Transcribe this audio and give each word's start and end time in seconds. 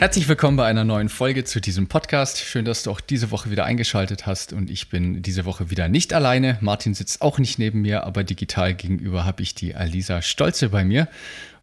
Herzlich 0.00 0.28
willkommen 0.28 0.56
bei 0.56 0.64
einer 0.64 0.84
neuen 0.84 1.10
Folge 1.10 1.44
zu 1.44 1.60
diesem 1.60 1.86
Podcast. 1.86 2.38
Schön, 2.38 2.64
dass 2.64 2.84
du 2.84 2.90
auch 2.90 3.02
diese 3.02 3.30
Woche 3.32 3.50
wieder 3.50 3.66
eingeschaltet 3.66 4.24
hast 4.24 4.54
und 4.54 4.70
ich 4.70 4.88
bin 4.88 5.20
diese 5.20 5.44
Woche 5.44 5.68
wieder 5.68 5.88
nicht 5.88 6.14
alleine. 6.14 6.56
Martin 6.62 6.94
sitzt 6.94 7.20
auch 7.20 7.38
nicht 7.38 7.58
neben 7.58 7.82
mir, 7.82 8.04
aber 8.04 8.24
digital 8.24 8.72
gegenüber 8.72 9.26
habe 9.26 9.42
ich 9.42 9.54
die 9.54 9.74
Alisa 9.74 10.22
Stolze 10.22 10.70
bei 10.70 10.86
mir 10.86 11.06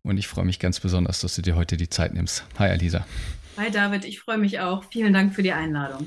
und 0.03 0.19
ich 0.19 0.27
freue 0.27 0.45
mich 0.45 0.59
ganz 0.59 0.79
besonders, 0.79 1.19
dass 1.21 1.33
du 1.33 1.41
dir 1.41 1.55
heute 1.55 1.77
die 1.77 1.89
Zeit 1.89 2.13
nimmst. 2.13 2.45
Hi 2.59 2.69
Alisa. 2.69 3.07
Hi 3.57 3.71
David, 3.71 4.05
ich 4.05 4.19
freue 4.19 4.37
mich 4.37 4.59
auch. 4.59 4.83
Vielen 4.91 5.13
Dank 5.13 5.33
für 5.33 5.41
die 5.41 5.53
Einladung. 5.53 6.05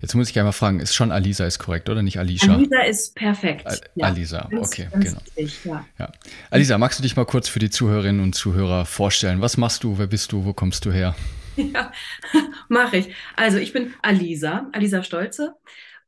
Jetzt 0.00 0.14
muss 0.14 0.30
ich 0.30 0.38
einmal 0.38 0.52
fragen, 0.52 0.80
ist 0.80 0.94
schon 0.94 1.10
Alisa 1.12 1.46
ist 1.46 1.58
korrekt 1.58 1.88
oder 1.88 2.02
nicht 2.02 2.18
Alicia? 2.18 2.54
Alisa 2.54 2.82
ist 2.82 3.14
perfekt. 3.14 3.66
Al 3.66 3.80
ja. 3.94 4.06
Alisa, 4.06 4.48
okay, 4.52 4.88
ganz 4.90 5.04
genau. 5.04 5.20
Richtig, 5.36 5.64
ja. 5.64 5.86
ja. 5.98 6.12
Alisa, 6.50 6.78
magst 6.78 6.98
du 6.98 7.02
dich 7.02 7.16
mal 7.16 7.24
kurz 7.24 7.48
für 7.48 7.58
die 7.58 7.70
Zuhörerinnen 7.70 8.22
und 8.22 8.34
Zuhörer 8.34 8.84
vorstellen? 8.84 9.40
Was 9.40 9.56
machst 9.56 9.84
du? 9.84 9.98
Wer 9.98 10.06
bist 10.06 10.32
du? 10.32 10.44
Wo 10.44 10.52
kommst 10.52 10.84
du 10.84 10.92
her? 10.92 11.14
Ja, 11.56 11.90
mache 12.68 12.98
ich. 12.98 13.14
Also 13.34 13.56
ich 13.56 13.72
bin 13.72 13.94
Alisa, 14.02 14.68
Alisa 14.72 15.02
Stolze. 15.02 15.54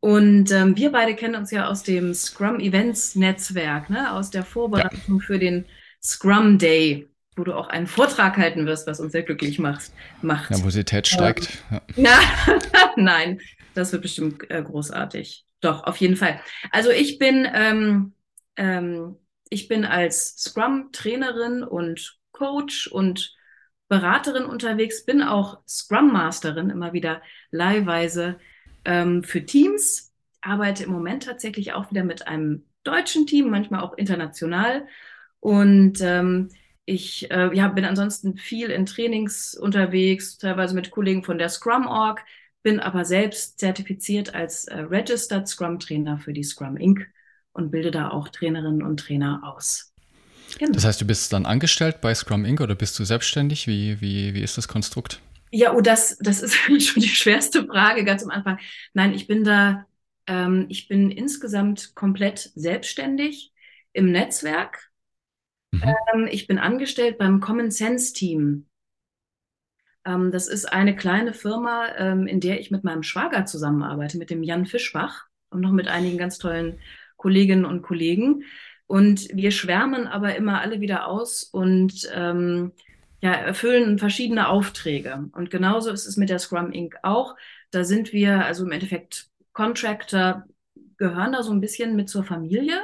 Und 0.01 0.53
ähm, 0.53 0.77
wir 0.77 0.93
beide 0.93 1.15
kennen 1.15 1.37
uns 1.37 1.51
ja 1.51 1.69
aus 1.69 1.83
dem 1.83 2.13
Scrum 2.13 2.61
Events 2.61 3.15
Netzwerk, 3.15 3.89
ne? 3.89 4.13
aus 4.13 4.29
der 4.29 4.45
Vorbereitung 4.45 5.21
für 5.21 5.39
den 5.39 5.65
Scrum 6.03 6.59
Day, 6.59 7.09
wo 7.35 7.45
du 7.45 7.55
auch 7.55 7.69
einen 7.69 7.87
Vortrag 7.87 8.37
halten 8.37 8.67
wirst, 8.67 8.87
was 8.87 9.01
uns 9.01 9.13
sehr 9.13 9.23
glücklich 9.23 9.59
macht. 9.59 9.91
macht. 10.21 10.51
Nervosität 10.51 11.09
steigt. 11.09 11.65
Ähm, 11.71 11.81
ja. 11.97 12.21
Na, 12.73 12.93
nein, 12.97 13.41
das 13.79 13.93
wird 13.93 14.03
bestimmt 14.03 14.51
äh, 14.51 14.63
großartig. 14.63 15.47
Doch, 15.61 15.85
auf 15.85 15.97
jeden 15.97 16.17
Fall. 16.17 16.41
Also 16.71 16.91
ich 16.91 17.19
bin, 17.19 17.47
ähm, 17.53 18.13
ähm, 18.57 19.17
ich 19.51 19.69
bin 19.69 19.85
als 19.85 20.37
Scrum-Trainerin 20.39 21.63
und 21.63 22.19
Coach 22.33 22.87
und 22.89 23.35
Beraterin 23.89 24.45
unterwegs, 24.45 25.05
bin 25.05 25.23
auch 25.23 25.61
Scrum 25.67 26.13
Masterin 26.13 26.71
immer 26.71 26.93
wieder 26.93 27.23
leihweise 27.51 28.39
ähm, 28.85 29.25
für 29.25 29.45
Teams, 29.45 30.13
arbeite 30.43 30.85
im 30.85 30.91
Moment 30.93 31.25
tatsächlich 31.25 31.73
auch 31.73 31.91
wieder 31.91 32.05
mit 32.05 32.29
einem 32.29 32.67
deutschen 32.85 33.27
Team, 33.27 33.51
manchmal 33.51 33.81
auch 33.81 33.97
international. 33.97 34.87
Und 35.41 36.01
ähm, 36.03 36.51
ich 36.85 37.31
äh, 37.31 37.55
ja, 37.55 37.69
bin 37.69 37.85
ansonsten 37.85 38.37
viel 38.37 38.71
in 38.71 38.87
Trainings 38.87 39.55
unterwegs, 39.55 40.39
teilweise 40.39 40.75
mit 40.75 40.91
Kollegen 40.91 41.25
von 41.25 41.39
der 41.39 41.49
Scrum 41.49 41.87
Org, 41.87 42.25
bin 42.69 42.81
aber 42.81 43.07
selbst 43.07 43.59
zertifiziert 43.59 44.35
als 44.35 44.67
äh, 44.67 44.81
Registered 44.81 45.49
Scrum 45.49 45.79
Trainer 45.79 46.19
für 46.19 46.35
die 46.35 46.43
Scrum 46.45 46.77
Inc. 46.77 47.09
und 47.53 47.71
bilde 47.71 47.91
da 47.91 48.11
auch 48.11 48.29
Trainerinnen 48.29 48.83
und 48.83 49.01
Trainer 49.01 49.41
aus. 49.43 49.95
Genau. 50.59 50.73
Das 50.73 50.85
heißt, 50.85 51.01
du 51.01 51.07
bist 51.07 51.33
dann 51.33 51.47
angestellt 51.47 52.03
bei 52.03 52.15
Scrum 52.15 52.45
Inc. 52.45 52.61
oder 52.61 52.75
bist 52.75 52.99
du 52.99 53.05
selbstständig? 53.05 53.67
Wie, 53.67 54.03
wie, 54.03 54.35
wie 54.35 54.43
ist 54.43 54.59
das 54.59 54.69
Konstrukt? 54.69 55.23
Ja, 55.51 55.73
oh, 55.73 55.81
das, 55.81 56.19
das 56.19 56.43
ist 56.43 56.55
schon 56.57 57.01
die 57.01 57.09
schwerste 57.09 57.65
Frage 57.65 58.05
ganz 58.05 58.23
am 58.23 58.29
Anfang. 58.29 58.59
Nein, 58.93 59.15
ich 59.15 59.27
bin 59.27 59.45
da, 59.45 59.87
ähm, 60.27 60.67
ich 60.69 60.89
bin 60.89 61.11
insgesamt 61.11 61.95
komplett 61.95 62.53
selbstständig 62.55 63.55
im 63.95 64.13
Netzwerk. 64.13 64.91
Mhm. 65.71 65.95
Ähm, 66.13 66.29
ich 66.31 66.47
bin 66.47 66.59
angestellt 66.59 67.17
beim 67.17 67.41
Common 67.41 67.71
Sense 67.71 68.13
Team. 68.13 68.68
Ähm, 70.05 70.31
das 70.31 70.49
ist 70.49 70.73
eine 70.73 70.97
kleine 70.97 71.33
Firma, 71.35 71.89
ähm, 71.97 72.27
in 72.27 72.41
der 72.41 72.61
ich 72.61 72.71
mit 72.71 72.85
meinem 72.85 73.03
Schwager 73.03 73.47
zusammenarbeite, 73.47 74.19
mit 74.19 74.31
dem 74.31 74.43
Jan 74.43 74.67
Fischbach 74.67 75.27
und 75.51 75.61
noch 75.61 75.73
mit 75.73 75.89
einigen 75.89 76.19
ganz 76.19 76.39
tollen 76.39 76.79
Kolleginnen 77.17 77.65
und 77.65 77.83
Kollegen. 77.83 78.45
Und 78.87 79.29
wir 79.35 79.51
schwärmen 79.51 80.07
aber 80.07 80.37
immer 80.37 80.61
alle 80.61 80.81
wieder 80.81 81.09
aus 81.09 81.45
und 81.45 82.09
ähm, 82.15 82.73
ja, 83.21 83.33
erfüllen 83.33 83.99
verschiedene 83.99 84.49
Aufträge. 84.49 85.29
Und 85.33 85.51
genauso 85.51 85.91
ist 85.91 86.07
es 86.07 86.17
mit 86.17 86.31
der 86.31 86.39
Scrum 86.39 86.73
Inc. 86.73 86.97
auch. 87.03 87.37
Da 87.71 87.85
sind 87.85 88.13
wir, 88.13 88.45
also 88.45 88.65
im 88.65 88.73
Endeffekt 88.73 89.29
Contractor, 89.53 90.45
gehören 90.97 91.33
da 91.33 91.43
so 91.43 91.53
ein 91.53 91.61
bisschen 91.61 91.97
mit 91.97 92.09
zur 92.09 92.25
Familie 92.25 92.81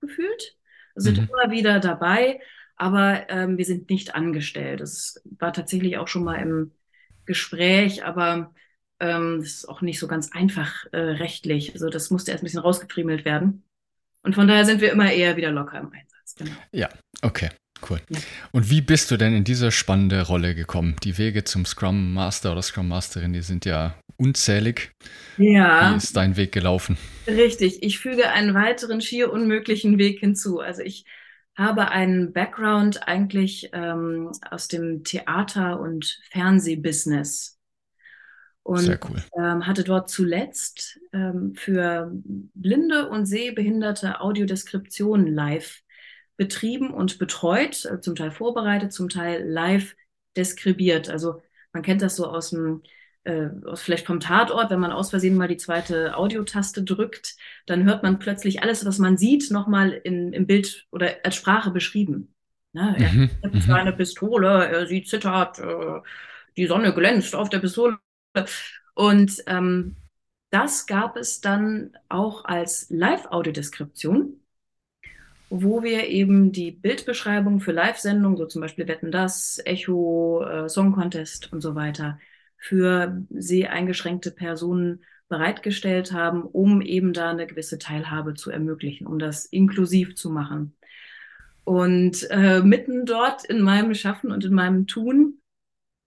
gefühlt, 0.00 0.56
sind 0.94 1.18
mhm. 1.18 1.28
immer 1.28 1.50
wieder 1.50 1.80
dabei, 1.80 2.40
aber 2.76 3.28
ähm, 3.30 3.58
wir 3.58 3.64
sind 3.64 3.90
nicht 3.90 4.14
angestellt. 4.14 4.80
Das 4.80 5.22
war 5.38 5.52
tatsächlich 5.52 5.98
auch 5.98 6.08
schon 6.08 6.24
mal 6.24 6.36
im 6.36 6.72
Gespräch, 7.26 8.04
aber 8.04 8.52
ähm, 9.00 9.38
das 9.40 9.48
ist 9.48 9.68
auch 9.68 9.80
nicht 9.80 9.98
so 9.98 10.06
ganz 10.06 10.32
einfach 10.32 10.86
äh, 10.92 10.98
rechtlich. 10.98 11.72
Also 11.72 11.88
das 11.88 12.10
musste 12.10 12.30
erst 12.32 12.42
ein 12.42 12.46
bisschen 12.46 12.60
rausgefriemelt 12.60 13.24
werden. 13.24 13.64
Und 14.22 14.34
von 14.34 14.48
daher 14.48 14.64
sind 14.64 14.80
wir 14.80 14.92
immer 14.92 15.12
eher 15.12 15.36
wieder 15.36 15.50
locker 15.50 15.80
im 15.80 15.92
Einsatz. 15.92 16.34
Genau. 16.36 16.52
Ja, 16.72 16.88
okay. 17.22 17.50
Cool. 17.88 18.00
Ja. 18.08 18.18
Und 18.52 18.70
wie 18.70 18.80
bist 18.80 19.10
du 19.10 19.16
denn 19.16 19.34
in 19.34 19.44
diese 19.44 19.70
spannende 19.70 20.22
Rolle 20.22 20.54
gekommen? 20.54 20.96
Die 21.04 21.18
Wege 21.18 21.44
zum 21.44 21.66
Scrum 21.66 22.14
Master 22.14 22.52
oder 22.52 22.62
Scrum 22.62 22.88
Masterin, 22.88 23.32
die 23.32 23.42
sind 23.42 23.66
ja 23.66 23.98
unzählig. 24.16 24.92
Ja. 25.36 25.92
Wie 25.92 25.96
ist 25.96 26.16
dein 26.16 26.36
Weg 26.36 26.52
gelaufen? 26.52 26.96
Richtig. 27.26 27.82
Ich 27.82 27.98
füge 27.98 28.30
einen 28.30 28.54
weiteren 28.54 29.00
schier 29.00 29.30
unmöglichen 29.32 29.98
Weg 29.98 30.20
hinzu. 30.20 30.60
Also 30.60 30.82
ich 30.82 31.04
habe 31.56 31.88
einen 31.90 32.32
Background 32.32 33.06
eigentlich 33.06 33.70
ähm, 33.72 34.32
aus 34.50 34.68
dem 34.68 35.04
Theater- 35.04 35.80
und 35.80 36.20
Fernsehbusiness 36.30 37.58
und 38.64 38.80
Sehr 38.80 38.98
cool. 39.08 39.22
ähm, 39.36 39.66
hatte 39.66 39.84
dort 39.84 40.08
zuletzt 40.08 40.98
ähm, 41.12 41.54
für 41.54 42.10
blinde 42.12 43.08
und 43.10 43.26
sehbehinderte 43.26 44.20
Audiodeskription 44.20 45.26
live 45.26 45.82
betrieben 46.36 46.92
und 46.92 47.18
betreut, 47.18 47.84
äh, 47.84 48.00
zum 48.00 48.16
Teil 48.16 48.30
vorbereitet, 48.30 48.92
zum 48.92 49.08
Teil 49.08 49.46
live 49.46 49.94
deskribiert. 50.34 51.10
Also 51.10 51.42
man 51.72 51.82
kennt 51.82 52.02
das 52.02 52.16
so 52.16 52.26
aus 52.26 52.50
dem 52.50 52.82
äh, 53.24 53.48
vielleicht 53.74 54.06
vom 54.06 54.20
Tatort, 54.20 54.70
wenn 54.70 54.80
man 54.80 54.92
aus 54.92 55.10
Versehen 55.10 55.36
mal 55.36 55.48
die 55.48 55.56
zweite 55.56 56.16
Audiotaste 56.16 56.82
drückt, 56.82 57.36
dann 57.66 57.84
hört 57.84 58.02
man 58.02 58.18
plötzlich 58.18 58.62
alles, 58.62 58.84
was 58.84 58.98
man 58.98 59.16
sieht, 59.16 59.50
nochmal 59.50 59.92
im 59.92 60.46
Bild 60.46 60.86
oder 60.90 61.16
als 61.24 61.34
Sprache 61.34 61.70
beschrieben. 61.70 62.34
Ne? 62.74 62.96
Er 62.98 63.12
mhm, 63.12 63.30
hat 63.42 63.62
seine 63.62 63.92
mhm. 63.92 63.96
Pistole, 63.96 64.66
er, 64.66 64.86
sie 64.86 65.04
zittert, 65.04 65.58
äh, 65.58 66.00
die 66.56 66.66
Sonne 66.66 66.92
glänzt 66.92 67.34
auf 67.34 67.48
der 67.48 67.60
Pistole. 67.60 67.98
Und 68.94 69.42
ähm, 69.46 69.96
das 70.50 70.86
gab 70.86 71.16
es 71.16 71.40
dann 71.40 71.96
auch 72.08 72.44
als 72.44 72.90
Live-Audiodeskription, 72.90 74.40
wo 75.50 75.82
wir 75.82 76.08
eben 76.08 76.52
die 76.52 76.72
Bildbeschreibung 76.72 77.60
für 77.60 77.72
Live-Sendungen, 77.72 78.36
so 78.36 78.46
zum 78.46 78.60
Beispiel 78.60 78.88
Wetten 78.88 79.12
das, 79.12 79.60
Echo, 79.64 80.44
äh, 80.44 80.68
Song 80.68 80.92
Contest 80.92 81.52
und 81.52 81.60
so 81.60 81.74
weiter, 81.74 82.18
für 82.64 83.22
sehr 83.28 83.72
eingeschränkte 83.72 84.30
Personen 84.30 85.04
bereitgestellt 85.28 86.12
haben, 86.12 86.42
um 86.42 86.80
eben 86.80 87.12
da 87.12 87.28
eine 87.28 87.46
gewisse 87.46 87.78
Teilhabe 87.78 88.32
zu 88.32 88.50
ermöglichen, 88.50 89.06
um 89.06 89.18
das 89.18 89.44
inklusiv 89.44 90.14
zu 90.14 90.30
machen. 90.30 90.74
Und 91.64 92.26
äh, 92.30 92.62
mitten 92.62 93.04
dort 93.04 93.44
in 93.44 93.60
meinem 93.60 93.94
Schaffen 93.94 94.32
und 94.32 94.46
in 94.46 94.54
meinem 94.54 94.86
Tun 94.86 95.42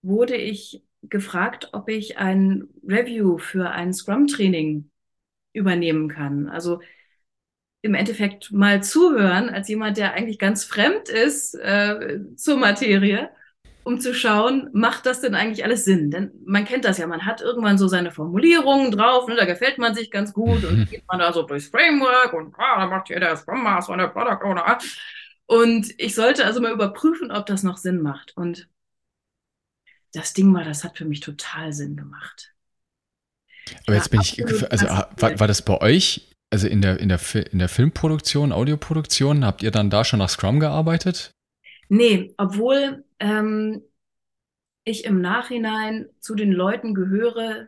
wurde 0.02 0.36
ich 0.36 0.84
gefragt, 1.04 1.70
ob 1.74 1.90
ich 1.90 2.18
ein 2.18 2.68
Review 2.84 3.38
für 3.38 3.70
ein 3.70 3.94
Scrum-Training 3.94 4.90
übernehmen 5.54 6.10
kann. 6.10 6.50
Also 6.50 6.81
im 7.84 7.94
Endeffekt 7.94 8.52
mal 8.52 8.81
zuhören 8.81 9.50
als 9.50 9.68
jemand, 9.68 9.98
der 9.98 10.14
eigentlich 10.14 10.40
ganz 10.40 10.64
fremd 10.64 11.08
ist 11.08 11.54
äh, 11.54 12.20
zur 12.36 12.58
Materie, 12.58 13.30
um 13.88 14.01
zu 14.01 14.13
schauen, 14.13 14.69
macht 14.74 15.06
das 15.06 15.22
denn 15.22 15.34
eigentlich 15.34 15.63
alles 15.63 15.86
Sinn? 15.86 16.12
Denn 16.12 16.31
man 16.45 16.66
kennt 16.66 16.84
das 16.84 16.98
ja, 16.98 17.07
man 17.07 17.25
hat 17.25 17.39
irgendwann 17.39 17.78
so 17.78 17.88
seine 17.88 18.12
Formulierungen 18.12 18.92
drauf, 18.92 19.30
ne, 19.30 19.36
da 19.38 19.45
gefällt 19.45 19.78
man 19.78 19.95
sich 19.95 20.12
ganz 20.12 20.34
gut 20.34 20.66
und 20.66 20.86
geht 20.89 21.07
man 21.07 21.19
da 21.19 21.31
so 21.31 21.44
durchs 21.44 21.69
Framework 21.69 22.34
und 22.34 22.54
ah, 22.57 22.81
da 22.81 22.88
macht 22.88 23.07
hier 23.07 23.22
der 23.22 23.38
Scrum 23.38 23.63
Master 23.63 23.94
und 23.94 24.00
der 24.00 24.10
Product 24.10 24.44
Owner. 24.44 24.78
Und 25.45 25.94
ich 25.98 26.16
sollte 26.16 26.44
also 26.44 26.60
mal 26.60 26.74
überprüfen, 26.74 27.31
ob 27.31 27.45
das 27.45 27.63
noch 27.63 27.78
Sinn 27.78 28.01
macht. 28.01 28.36
Und 28.36 28.68
das 30.12 30.33
Ding 30.33 30.54
war, 30.54 30.66
das 30.66 30.83
hat 30.83 30.98
für 30.98 31.06
mich 31.06 31.22
total 31.22 31.72
Sinn 31.72 31.95
gemacht. 31.95 32.54
Aber 33.86 33.95
jetzt 33.95 34.12
bin 34.12 34.19
ich, 34.19 34.44
also 34.69 34.86
war, 34.86 35.40
war, 35.40 35.48
das 35.48 35.62
bei 35.62 35.80
euch 35.80 36.30
Also 36.50 36.68
in 36.68 36.81
der, 36.81 37.00
in 37.00 37.07
der, 37.07 37.19
in 37.51 37.60
der 37.60 37.69
Filmproduktion, 37.69 38.51
Audioproduktion, 38.51 39.45
habt 39.45 39.63
ihr 39.63 39.72
dann 39.72 39.90
da 39.90 40.04
schon 40.04 40.19
nach 40.19 40.30
Scrum 40.30 40.60
gearbeitet? 40.60 41.31
Nee, 41.89 42.34
obwohl 42.38 43.06
ähm, 43.19 43.81
ich 44.84 45.06
im 45.06 45.22
Nachhinein 45.22 46.07
zu 46.19 46.36
den 46.36 46.51
Leuten 46.51 46.94
gehöre, 46.94 47.68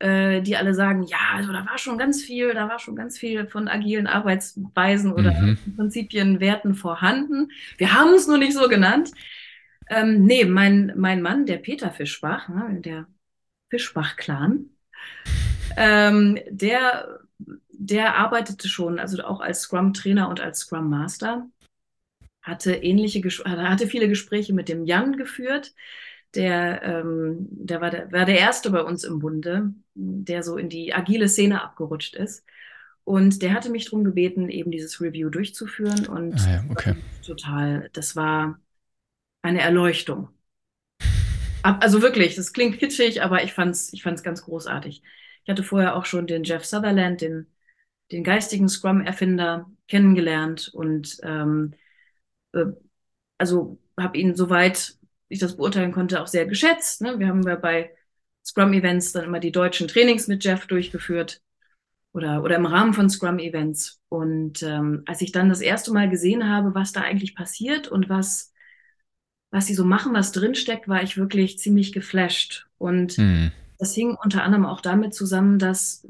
äh, 0.00 0.42
die 0.42 0.56
alle 0.56 0.74
sagen, 0.74 1.02
ja, 1.02 1.18
also 1.34 1.52
da 1.52 1.66
war 1.66 1.78
schon 1.78 1.98
ganz 1.98 2.22
viel, 2.22 2.54
da 2.54 2.68
war 2.68 2.78
schon 2.78 2.94
ganz 2.94 3.18
viel 3.18 3.46
von 3.46 3.68
agilen 3.68 4.06
Arbeitsweisen 4.06 5.12
oder 5.12 5.32
mhm. 5.32 5.58
Prinzipien, 5.76 6.40
Werten 6.40 6.74
vorhanden. 6.74 7.50
Wir 7.78 7.94
haben 7.94 8.14
es 8.14 8.26
nur 8.28 8.38
nicht 8.38 8.54
so 8.54 8.68
genannt. 8.68 9.10
Ähm, 9.88 10.24
nee, 10.24 10.44
mein, 10.44 10.92
mein 10.96 11.22
Mann, 11.22 11.46
der 11.46 11.56
Peter 11.56 11.90
Fischbach, 11.90 12.48
ne, 12.48 12.80
der 12.80 13.06
Fischbach-Clan, 13.70 14.66
ähm, 15.76 16.38
der, 16.50 17.20
der 17.70 18.16
arbeitete 18.16 18.68
schon, 18.68 18.98
also 18.98 19.22
auch 19.24 19.40
als 19.40 19.62
Scrum-Trainer 19.62 20.28
und 20.28 20.40
als 20.40 20.60
Scrum-Master, 20.60 21.46
hatte 22.48 22.74
ähnliche, 22.74 23.20
hatte 23.44 23.86
viele 23.86 24.08
Gespräche 24.08 24.52
mit 24.52 24.68
dem 24.68 24.84
Jan 24.84 25.16
geführt, 25.16 25.74
der, 26.34 26.82
ähm, 26.82 27.48
der, 27.50 27.80
war 27.80 27.90
der 27.90 28.12
war 28.12 28.24
der 28.24 28.38
erste 28.38 28.70
bei 28.70 28.82
uns 28.82 29.04
im 29.04 29.18
Bunde, 29.18 29.72
der 29.94 30.42
so 30.42 30.56
in 30.56 30.68
die 30.68 30.92
agile 30.92 31.28
Szene 31.28 31.62
abgerutscht 31.62 32.14
ist. 32.14 32.44
Und 33.04 33.40
der 33.40 33.54
hatte 33.54 33.70
mich 33.70 33.86
darum 33.86 34.04
gebeten, 34.04 34.50
eben 34.50 34.70
dieses 34.70 35.00
Review 35.00 35.30
durchzuführen. 35.30 36.06
Und 36.06 36.34
ah 36.34 36.50
ja, 36.50 36.64
okay. 36.70 36.94
total, 37.24 37.88
das 37.94 38.16
war 38.16 38.60
eine 39.40 39.60
Erleuchtung. 39.62 40.28
Also 41.62 42.02
wirklich, 42.02 42.36
das 42.36 42.52
klingt 42.52 42.78
kitschig, 42.78 43.22
aber 43.22 43.42
ich 43.44 43.54
fand's, 43.54 43.92
ich 43.92 44.02
fand's 44.02 44.22
ganz 44.22 44.42
großartig. 44.42 45.02
Ich 45.44 45.50
hatte 45.50 45.62
vorher 45.62 45.96
auch 45.96 46.04
schon 46.04 46.26
den 46.26 46.44
Jeff 46.44 46.64
Sutherland, 46.66 47.22
den, 47.22 47.46
den 48.12 48.24
geistigen 48.24 48.68
Scrum-Erfinder, 48.68 49.70
kennengelernt 49.88 50.70
und 50.74 51.18
ähm, 51.22 51.72
äh, 52.52 52.66
also 53.38 53.78
habe 53.96 54.18
ihn 54.18 54.34
soweit 54.34 54.98
ich 55.28 55.38
das 55.38 55.56
beurteilen 55.56 55.92
konnte, 55.92 56.20
auch 56.20 56.26
sehr 56.26 56.46
geschätzt. 56.46 57.02
Ne? 57.02 57.18
Wir 57.18 57.28
haben 57.28 57.42
ja 57.42 57.56
bei 57.56 57.94
Scrum-Events 58.44 59.12
dann 59.12 59.24
immer 59.24 59.40
die 59.40 59.52
deutschen 59.52 59.88
Trainings 59.88 60.26
mit 60.26 60.42
Jeff 60.42 60.66
durchgeführt 60.66 61.42
oder, 62.12 62.42
oder 62.42 62.56
im 62.56 62.66
Rahmen 62.66 62.94
von 62.94 63.10
Scrum-Events. 63.10 64.00
Und 64.08 64.62
ähm, 64.62 65.02
als 65.06 65.20
ich 65.20 65.32
dann 65.32 65.50
das 65.50 65.60
erste 65.60 65.92
Mal 65.92 66.08
gesehen 66.08 66.48
habe, 66.48 66.74
was 66.74 66.92
da 66.92 67.02
eigentlich 67.02 67.34
passiert 67.34 67.88
und 67.88 68.08
was, 68.08 68.52
was 69.50 69.66
sie 69.66 69.74
so 69.74 69.84
machen, 69.84 70.14
was 70.14 70.32
drinsteckt, 70.32 70.88
war 70.88 71.02
ich 71.02 71.18
wirklich 71.18 71.58
ziemlich 71.58 71.92
geflasht. 71.92 72.66
Und 72.78 73.18
mhm. 73.18 73.52
das 73.78 73.94
hing 73.94 74.16
unter 74.22 74.42
anderem 74.44 74.64
auch 74.64 74.80
damit 74.80 75.14
zusammen, 75.14 75.58
dass 75.58 76.08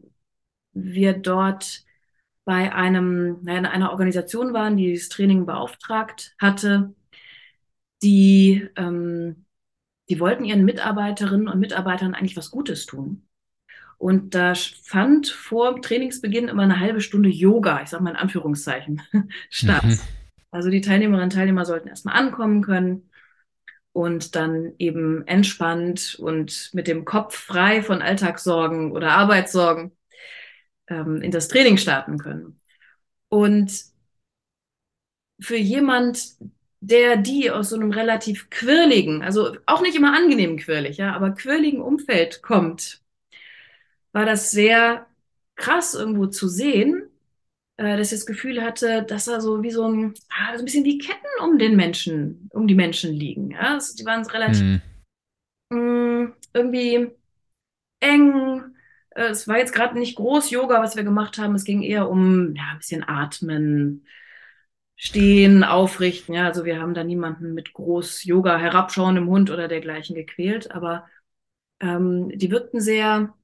wir 0.73 1.15
dort 1.15 1.85
bei 2.49 2.75
einem, 2.75 3.43
naja, 3.43 3.71
einer 3.71 3.91
Organisation 3.91 4.55
waren, 4.55 4.79
die 4.79 4.95
das 4.95 5.11
Training 5.11 5.45
beauftragt 5.45 6.35
hatte 6.41 6.95
die, 8.03 8.69
ähm, 8.77 9.45
die 10.09 10.21
wollten 10.21 10.45
ihren 10.45 10.65
Mitarbeiterinnen 10.65 11.49
und 11.49 11.61
Mitarbeitern 11.61 12.15
eigentlich 12.15 12.37
was 12.37 12.51
Gutes 12.51 12.87
tun. 12.87 13.27
Und 13.99 14.35
da 14.35 14.55
fand 14.55 15.27
vor 15.27 15.83
Trainingsbeginn 15.83 16.49
immer 16.49 16.63
eine 16.63 16.79
halbe 16.79 17.01
Stunde 17.01 17.29
Yoga, 17.29 17.83
ich 17.83 17.89
sage 17.89 18.05
mal 18.05 18.11
in 18.11 18.17
Anführungszeichen, 18.17 19.03
statt. 19.51 19.85
Mhm. 19.85 19.99
Also 20.51 20.71
die 20.71 20.81
Teilnehmerinnen 20.81 21.25
und 21.25 21.33
Teilnehmer 21.33 21.65
sollten 21.65 21.89
erstmal 21.89 22.17
ankommen 22.17 22.63
können 22.63 23.11
und 23.93 24.37
dann 24.37 24.73
eben 24.79 25.27
entspannt 25.27 26.17
und 26.21 26.71
mit 26.73 26.87
dem 26.87 27.05
Kopf 27.05 27.37
frei 27.37 27.83
von 27.83 28.01
Alltagssorgen 28.01 28.93
oder 28.93 29.11
Arbeitssorgen 29.13 29.91
ähm, 30.89 31.23
in 31.23 31.31
das 31.31 31.49
Training 31.49 31.77
starten 31.77 32.19
können. 32.19 32.61
Und 33.29 33.85
für 35.41 35.57
jemand, 35.57 36.37
der 36.81 37.17
die 37.17 37.51
aus 37.51 37.71
so 37.71 37.77
einem 37.77 37.93
relativ 37.93 38.51
quirligen, 38.51 39.23
also 39.23 39.57
auch 39.67 39.83
nicht 39.83 39.97
immer 39.97 40.17
angenehm 40.17 40.57
quirlig, 40.57 40.97
ja, 40.97 41.15
aber 41.15 41.31
quirligen 41.33 41.81
Umfeld 41.81 42.43
kommt, 42.43 43.03
war 44.13 44.25
das 44.25 44.51
sehr 44.51 45.07
krass 45.57 45.95
irgendwo 45.95 46.27
zu 46.27 46.49
sehen, 46.49 47.09
äh, 47.77 47.97
dass 47.97 48.13
ich 48.13 48.19
das 48.19 48.27
Gefühl 48.27 48.63
hatte, 48.63 49.03
dass 49.03 49.27
da 49.27 49.41
so 49.41 49.63
wie 49.63 49.71
so 49.71 49.85
ein, 49.85 50.15
ah, 50.31 50.55
so 50.55 50.61
ein 50.61 50.65
bisschen 50.65 50.85
wie 50.85 50.99
Ketten 50.99 51.27
um 51.43 51.59
den 51.59 51.77
Menschen, 51.77 52.49
um 52.53 52.67
die 52.67 52.75
Menschen 52.75 53.13
liegen. 53.13 53.51
Ja, 53.53 53.75
also 53.75 53.97
die 53.97 54.05
waren 54.05 54.27
relativ 54.27 54.63
mhm. 54.63 54.81
mh, 55.71 55.79
mm, 55.79 56.35
irgendwie 56.55 57.11
eng. 58.01 58.75
Äh, 59.19 59.31
es 59.31 59.49
war 59.49 59.59
jetzt 59.59 59.75
gerade 59.75 59.99
nicht 59.99 60.17
groß 60.17 60.51
Yoga, 60.51 60.81
was 60.81 60.97
wir 60.97 61.05
gemacht 61.05 61.39
haben. 61.39 61.55
Es 61.55 61.65
ging 61.65 61.83
eher 61.83 62.09
um 62.09 62.55
ja, 62.55 62.71
ein 62.73 62.79
bisschen 62.79 63.05
Atmen, 63.07 64.07
stehen, 64.97 65.65
aufrichten. 65.65 66.35
Ja, 66.35 66.47
also 66.47 66.65
wir 66.65 66.81
haben 66.81 66.95
da 66.95 67.05
niemanden 67.05 67.55
mit 67.55 67.73
groß 67.73 68.25
Yoga 68.25 68.59
herabschauendem 68.59 69.29
Hund 69.29 69.51
oder 69.51 69.69
dergleichen 69.69 70.15
gequält, 70.15 70.71
aber 70.71 71.07
ähm, 71.81 72.31
die 72.35 72.51
wirkten 72.51 72.81
sehr 72.81 73.35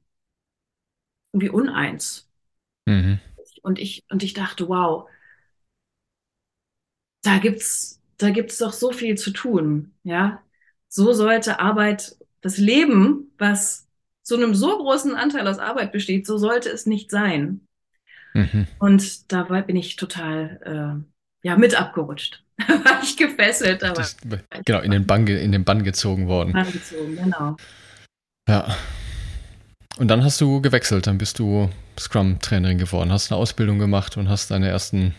wie 1.32 1.50
uneins. 1.50 2.29
Mhm. 2.87 3.19
Und 3.62 3.79
ich, 3.79 4.05
und 4.11 4.23
ich 4.23 4.35
dachte, 4.35 4.69
wow, 4.69 5.09
da 7.23 7.38
gibt's, 7.38 8.00
da 8.19 8.31
gibt's 8.31 8.59
doch 8.59 8.73
so 8.73 8.93
viel 8.93 9.17
zu 9.17 9.32
tun. 9.32 9.94
Ja, 10.05 10.43
so 10.88 11.12
sollte 11.12 11.59
Arbeit, 11.59 12.17
das 12.41 12.59
Leben, 12.59 13.32
was 13.38 13.83
zu 14.25 14.37
einem 14.37 14.55
so 14.55 14.76
großen 14.79 15.15
Anteil 15.15 15.47
aus 15.47 15.59
Arbeit 15.59 15.93
besteht, 15.93 16.26
so 16.26 16.38
sollte 16.38 16.71
es 16.71 16.87
nicht 16.87 17.11
sein. 17.11 17.61
Mhm. 18.32 18.67
Und 18.79 19.32
dabei 19.32 19.62
bin 19.62 19.76
ich 19.76 19.97
total 19.97 21.05
äh, 21.44 21.47
ja, 21.47 21.56
mit 21.56 21.79
abgerutscht. 21.79 22.43
war 22.69 23.03
ich 23.03 23.17
gefesselt, 23.17 23.82
aber. 23.82 23.94
Das, 23.94 24.17
genau, 24.65 24.81
in 24.81 24.91
den, 24.91 25.06
Bann, 25.06 25.26
in 25.26 25.53
den 25.53 25.65
Bann 25.65 25.85
gezogen 25.85 26.29
worden. 26.29 26.53
Bann 26.53 26.71
gezogen, 26.71 27.17
genau. 27.17 27.56
Ja. 28.49 28.76
Und 29.99 30.09
dann 30.09 30.25
hast 30.25 30.41
du 30.41 30.61
gewechselt, 30.61 31.06
dann 31.06 31.19
bist 31.19 31.38
du 31.38 31.70
Scrum-Trainerin 31.99 32.79
geworden, 32.79 33.12
hast 33.12 33.31
eine 33.31 33.41
Ausbildung 33.41 33.79
gemacht 33.79 34.17
und 34.17 34.29
hast 34.29 34.50
deine 34.50 34.69
ersten 34.69 35.15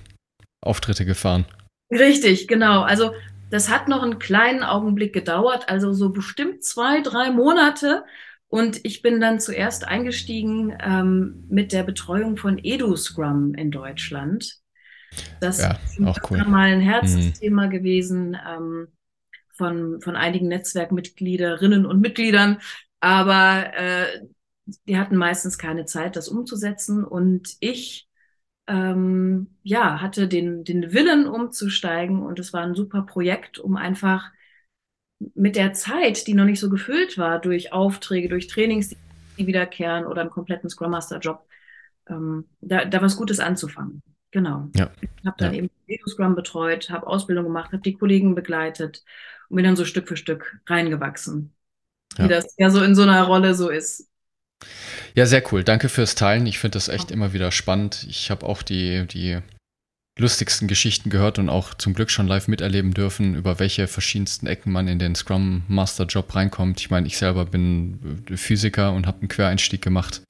Auftritte 0.62 1.06
gefahren. 1.06 1.46
Richtig, 1.92 2.48
genau. 2.48 2.82
Also 2.82 3.14
das 3.50 3.70
hat 3.70 3.88
noch 3.88 4.04
einen 4.04 4.20
kleinen 4.20 4.64
Augenblick 4.64 5.14
gedauert, 5.14 5.70
also 5.70 5.94
so 5.94 6.10
bestimmt 6.10 6.64
zwei, 6.64 7.02
drei 7.02 7.32
Monate. 7.32 8.04
Und 8.48 8.80
ich 8.84 9.02
bin 9.02 9.20
dann 9.20 9.40
zuerst 9.40 9.88
eingestiegen 9.88 10.76
ähm, 10.80 11.46
mit 11.50 11.72
der 11.74 11.84
Betreuung 11.84 12.38
von 12.38 12.60
EduScrum 12.64 13.54
in 13.56 13.72
Deutschland. 13.72 14.60
Das 15.40 15.62
ja, 15.62 15.78
ist 16.12 16.22
cool. 16.30 16.44
mal 16.46 16.72
ein 16.72 16.82
Herzensthema 16.82 17.68
mhm. 17.68 17.70
gewesen 17.70 18.38
ähm, 18.48 18.88
von, 19.54 20.02
von 20.02 20.16
einigen 20.16 20.48
Netzwerkmitgliederinnen 20.48 21.86
und 21.86 22.02
Mitgliedern. 22.02 22.60
Aber 23.00 23.74
äh, 23.76 24.22
die 24.88 24.98
hatten 24.98 25.16
meistens 25.16 25.58
keine 25.58 25.86
Zeit, 25.86 26.16
das 26.16 26.28
umzusetzen. 26.28 27.04
Und 27.04 27.56
ich 27.60 28.08
ähm, 28.68 29.56
ja, 29.64 30.02
hatte 30.02 30.28
den, 30.28 30.64
den 30.64 30.94
Willen 30.94 31.28
umzusteigen 31.28 32.22
und 32.22 32.40
es 32.40 32.54
war 32.54 32.62
ein 32.62 32.76
super 32.76 33.04
Projekt, 33.04 33.60
um 33.60 33.76
einfach 33.76 34.32
mit 35.20 35.56
der 35.56 35.74
Zeit, 35.74 36.28
die 36.28 36.34
noch 36.34 36.46
nicht 36.46 36.60
so 36.60 36.70
gefüllt 36.70 37.18
war, 37.18 37.40
durch 37.40 37.72
Aufträge, 37.74 38.30
durch 38.30 38.48
Trainings, 38.48 38.96
die 39.38 39.48
wiederkehren 39.48 40.06
oder 40.06 40.22
einen 40.22 40.30
kompletten 40.30 40.70
Scrum 40.70 40.92
Master 40.92 41.20
Job, 41.20 41.46
ähm, 42.10 42.46
da, 42.62 42.86
da 42.86 43.02
was 43.02 43.18
Gutes 43.18 43.40
anzufangen. 43.40 44.02
Genau. 44.32 44.70
Ja. 44.76 44.92
Ich 45.02 45.26
habe 45.26 45.38
dann 45.38 45.54
ja. 45.54 45.62
eben 45.62 45.70
Scrum 46.08 46.36
betreut, 46.36 46.90
habe 46.90 47.08
Ausbildung 47.08 47.46
gemacht, 47.46 47.72
habe 47.72 47.82
die 47.82 47.94
Kollegen 47.94 48.36
begleitet 48.36 49.04
und 49.48 49.56
bin 49.56 49.66
dann 49.66 49.78
so 49.78 49.86
Stück 49.86 50.08
für 50.08 50.18
Stück 50.18 50.60
reingewachsen. 50.68 51.54
Ja. 52.18 52.26
Wie 52.26 52.30
das 52.30 52.54
ja 52.58 52.70
so 52.70 52.84
in 52.84 52.96
so 52.96 53.04
einer 53.04 53.24
Rolle 53.24 53.56
so 53.56 53.70
ist. 53.70 54.10
Ja, 55.16 55.26
sehr 55.26 55.44
cool. 55.52 55.64
Danke 55.64 55.90
fürs 55.90 56.16
Teilen. 56.16 56.46
Ich 56.48 56.60
finde 56.60 56.76
das 56.76 56.90
echt 56.90 57.12
immer 57.12 57.34
wieder 57.34 57.52
spannend. 57.52 58.06
Ich 58.10 58.30
habe 58.32 58.46
auch 58.46 58.62
die, 58.62 59.08
die 59.08 59.40
lustigsten 60.18 60.68
Geschichten 60.68 61.10
gehört 61.10 61.40
und 61.40 61.50
auch 61.50 61.74
zum 61.74 61.94
Glück 61.94 62.10
schon 62.10 62.28
live 62.28 62.48
miterleben 62.48 62.94
dürfen, 62.94 63.36
über 63.36 63.60
welche 63.60 63.88
verschiedensten 63.88 64.48
Ecken 64.48 64.72
man 64.72 64.88
in 64.88 65.00
den 65.00 65.16
Scrum 65.16 65.64
Master 65.68 66.06
Job 66.06 66.34
reinkommt. 66.36 66.80
Ich 66.80 66.90
meine, 66.90 67.08
ich 67.08 67.18
selber 67.18 67.46
bin 67.46 68.24
Physiker 68.34 68.94
und 68.94 69.08
habe 69.08 69.20
einen 69.20 69.28
Quereinstieg 69.28 69.82
gemacht 69.82 70.22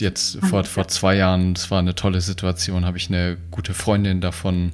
jetzt 0.00 0.38
vor, 0.44 0.64
vor 0.64 0.88
zwei 0.88 1.16
Jahren, 1.16 1.54
das 1.54 1.70
war 1.70 1.78
eine 1.78 1.94
tolle 1.94 2.20
Situation, 2.20 2.84
habe 2.84 2.98
ich 2.98 3.08
eine 3.08 3.36
gute 3.50 3.74
Freundin 3.74 4.20
davon 4.20 4.72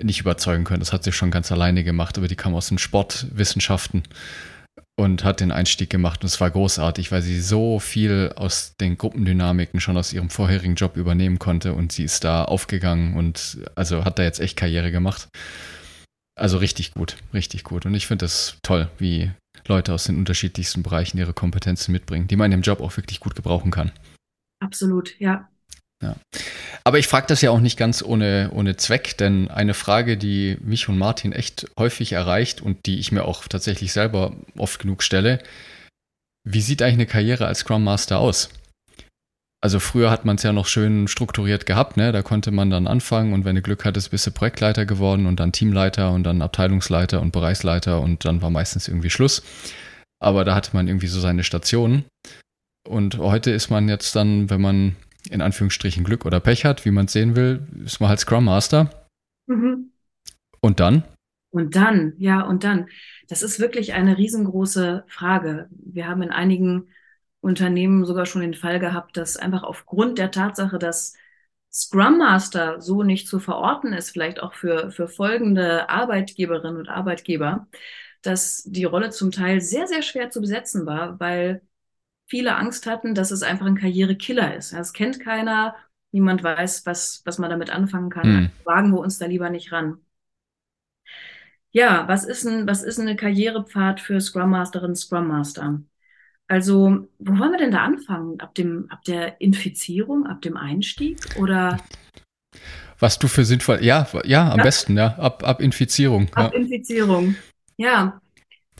nicht 0.00 0.20
überzeugen 0.20 0.64
können. 0.64 0.80
Das 0.80 0.92
hat 0.92 1.04
sie 1.04 1.12
schon 1.12 1.30
ganz 1.30 1.52
alleine 1.52 1.84
gemacht, 1.84 2.18
aber 2.18 2.28
die 2.28 2.36
kam 2.36 2.54
aus 2.54 2.68
den 2.68 2.78
Sportwissenschaften 2.78 4.02
und 4.96 5.24
hat 5.24 5.40
den 5.40 5.52
Einstieg 5.52 5.90
gemacht 5.90 6.22
und 6.22 6.26
es 6.26 6.40
war 6.40 6.50
großartig, 6.50 7.12
weil 7.12 7.22
sie 7.22 7.40
so 7.40 7.78
viel 7.78 8.32
aus 8.36 8.74
den 8.80 8.98
Gruppendynamiken 8.98 9.80
schon 9.80 9.96
aus 9.96 10.12
ihrem 10.12 10.30
vorherigen 10.30 10.74
Job 10.74 10.96
übernehmen 10.96 11.38
konnte 11.38 11.74
und 11.74 11.92
sie 11.92 12.04
ist 12.04 12.24
da 12.24 12.44
aufgegangen 12.44 13.16
und 13.16 13.58
also 13.74 14.04
hat 14.04 14.18
da 14.18 14.22
jetzt 14.22 14.40
echt 14.40 14.56
Karriere 14.56 14.92
gemacht. 14.92 15.28
Also 16.38 16.58
richtig 16.58 16.92
gut, 16.92 17.16
richtig 17.34 17.64
gut. 17.64 17.86
Und 17.86 17.94
ich 17.94 18.06
finde 18.06 18.24
das 18.24 18.58
toll, 18.62 18.90
wie 18.98 19.30
Leute 19.66 19.92
aus 19.92 20.04
den 20.04 20.16
unterschiedlichsten 20.16 20.82
Bereichen 20.82 21.18
ihre 21.18 21.34
Kompetenzen 21.34 21.92
mitbringen, 21.92 22.26
die 22.26 22.36
man 22.36 22.52
im 22.52 22.62
Job 22.62 22.80
auch 22.80 22.96
wirklich 22.96 23.20
gut 23.20 23.34
gebrauchen 23.34 23.70
kann. 23.70 23.92
Absolut, 24.60 25.18
ja. 25.20 25.48
Ja. 26.02 26.16
Aber 26.84 26.98
ich 26.98 27.06
frage 27.06 27.28
das 27.28 27.40
ja 27.42 27.50
auch 27.50 27.60
nicht 27.60 27.78
ganz 27.78 28.02
ohne, 28.02 28.50
ohne 28.52 28.76
Zweck, 28.76 29.16
denn 29.16 29.48
eine 29.50 29.74
Frage, 29.74 30.16
die 30.16 30.58
mich 30.60 30.88
und 30.88 30.98
Martin 30.98 31.32
echt 31.32 31.70
häufig 31.78 32.12
erreicht 32.12 32.60
und 32.60 32.86
die 32.86 32.98
ich 32.98 33.12
mir 33.12 33.24
auch 33.24 33.46
tatsächlich 33.46 33.92
selber 33.92 34.34
oft 34.58 34.80
genug 34.80 35.02
stelle, 35.02 35.38
wie 36.44 36.60
sieht 36.60 36.82
eigentlich 36.82 36.94
eine 36.94 37.06
Karriere 37.06 37.46
als 37.46 37.60
Scrum 37.60 37.84
Master 37.84 38.18
aus? 38.18 38.50
Also 39.62 39.78
früher 39.78 40.10
hat 40.10 40.24
man 40.24 40.36
es 40.36 40.42
ja 40.42 40.52
noch 40.52 40.66
schön 40.66 41.06
strukturiert 41.06 41.66
gehabt, 41.66 41.96
ne? 41.96 42.10
Da 42.10 42.22
konnte 42.22 42.50
man 42.50 42.68
dann 42.68 42.88
anfangen 42.88 43.32
und 43.32 43.44
wenn 43.44 43.54
du 43.54 43.62
Glück 43.62 43.84
hattest, 43.84 44.10
bist 44.10 44.26
du 44.26 44.32
Projektleiter 44.32 44.86
geworden 44.86 45.26
und 45.26 45.38
dann 45.38 45.52
Teamleiter 45.52 46.10
und 46.10 46.24
dann 46.24 46.42
Abteilungsleiter 46.42 47.20
und 47.20 47.30
Bereichsleiter 47.30 48.00
und 48.00 48.24
dann 48.24 48.42
war 48.42 48.50
meistens 48.50 48.88
irgendwie 48.88 49.10
Schluss. 49.10 49.44
Aber 50.18 50.44
da 50.44 50.56
hatte 50.56 50.70
man 50.72 50.88
irgendwie 50.88 51.06
so 51.06 51.20
seine 51.20 51.44
Stationen. 51.44 52.04
Und 52.88 53.18
heute 53.18 53.52
ist 53.52 53.70
man 53.70 53.88
jetzt 53.88 54.16
dann, 54.16 54.50
wenn 54.50 54.60
man 54.60 54.96
in 55.30 55.40
Anführungsstrichen 55.40 56.04
Glück 56.04 56.24
oder 56.26 56.40
Pech 56.40 56.64
hat, 56.64 56.84
wie 56.84 56.90
man 56.90 57.06
es 57.06 57.12
sehen 57.12 57.36
will, 57.36 57.66
ist 57.84 58.00
man 58.00 58.08
halt 58.08 58.20
Scrum 58.20 58.44
Master. 58.44 58.90
Mhm. 59.46 59.92
Und 60.60 60.80
dann? 60.80 61.04
Und 61.50 61.76
dann, 61.76 62.14
ja, 62.18 62.42
und 62.42 62.64
dann. 62.64 62.88
Das 63.28 63.42
ist 63.42 63.60
wirklich 63.60 63.92
eine 63.92 64.16
riesengroße 64.16 65.04
Frage. 65.06 65.68
Wir 65.70 66.08
haben 66.08 66.22
in 66.22 66.30
einigen 66.30 66.88
Unternehmen 67.40 68.04
sogar 68.04 68.26
schon 68.26 68.42
den 68.42 68.54
Fall 68.54 68.78
gehabt, 68.80 69.16
dass 69.16 69.36
einfach 69.36 69.62
aufgrund 69.62 70.18
der 70.18 70.30
Tatsache, 70.30 70.78
dass 70.78 71.14
Scrum 71.70 72.18
Master 72.18 72.80
so 72.80 73.02
nicht 73.02 73.28
zu 73.28 73.38
verorten 73.40 73.92
ist, 73.92 74.10
vielleicht 74.10 74.42
auch 74.42 74.54
für, 74.54 74.90
für 74.90 75.08
folgende 75.08 75.88
Arbeitgeberinnen 75.88 76.76
und 76.78 76.88
Arbeitgeber, 76.88 77.66
dass 78.22 78.62
die 78.64 78.84
Rolle 78.84 79.10
zum 79.10 79.30
Teil 79.32 79.60
sehr, 79.60 79.86
sehr 79.86 80.02
schwer 80.02 80.30
zu 80.30 80.40
besetzen 80.40 80.86
war, 80.86 81.18
weil 81.20 81.62
viele 82.32 82.56
Angst 82.56 82.86
hatten, 82.86 83.14
dass 83.14 83.30
es 83.30 83.42
einfach 83.42 83.66
ein 83.66 83.76
Karrierekiller 83.76 84.56
ist. 84.56 84.72
Das 84.72 84.94
kennt 84.94 85.20
keiner, 85.20 85.76
niemand 86.12 86.42
weiß, 86.42 86.86
was, 86.86 87.20
was 87.26 87.36
man 87.36 87.50
damit 87.50 87.68
anfangen 87.68 88.08
kann. 88.08 88.24
Hm. 88.24 88.50
Wagen 88.64 88.90
wir 88.90 89.00
uns 89.00 89.18
da 89.18 89.26
lieber 89.26 89.50
nicht 89.50 89.70
ran. 89.70 89.98
Ja, 91.72 92.08
was 92.08 92.24
ist 92.24 92.46
ein, 92.46 92.66
was 92.66 92.82
ist 92.82 92.98
eine 92.98 93.16
Karrierepfad 93.16 94.00
für 94.00 94.18
Scrum 94.18 94.48
Masterin, 94.48 94.96
Scrum 94.96 95.28
Master? 95.28 95.82
Also, 96.48 97.06
wo 97.18 97.38
wollen 97.38 97.52
wir 97.52 97.58
denn 97.58 97.70
da 97.70 97.84
anfangen? 97.84 98.40
Ab 98.40 98.54
dem, 98.54 98.86
ab 98.88 99.04
der 99.04 99.38
Infizierung, 99.42 100.26
ab 100.26 100.40
dem 100.40 100.56
Einstieg 100.56 101.18
oder? 101.38 101.76
Was 102.98 103.18
du 103.18 103.28
für 103.28 103.44
sinnvoll, 103.44 103.84
ja, 103.84 104.08
ja, 104.24 104.50
am 104.50 104.56
ja. 104.56 104.64
besten, 104.64 104.96
ja, 104.96 105.18
ab, 105.18 105.46
ab 105.46 105.60
Infizierung. 105.60 106.32
Ab 106.32 106.54
ja. 106.54 106.60
Infizierung, 106.60 107.36
ja. 107.76 108.21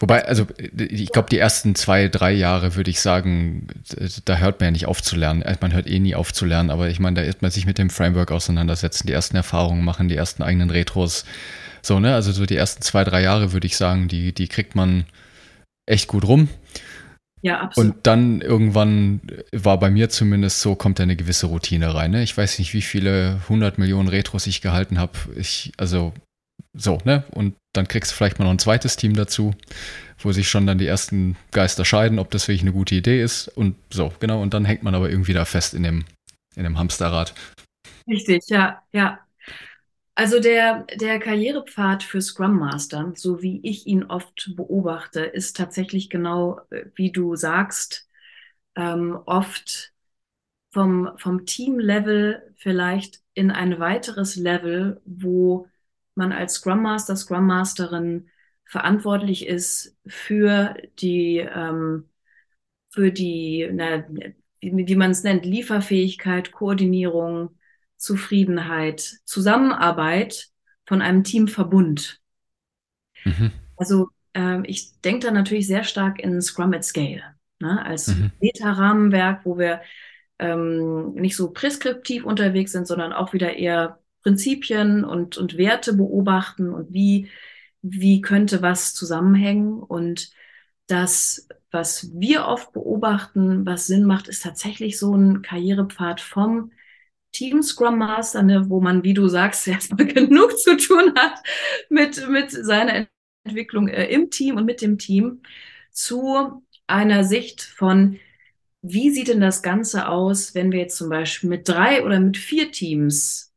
Wobei, 0.03 0.25
also 0.25 0.49
ich 0.59 1.13
glaube, 1.13 1.29
die 1.31 1.39
ersten 1.39 1.77
zwei, 1.77 2.09
drei 2.09 2.33
Jahre 2.33 2.75
würde 2.75 2.91
ich 2.91 3.01
sagen, 3.01 3.69
da 4.25 4.39
hört 4.39 4.59
man 4.59 4.67
ja 4.67 4.71
nicht 4.73 4.87
auf 4.87 5.01
zu 5.01 5.15
lernen. 5.15 5.45
Also, 5.45 5.59
man 5.61 5.73
hört 5.73 5.87
eh 5.87 6.01
nie 6.01 6.17
auf 6.17 6.33
zu 6.33 6.45
lernen, 6.45 6.71
aber 6.71 6.89
ich 6.89 6.99
meine, 6.99 7.21
da 7.21 7.23
ist 7.23 7.41
man 7.41 7.53
sich 7.53 7.67
mit 7.67 7.79
dem 7.79 7.89
Framework 7.89 8.33
auseinandersetzen, 8.33 9.07
die 9.07 9.13
ersten 9.13 9.37
Erfahrungen 9.37 9.85
machen, 9.85 10.09
die 10.09 10.17
ersten 10.17 10.43
eigenen 10.43 10.71
Retros. 10.71 11.25
So, 11.83 12.01
ne? 12.01 12.17
Also 12.17 12.33
so 12.33 12.47
die 12.47 12.57
ersten 12.57 12.83
zwei, 12.83 13.05
drei 13.05 13.23
Jahre 13.23 13.53
würde 13.53 13.69
ich 13.69 13.77
sagen, 13.77 14.09
die, 14.09 14.33
die 14.33 14.49
kriegt 14.49 14.75
man 14.75 15.05
echt 15.87 16.09
gut 16.09 16.25
rum. 16.25 16.49
Ja, 17.43 17.61
absolut. 17.61 17.95
Und 17.95 18.07
dann 18.07 18.41
irgendwann 18.41 19.21
war 19.53 19.79
bei 19.79 19.91
mir 19.91 20.09
zumindest 20.09 20.63
so, 20.63 20.75
kommt 20.75 20.99
da 20.99 21.05
eine 21.05 21.15
gewisse 21.15 21.47
Routine 21.47 21.95
rein. 21.95 22.11
Ne? 22.11 22.25
Ich 22.25 22.37
weiß 22.37 22.59
nicht, 22.59 22.75
wie 22.75 22.83
viele 22.83 23.41
hundert 23.49 23.79
Millionen 23.79 24.09
Retros 24.09 24.49
ich 24.49 24.63
gehalten 24.63 24.99
habe. 24.99 25.13
Ich, 25.37 25.73
also 25.77 26.13
so, 26.75 26.99
ne? 27.05 27.25
Und 27.33 27.55
dann 27.75 27.89
kriegst 27.89 28.13
du 28.13 28.17
vielleicht 28.17 28.39
mal 28.39 28.45
noch 28.45 28.53
ein 28.53 28.59
zweites 28.59 28.97
Team 28.97 29.15
dazu, 29.15 29.55
wo 30.19 30.33
sich 30.33 30.49
schon 30.49 30.67
dann 30.67 30.79
die 30.79 30.87
ersten 30.87 31.37
Geister 31.51 31.85
scheiden, 31.85 32.19
ob 32.19 32.31
das 32.31 32.49
wirklich 32.49 32.63
eine 32.63 32.73
gute 32.73 32.95
Idee 32.95 33.23
ist. 33.23 33.49
Und 33.49 33.77
so, 33.91 34.13
genau. 34.21 34.41
Und 34.41 34.55
dann 34.55 34.65
hängt 34.65 34.83
man 34.83 34.95
aber 34.95 35.11
irgendwie 35.11 35.33
da 35.33 35.45
fest 35.45 35.75
in 35.75 35.83
dem, 35.83 36.05
in 36.57 36.65
dem 36.65 36.79
Hamsterrad. 36.79 37.35
Richtig, 38.07 38.45
ja, 38.49 38.83
ja. 38.93 39.21
Also 40.15 40.41
der, 40.41 40.87
der 41.01 41.19
Karrierepfad 41.19 42.03
für 42.03 42.21
Scrum 42.21 42.59
Master, 42.59 43.13
so 43.17 43.43
wie 43.43 43.61
ich 43.63 43.87
ihn 43.87 44.05
oft 44.05 44.53
beobachte, 44.57 45.21
ist 45.21 45.57
tatsächlich 45.57 46.11
genau, 46.11 46.61
äh, 46.71 46.85
wie 46.95 47.13
du 47.13 47.35
sagst, 47.35 48.09
ähm, 48.77 49.19
oft 49.25 49.93
vom, 50.71 51.11
vom 51.17 51.47
Team-Level 51.47 52.55
vielleicht 52.57 53.21
in 53.35 53.51
ein 53.51 53.79
weiteres 53.79 54.37
Level, 54.37 55.01
wo 55.05 55.69
man 56.15 56.33
als 56.33 56.55
Scrum 56.55 56.83
Master, 56.83 57.17
Scrum 57.17 57.47
Masterin 57.47 58.29
verantwortlich 58.65 59.47
ist 59.47 59.97
für 60.07 60.75
die, 60.99 61.39
ähm, 61.39 62.09
für 62.91 63.11
die, 63.11 63.69
na, 63.73 64.05
wie, 64.61 64.87
wie 64.87 64.97
man 64.97 65.11
es 65.11 65.23
nennt, 65.23 65.45
Lieferfähigkeit, 65.45 66.53
Koordinierung, 66.53 67.57
Zufriedenheit, 67.97 69.01
Zusammenarbeit 69.25 70.49
von 70.87 71.03
einem 71.03 71.25
Teamverbund. 71.25 72.21
Mhm. 73.25 73.53
Also 73.77 74.09
ähm, 74.35 74.65
ich 74.67 75.01
denke 75.01 75.27
da 75.27 75.33
natürlich 75.33 75.67
sehr 75.67 75.85
stark 75.85 76.21
in 76.21 76.41
Scrum 76.41 76.73
at 76.75 76.85
Scale, 76.85 77.23
ne? 77.61 77.85
als 77.85 78.09
mhm. 78.09 78.33
Meta-Rahmenwerk, 78.41 79.45
wo 79.45 79.59
wir 79.59 79.83
ähm, 80.39 81.15
nicht 81.15 81.37
so 81.37 81.53
preskriptiv 81.53 82.25
unterwegs 82.25 82.73
sind, 82.73 82.87
sondern 82.87 83.13
auch 83.13 83.33
wieder 83.33 83.57
eher 83.57 84.02
Prinzipien 84.23 85.05
und, 85.05 85.37
und 85.37 85.57
Werte 85.57 85.95
beobachten 85.95 86.71
und 86.71 86.93
wie, 86.93 87.29
wie 87.83 88.21
könnte 88.21 88.63
was 88.63 88.95
zusammenhängen. 88.95 89.83
Und 89.83 90.31
das, 90.87 91.49
was 91.71 92.11
wir 92.15 92.47
oft 92.47 92.73
beobachten, 92.73 93.67
was 93.67 93.87
Sinn 93.87 94.05
macht, 94.05 94.29
ist 94.29 94.43
tatsächlich 94.43 94.99
so 94.99 95.15
ein 95.15 95.43
Karrierepfad 95.43 96.21
vom 96.21 96.73
Team 97.33 97.63
Scrum 97.63 97.99
Master, 97.99 98.43
ne, 98.43 98.69
wo 98.69 98.81
man, 98.81 99.05
wie 99.05 99.15
du 99.15 99.29
sagst, 99.29 99.67
erstmal 99.69 100.07
genug 100.07 100.59
zu 100.59 100.77
tun 100.77 101.15
hat 101.17 101.43
mit, 101.89 102.29
mit 102.29 102.51
seiner 102.51 103.07
Entwicklung 103.45 103.89
äh, 103.89 104.07
im 104.07 104.31
Team 104.31 104.57
und 104.57 104.65
mit 104.65 104.83
dem 104.83 104.99
Team, 104.99 105.43
zu 105.91 106.63
einer 106.87 107.25
Sicht 107.25 107.63
von, 107.63 108.19
wie 108.83 109.11
sieht 109.11 109.29
denn 109.29 109.41
das 109.41 109.63
Ganze 109.63 110.09
aus, 110.09 110.55
wenn 110.55 110.73
wir 110.73 110.81
jetzt 110.81 110.97
zum 110.97 111.09
Beispiel 111.11 111.51
mit 111.51 111.69
drei 111.69 112.05
oder 112.05 112.19
mit 112.19 112.37
vier 112.37 112.73
Teams 112.73 113.52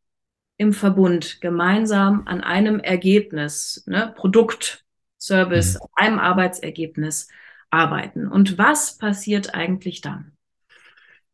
im 0.57 0.73
Verbund 0.73 1.41
gemeinsam 1.41 2.23
an 2.25 2.41
einem 2.41 2.79
Ergebnis, 2.79 3.83
ne, 3.87 4.13
Produkt, 4.15 4.85
Service, 5.19 5.75
mhm. 5.75 5.87
einem 5.95 6.19
Arbeitsergebnis 6.19 7.27
arbeiten. 7.69 8.27
Und 8.27 8.57
was 8.57 8.97
passiert 8.97 9.53
eigentlich 9.53 10.01
dann? 10.01 10.31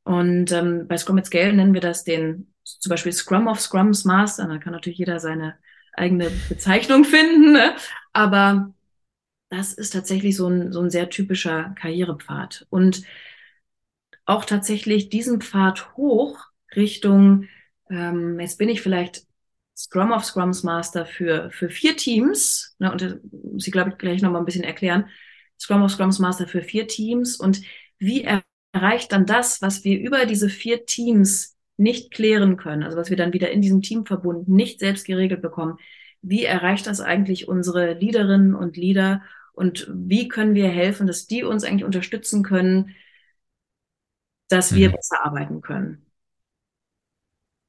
Und 0.03 0.51
ähm, 0.51 0.87
bei 0.87 0.97
Scrum 0.97 1.19
at 1.19 1.27
Scale 1.27 1.53
nennen 1.53 1.73
wir 1.73 1.81
das 1.81 2.03
den 2.03 2.51
zum 2.63 2.89
Beispiel 2.89 3.11
Scrum 3.11 3.47
of 3.47 3.59
Scrums 3.59 4.05
Master. 4.05 4.47
Da 4.47 4.57
kann 4.57 4.73
natürlich 4.73 4.99
jeder 4.99 5.19
seine 5.19 5.55
eigene 5.93 6.31
Bezeichnung 6.49 7.03
finden, 7.05 7.53
ne? 7.53 7.75
aber 8.13 8.73
das 9.49 9.73
ist 9.73 9.91
tatsächlich 9.91 10.37
so 10.37 10.47
ein, 10.47 10.71
so 10.71 10.81
ein 10.81 10.89
sehr 10.89 11.09
typischer 11.09 11.75
Karrierepfad. 11.75 12.65
Und 12.69 13.03
auch 14.25 14.45
tatsächlich 14.45 15.09
diesen 15.09 15.41
Pfad 15.41 15.95
hoch 15.97 16.39
Richtung 16.75 17.49
ähm, 17.91 18.39
jetzt 18.39 18.57
bin 18.57 18.69
ich 18.69 18.81
vielleicht 18.81 19.25
Scrum 19.75 20.11
of 20.11 20.25
Scrums 20.25 20.63
Master 20.63 21.05
für, 21.05 21.51
für 21.51 21.69
vier 21.69 21.95
Teams, 21.97 22.75
ne, 22.79 22.91
und 22.91 23.21
muss 23.53 23.67
ich 23.67 23.73
glaube 23.73 23.91
ich 23.91 23.97
gleich 23.97 24.21
nochmal 24.21 24.41
ein 24.41 24.45
bisschen 24.45 24.63
erklären, 24.63 25.09
Scrum 25.59 25.83
of 25.83 25.91
Scrums 25.91 26.19
Master 26.19 26.47
für 26.47 26.61
vier 26.61 26.87
Teams 26.87 27.35
und 27.35 27.61
wie 27.99 28.27
erreicht 28.73 29.11
dann 29.11 29.25
das, 29.25 29.61
was 29.61 29.83
wir 29.83 29.99
über 29.99 30.25
diese 30.25 30.49
vier 30.49 30.85
Teams 30.85 31.57
nicht 31.77 32.11
klären 32.11 32.57
können, 32.57 32.83
also 32.83 32.97
was 32.97 33.09
wir 33.09 33.17
dann 33.17 33.33
wieder 33.33 33.51
in 33.51 33.61
diesem 33.61 33.81
Teamverbund 33.81 34.47
nicht 34.47 34.79
selbst 34.79 35.05
geregelt 35.05 35.41
bekommen, 35.41 35.77
wie 36.21 36.45
erreicht 36.45 36.87
das 36.87 37.01
eigentlich 37.01 37.47
unsere 37.47 37.93
Leaderinnen 37.93 38.53
und 38.55 38.77
Leader 38.77 39.23
und 39.53 39.87
wie 39.93 40.27
können 40.27 40.53
wir 40.53 40.69
helfen, 40.69 41.07
dass 41.07 41.27
die 41.27 41.43
uns 41.43 41.63
eigentlich 41.63 41.83
unterstützen 41.83 42.43
können, 42.43 42.95
dass 44.49 44.75
wir 44.75 44.89
mhm. 44.89 44.93
besser 44.93 45.25
arbeiten 45.25 45.61
können. 45.61 46.05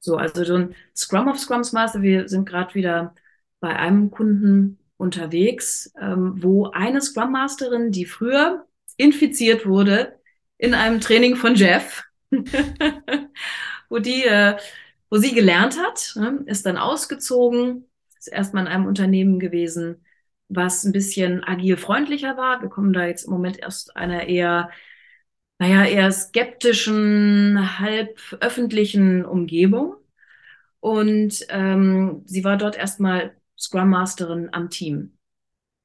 So, 0.03 0.17
also 0.17 0.45
so 0.45 0.57
ein 0.57 0.75
Scrum 0.97 1.29
of 1.29 1.39
Scrums 1.39 1.73
Master. 1.73 2.03
Wir 2.03 2.29
sind 2.29 2.45
gerade 2.49 2.75
wieder 2.75 3.15
bei 3.61 3.77
einem 3.77 4.11
Kunden 4.11 4.79
unterwegs, 4.97 5.93
ähm, 6.01 6.43
wo 6.43 6.67
eine 6.67 7.01
Scrum 7.01 7.31
Masterin, 7.33 7.93
die 7.93 8.05
früher 8.05 8.67
infiziert 8.97 9.65
wurde, 9.65 10.19
in 10.59 10.75
einem 10.75 11.01
Training 11.01 11.37
von 11.37 11.55
Jeff, 11.55 12.03
wo 13.89 13.99
die, 14.01 14.25
äh, 14.25 14.57
wo 15.09 15.19
sie 15.19 15.35
gelernt 15.35 15.79
hat, 15.79 16.15
ne, 16.17 16.43
ist 16.47 16.67
dann 16.67 16.79
ausgezogen, 16.79 17.89
ist 18.19 18.27
erstmal 18.27 18.65
in 18.67 18.73
einem 18.73 18.87
Unternehmen 18.87 19.39
gewesen, 19.39 20.05
was 20.49 20.85
ein 20.85 20.93
bisschen 20.93 21.45
agil 21.45 21.77
freundlicher 21.77 22.37
war. 22.37 22.61
Wir 22.61 22.69
kommen 22.69 22.93
da 22.93 23.07
jetzt 23.07 23.25
im 23.25 23.33
Moment 23.33 23.59
erst 23.61 23.97
einer 23.97 24.27
eher 24.27 24.69
naja, 25.62 25.85
eher 25.85 26.11
skeptischen, 26.11 27.78
halb 27.78 28.19
öffentlichen 28.40 29.25
Umgebung. 29.25 29.95
Und 30.81 31.47
ähm, 31.50 32.23
sie 32.25 32.42
war 32.42 32.57
dort 32.57 32.76
erstmal 32.76 33.37
Scrum 33.57 33.90
Masterin 33.90 34.49
am 34.50 34.71
Team. 34.71 35.16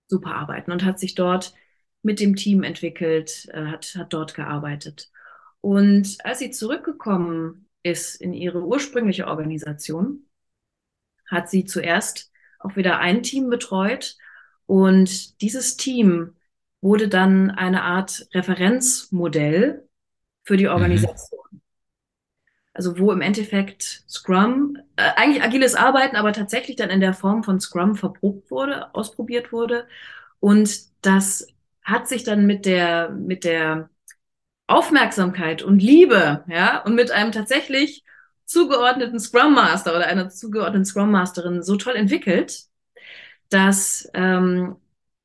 Super 0.07 0.33
arbeiten 0.33 0.71
und 0.71 0.83
hat 0.83 0.97
sich 0.97 1.13
dort 1.13 1.53
mit 2.01 2.19
dem 2.19 2.35
Team 2.35 2.63
entwickelt, 2.63 3.49
äh, 3.53 3.65
hat, 3.65 3.93
hat 3.95 4.13
dort 4.13 4.33
gearbeitet. 4.33 5.11
Und 5.61 6.17
als 6.23 6.39
sie 6.39 6.49
zurückgekommen 6.49 7.69
ist 7.83 8.15
in 8.15 8.33
ihre 8.33 8.65
ursprüngliche 8.65 9.27
Organisation, 9.27 10.25
hat 11.29 11.51
sie 11.51 11.65
zuerst 11.65 12.31
auch 12.57 12.75
wieder 12.75 12.97
ein 12.97 13.21
Team 13.21 13.51
betreut 13.51 14.17
und 14.65 15.39
dieses 15.39 15.77
Team 15.77 16.35
wurde 16.81 17.07
dann 17.07 17.51
eine 17.51 17.83
Art 17.83 18.27
Referenzmodell 18.33 19.87
für 20.43 20.57
die 20.57 20.65
mhm. 20.65 20.71
Organisation. 20.71 21.45
Mhm. 21.51 21.61
Also 22.73 22.99
wo 22.99 23.11
im 23.11 23.21
Endeffekt 23.21 24.03
Scrum, 24.07 24.77
äh, 24.97 25.09
eigentlich 25.15 25.43
agiles 25.43 25.73
Arbeiten, 25.73 26.15
aber 26.15 26.31
tatsächlich 26.31 26.75
dann 26.75 26.91
in 26.91 26.99
der 26.99 27.13
Form 27.13 27.43
von 27.43 27.59
Scrum 27.59 27.95
verprobt 27.95 28.51
wurde, 28.51 28.93
ausprobiert 28.93 29.51
wurde. 29.51 29.87
Und 30.39 30.81
das 31.01 31.47
hat 31.83 32.07
sich 32.07 32.23
dann 32.23 32.45
mit 32.45 32.65
der, 32.65 33.09
mit 33.09 33.43
der 33.45 33.89
Aufmerksamkeit 34.67 35.63
und 35.63 35.79
Liebe, 35.81 36.43
ja, 36.47 36.83
und 36.83 36.93
mit 36.93 37.09
einem 37.09 37.31
tatsächlich 37.31 38.03
zugeordneten 38.45 39.19
Scrum 39.19 39.55
Master 39.55 39.95
oder 39.95 40.07
einer 40.07 40.29
zugeordneten 40.29 40.85
Scrum 40.85 41.09
Masterin 41.09 41.63
so 41.63 41.77
toll 41.77 41.95
entwickelt, 41.95 42.65
dass 43.49 44.09
ähm, 44.13 44.75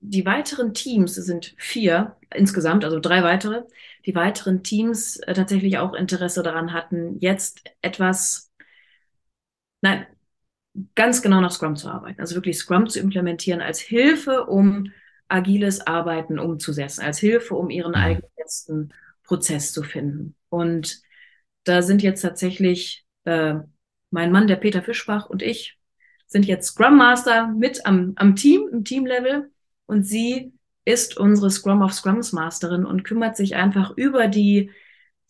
die 0.03 0.27
weiteren 0.27 0.75
Teams, 0.75 1.17
es 1.17 1.27
sind 1.27 1.55
vier 1.57 2.17
insgesamt, 2.35 2.85
also 2.85 2.99
drei 2.99 3.23
weitere, 3.23 3.63
die 4.05 4.15
weiteren 4.15 4.63
Teams 4.63 5.17
äh, 5.19 5.33
tatsächlich 5.33 5.79
auch 5.79 5.95
Interesse 5.95 6.43
daran 6.43 6.73
hatten, 6.73 7.19
jetzt 7.21 7.63
etwas, 7.83 8.51
nein, 9.81 10.07
ganz 10.95 11.23
genau 11.23 11.41
nach 11.41 11.53
Scrum 11.53 11.77
zu 11.77 11.89
arbeiten. 11.89 12.21
Also 12.21 12.35
wirklich 12.35 12.59
Scrum 12.59 12.89
zu 12.89 12.99
implementieren 12.99 13.61
als 13.61 13.79
Hilfe, 13.79 14.47
um 14.47 14.91
agiles 15.29 15.87
Arbeiten 15.87 16.39
umzusetzen, 16.39 17.03
als 17.03 17.19
Hilfe, 17.19 17.55
um 17.55 17.71
ihren 17.71 17.93
mhm. 17.93 17.99
eigenen 17.99 18.31
besten 18.37 18.95
Prozess 19.23 19.73
zu 19.73 19.83
finden. 19.83 20.35
Und 20.49 21.01
da 21.65 21.83
sind 21.83 22.03
jetzt 22.03 22.23
tatsächlich 22.23 23.07
äh, 23.25 23.55
mein 24.11 24.33
Mann, 24.33 24.49
der 24.49 24.57
Peter 24.57 24.83
Fischbach 24.83 25.27
und 25.27 25.43
ich 25.43 25.79
sind 26.27 26.47
jetzt 26.47 26.69
Scrum 26.69 26.97
Master 26.97 27.47
mit 27.47 27.87
am, 27.87 28.15
am 28.17 28.35
Team, 28.35 28.69
im 28.73 28.85
Teamlevel. 28.85 29.51
Und 29.87 30.05
sie 30.05 30.53
ist 30.85 31.17
unsere 31.17 31.51
Scrum 31.51 31.83
of 31.83 31.93
Scrums 31.93 32.33
Masterin 32.33 32.85
und 32.85 33.05
kümmert 33.05 33.37
sich 33.37 33.55
einfach 33.55 33.93
über 33.97 34.29
die, 34.29 34.71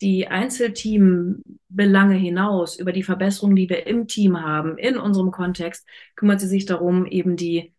die 0.01 0.27
Einzelteam-Belange 0.27 2.15
hinaus, 2.15 2.77
über 2.77 2.91
die 2.91 3.03
Verbesserungen, 3.03 3.55
die 3.55 3.69
wir 3.69 3.85
im 3.87 4.07
Team 4.07 4.41
haben, 4.41 4.77
in 4.77 4.97
unserem 4.97 5.31
Kontext, 5.31 5.87
kümmert 6.15 6.41
sie 6.41 6.47
sich 6.47 6.65
darum, 6.65 7.05
eben 7.05 7.35
die 7.35 7.73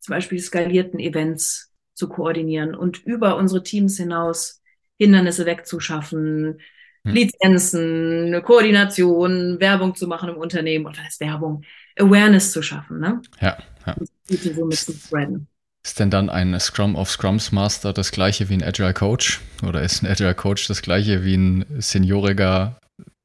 zum 0.00 0.14
Beispiel 0.14 0.38
skalierten 0.38 1.00
Events 1.00 1.72
zu 1.94 2.08
koordinieren 2.08 2.74
und 2.74 3.04
über 3.04 3.36
unsere 3.36 3.62
Teams 3.62 3.96
hinaus 3.96 4.62
Hindernisse 4.98 5.46
wegzuschaffen, 5.46 6.60
hm. 7.04 7.14
Lizenzen, 7.14 8.42
Koordination, 8.44 9.60
Werbung 9.60 9.94
zu 9.94 10.06
machen 10.06 10.30
im 10.30 10.36
Unternehmen, 10.36 10.86
oder 10.86 10.98
das 11.04 11.20
Werbung, 11.20 11.64
Awareness 11.96 12.52
zu 12.52 12.62
schaffen, 12.62 13.00
ne? 13.00 13.20
Ja, 13.40 13.58
ja. 13.86 13.96
So 14.28 14.68
zu 14.68 14.92
spreaden. 14.92 15.48
Ist 15.84 15.98
denn 16.00 16.10
dann 16.10 16.28
ein 16.28 16.58
Scrum 16.60 16.96
of 16.96 17.10
Scrums 17.10 17.52
Master 17.52 17.92
das 17.92 18.10
gleiche 18.10 18.48
wie 18.48 18.54
ein 18.54 18.62
Agile 18.62 18.94
Coach? 18.94 19.40
Oder 19.66 19.82
ist 19.82 20.02
ein 20.02 20.06
Agile 20.06 20.34
Coach 20.34 20.66
das 20.68 20.82
gleiche 20.82 21.24
wie 21.24 21.36
ein 21.36 21.64
senioriger 21.78 22.78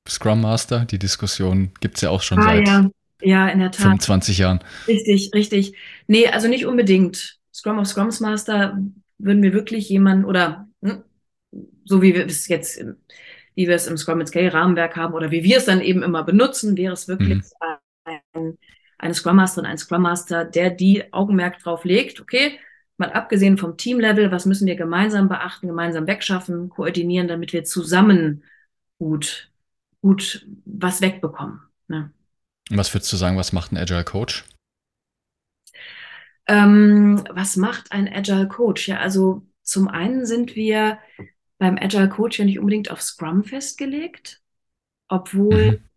Scrum 0.08 0.42
Master? 0.42 0.86
Die 0.86 1.00
Diskussion 1.00 1.72
gibt 1.80 1.96
es 1.96 2.02
ja 2.02 2.10
auch 2.10 2.22
schon 2.22 2.40
ah, 2.40 2.44
seit 2.44 2.68
ja. 2.68 2.90
Ja, 3.22 3.48
in 3.48 3.60
der 3.60 3.72
Tat. 3.72 3.82
25 3.82 4.38
Jahren. 4.38 4.60
Richtig, 4.88 5.32
richtig. 5.34 5.78
Nee, 6.08 6.28
also 6.28 6.48
nicht 6.48 6.66
unbedingt. 6.66 7.40
Scrum 7.54 7.80
of 7.80 7.88
Scrums 7.88 8.20
Master 8.20 8.78
würden 9.18 9.44
wir 9.44 9.54
wirklich 9.54 9.88
jemanden 9.90 10.26
oder 10.26 10.68
hm, 10.82 11.04
so 11.86 12.02
wie 12.02 12.14
wir 12.14 12.26
es 12.26 12.48
jetzt, 12.48 12.84
wie 13.56 13.68
wir 13.68 13.76
es 13.76 13.88
im 13.88 13.98
Scrum 13.98 14.18
mit 14.18 14.28
Scale 14.28 14.54
Rahmenwerk 14.54 14.96
haben 14.96 15.14
oder 15.14 15.32
wie 15.32 15.44
wir 15.44 15.58
es 15.58 15.66
dann 15.66 15.82
eben 15.82 16.04
immer 16.04 16.24
benutzen, 16.24 16.76
wäre 16.76 16.94
es 16.94 17.08
wirklich 17.08 17.44
mhm. 18.06 18.20
ein 18.34 18.58
eine 19.04 19.14
Scrum 19.14 19.36
Masterin, 19.36 19.70
ein 19.70 19.78
Scrum 19.78 20.02
Master, 20.02 20.46
der 20.46 20.70
die 20.70 21.14
Augenmerk 21.14 21.60
drauf 21.60 21.84
legt, 21.84 22.22
okay, 22.22 22.58
mal 22.98 23.12
abgesehen 23.12 23.58
vom 23.58 23.76
Teamlevel, 23.76 24.32
was 24.32 24.46
müssen 24.46 24.66
wir 24.66 24.76
gemeinsam 24.76 25.28
beachten, 25.28 25.68
gemeinsam 25.68 26.08
wegschaffen, 26.08 26.70
koordinieren, 26.70 27.28
damit 27.28 27.52
wir 27.52 27.66
zusammen 27.66 28.44
gut, 29.00 29.52
gut 30.02 30.48
was 30.66 31.02
wegbekommen. 31.02 31.60
Ne? 31.88 32.12
Was 32.70 32.94
würdest 32.94 33.12
du 33.12 33.18
sagen, 33.18 33.36
was 33.36 33.52
macht 33.52 33.74
ein 33.74 33.78
Agile 33.78 34.06
Coach? 34.06 34.46
Ähm, 36.48 37.24
was 37.30 37.58
macht 37.58 37.92
ein 37.92 38.08
Agile 38.08 38.48
Coach? 38.48 38.88
Ja, 38.88 39.00
also 39.00 39.46
zum 39.64 39.90
einen 39.90 40.26
sind 40.26 40.56
wir 40.56 40.98
beim 41.58 41.78
Agile 41.78 42.08
Coach 42.08 42.40
ja 42.40 42.46
nicht 42.46 42.60
unbedingt 42.60 42.90
auf 42.90 43.02
Scrum 43.02 43.44
festgelegt, 43.44 44.42
obwohl 45.10 45.72
mhm 45.72 45.90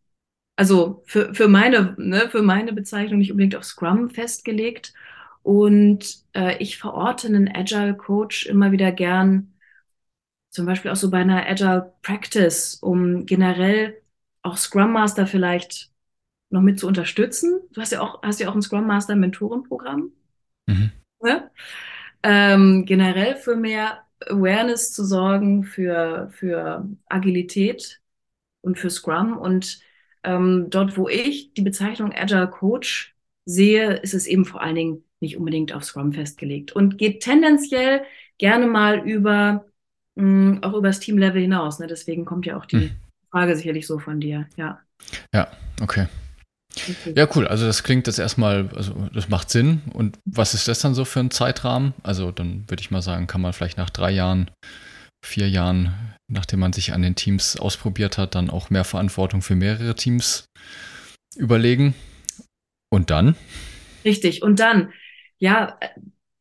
also 0.56 1.02
für, 1.06 1.34
für, 1.34 1.48
meine, 1.48 1.94
ne, 1.98 2.28
für 2.30 2.42
meine 2.42 2.72
Bezeichnung 2.72 3.18
nicht 3.18 3.30
unbedingt 3.30 3.56
auf 3.56 3.64
Scrum 3.64 4.10
festgelegt. 4.10 4.94
Und 5.42 6.24
äh, 6.34 6.56
ich 6.58 6.78
verorte 6.78 7.28
einen 7.28 7.48
Agile 7.54 7.94
Coach 7.94 8.46
immer 8.46 8.72
wieder 8.72 8.90
gern, 8.90 9.52
zum 10.50 10.66
Beispiel 10.66 10.90
auch 10.90 10.96
so 10.96 11.10
bei 11.10 11.18
einer 11.18 11.46
Agile 11.46 11.92
Practice, 12.02 12.78
um 12.80 13.26
generell 13.26 14.00
auch 14.42 14.56
Scrum 14.56 14.92
Master 14.92 15.26
vielleicht 15.26 15.90
noch 16.48 16.62
mit 16.62 16.80
zu 16.80 16.86
unterstützen. 16.86 17.60
Du 17.72 17.80
hast 17.80 17.92
ja 17.92 18.00
auch, 18.00 18.22
hast 18.22 18.40
ja 18.40 18.48
auch 18.48 18.54
ein 18.54 18.62
Scrum 18.62 18.86
Master 18.86 19.14
Mentorenprogramm. 19.16 20.12
Mhm. 20.66 20.90
Ne? 21.22 21.50
Ähm, 22.22 22.84
generell 22.86 23.36
für 23.36 23.56
mehr 23.56 24.04
Awareness 24.20 24.92
zu 24.92 25.04
sorgen, 25.04 25.64
für, 25.64 26.30
für 26.32 26.88
Agilität 27.08 28.00
und 28.62 28.78
für 28.78 28.90
Scrum 28.90 29.36
und 29.36 29.80
ähm, 30.26 30.66
dort, 30.68 30.96
wo 30.96 31.08
ich 31.08 31.54
die 31.54 31.62
Bezeichnung 31.62 32.12
Agile 32.12 32.48
Coach 32.48 33.14
sehe, 33.44 33.94
ist 33.94 34.14
es 34.14 34.26
eben 34.26 34.44
vor 34.44 34.60
allen 34.60 34.74
Dingen 34.74 35.04
nicht 35.20 35.36
unbedingt 35.36 35.72
auf 35.72 35.84
Scrum 35.84 36.12
festgelegt 36.12 36.72
und 36.72 36.98
geht 36.98 37.22
tendenziell 37.22 38.02
gerne 38.38 38.66
mal 38.66 38.98
über 39.08 39.64
mh, 40.16 40.24
mm, 40.24 40.62
auch 40.62 40.74
über 40.74 40.88
das 40.88 41.00
Teamlevel 41.00 41.40
hinaus. 41.40 41.78
Ne? 41.78 41.86
Deswegen 41.86 42.24
kommt 42.24 42.44
ja 42.46 42.56
auch 42.56 42.66
die 42.66 42.76
hm. 42.76 42.90
Frage 43.30 43.56
sicherlich 43.56 43.86
so 43.86 43.98
von 43.98 44.20
dir. 44.20 44.46
Ja. 44.56 44.80
Ja, 45.32 45.48
okay. 45.80 46.06
Ja, 47.14 47.26
cool. 47.34 47.46
Also 47.46 47.66
das 47.66 47.82
klingt 47.82 48.06
jetzt 48.06 48.18
erstmal, 48.18 48.68
also 48.76 49.08
das 49.14 49.28
macht 49.28 49.50
Sinn. 49.50 49.82
Und 49.92 50.18
was 50.24 50.54
ist 50.54 50.68
das 50.68 50.80
dann 50.80 50.94
so 50.94 51.04
für 51.04 51.20
ein 51.20 51.30
Zeitrahmen? 51.30 51.94
Also 52.02 52.32
dann 52.32 52.64
würde 52.68 52.80
ich 52.80 52.90
mal 52.90 53.02
sagen, 53.02 53.26
kann 53.26 53.40
man 53.40 53.52
vielleicht 53.52 53.78
nach 53.78 53.90
drei 53.90 54.10
Jahren, 54.10 54.50
vier 55.26 55.48
Jahren 55.48 55.92
nachdem 56.28 56.60
man 56.60 56.72
sich 56.72 56.92
an 56.92 57.02
den 57.02 57.14
Teams 57.14 57.56
ausprobiert 57.56 58.18
hat, 58.18 58.34
dann 58.34 58.50
auch 58.50 58.70
mehr 58.70 58.84
Verantwortung 58.84 59.42
für 59.42 59.54
mehrere 59.54 59.94
Teams 59.94 60.48
überlegen. 61.36 61.94
Und 62.90 63.10
dann? 63.10 63.36
Richtig. 64.04 64.42
Und 64.42 64.60
dann, 64.60 64.92
ja, 65.38 65.78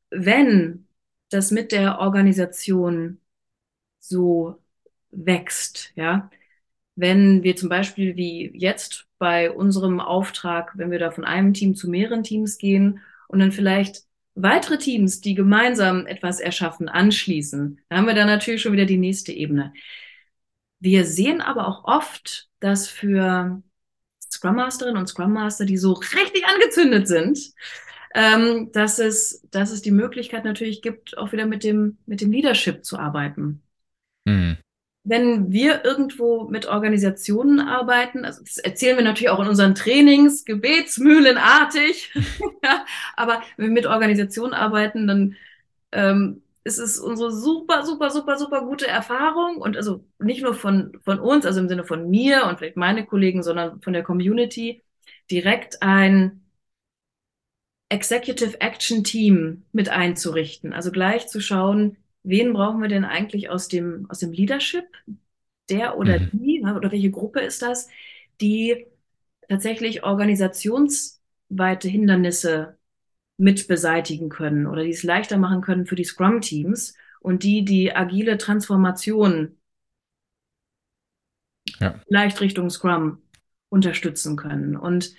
wenn 0.10 0.88
das 1.30 1.52
mit 1.52 1.72
der 1.72 2.00
Organisation 2.00 3.20
so 4.00 4.62
wächst, 5.12 5.92
ja, 5.96 6.30
wenn 6.96 7.44
wir 7.44 7.56
zum 7.56 7.68
Beispiel 7.70 8.16
wie 8.16 8.52
jetzt 8.56 9.08
bei 9.18 9.52
unserem 9.52 10.00
Auftrag, 10.00 10.72
wenn 10.78 10.92
wir 10.92 11.00
da 11.00 11.12
von 11.12 11.26
einem 11.26 11.54
Team 11.54 11.76
zu 11.76 11.90
mehreren 11.90 12.24
Teams 12.24 12.58
gehen 12.58 13.02
und 13.28 13.40
dann 13.40 13.52
vielleicht 13.52 14.04
weitere 14.36 14.78
Teams, 14.78 15.22
die 15.22 15.34
gemeinsam 15.34 16.06
etwas 16.06 16.40
erschaffen, 16.40 16.90
anschließen, 16.90 17.82
da 17.90 17.98
haben 17.98 18.08
wir 18.08 18.14
dann 18.14 18.28
natürlich 18.28 18.62
schon 18.62 18.74
wieder 18.74 18.86
die 18.86 18.98
nächste 18.98 19.32
Ebene. 19.32 19.74
Wir 20.80 21.06
sehen 21.06 21.42
aber 21.42 21.68
auch 21.68 21.86
oft, 21.86 22.50
dass 22.60 22.88
für 22.88 23.64
Scrum 24.32 24.56
Masterinnen 24.56 25.00
und 25.00 25.08
Scrum 25.08 25.34
Master, 25.34 25.66
die 25.66 25.78
so 25.78 25.94
richtig 25.94 26.46
angezündet 26.46 27.08
sind, 27.08 27.40
ähm, 28.14 28.72
dass 28.72 29.00
es, 29.00 29.42
dass 29.52 29.72
es 29.72 29.82
die 29.82 29.92
Möglichkeit 29.92 30.46
natürlich 30.46 30.82
gibt, 30.82 31.18
auch 31.18 31.32
wieder 31.32 31.46
mit 31.46 31.64
dem, 31.64 31.98
mit 32.06 32.22
dem 32.22 32.32
Leadership 32.32 32.86
zu 32.86 33.00
arbeiten. 33.00 33.64
Mhm 34.26 34.58
wenn 35.06 35.52
wir 35.52 35.86
irgendwo 35.86 36.50
mit 36.50 36.66
Organisationen 36.66 37.60
arbeiten, 37.60 38.26
also 38.26 38.44
das 38.44 38.58
erzählen 38.58 38.98
wir 38.98 39.04
natürlich 39.04 39.30
auch 39.30 39.40
in 39.40 39.48
unseren 39.48 39.76
Trainings, 39.76 40.46
gebetsmühlenartig, 40.46 42.12
aber 43.16 43.42
wenn 43.56 43.68
wir 43.68 43.74
mit 43.74 43.86
Organisationen 43.86 44.54
arbeiten, 44.54 45.08
dann 45.08 45.36
ähm, 45.92 46.42
ist 46.64 46.80
es 46.80 47.00
unsere 47.00 47.32
super, 47.32 47.86
super, 47.86 48.10
super, 48.10 48.38
super 48.38 48.62
gute 48.62 48.88
Erfahrung 48.88 49.58
und 49.58 49.78
also 49.78 50.04
nicht 50.18 50.42
nur 50.42 50.56
von, 50.56 50.98
von 51.04 51.20
uns, 51.20 51.46
also 51.46 51.60
im 51.60 51.70
Sinne 51.70 51.84
von 51.86 52.10
mir 52.10 52.48
und 52.48 52.58
vielleicht 52.58 52.76
meine 52.76 53.06
Kollegen, 53.06 53.44
sondern 53.44 53.82
von 53.82 53.94
der 53.94 54.04
Community, 54.04 54.82
direkt 55.30 55.84
ein 55.84 56.42
Executive 57.90 58.60
Action 58.60 59.04
Team 59.04 59.66
mit 59.72 59.90
einzurichten. 59.90 60.74
Also 60.74 60.92
gleich 60.92 61.28
zu 61.28 61.40
schauen, 61.40 61.98
wen 62.26 62.54
brauchen 62.54 62.82
wir 62.82 62.90
denn 62.90 63.06
eigentlich 63.06 63.50
aus 63.50 63.68
dem, 63.68 64.06
aus 64.10 64.20
dem 64.20 64.32
Leadership, 64.32 64.86
der 65.70 65.98
oder 65.98 66.20
mhm. 66.20 66.30
die, 66.34 66.60
ne, 66.62 66.76
oder 66.76 66.92
welche 66.92 67.12
Gruppe 67.12 67.40
ist 67.40 67.62
das, 67.62 67.88
die 68.42 68.86
tatsächlich 69.48 70.04
organisationsweite 70.04 71.88
Hindernisse 71.88 72.78
mit 73.38 73.68
beseitigen 73.68 74.30
können 74.30 74.66
oder 74.66 74.84
die 74.84 74.92
es 74.92 75.04
leichter 75.04 75.38
machen 75.38 75.62
können 75.62 75.86
für 75.86 75.96
die 75.96 76.04
Scrum-Teams 76.04 76.96
und 77.20 77.44
die 77.44 77.66
die 77.66 77.96
agile 77.96 78.38
Transformation 78.38 79.58
ja. 81.80 82.00
leicht 82.08 82.40
Richtung 82.42 82.70
Scrum 82.70 83.22
unterstützen 83.70 84.36
können. 84.36 84.76
Und 84.78 85.14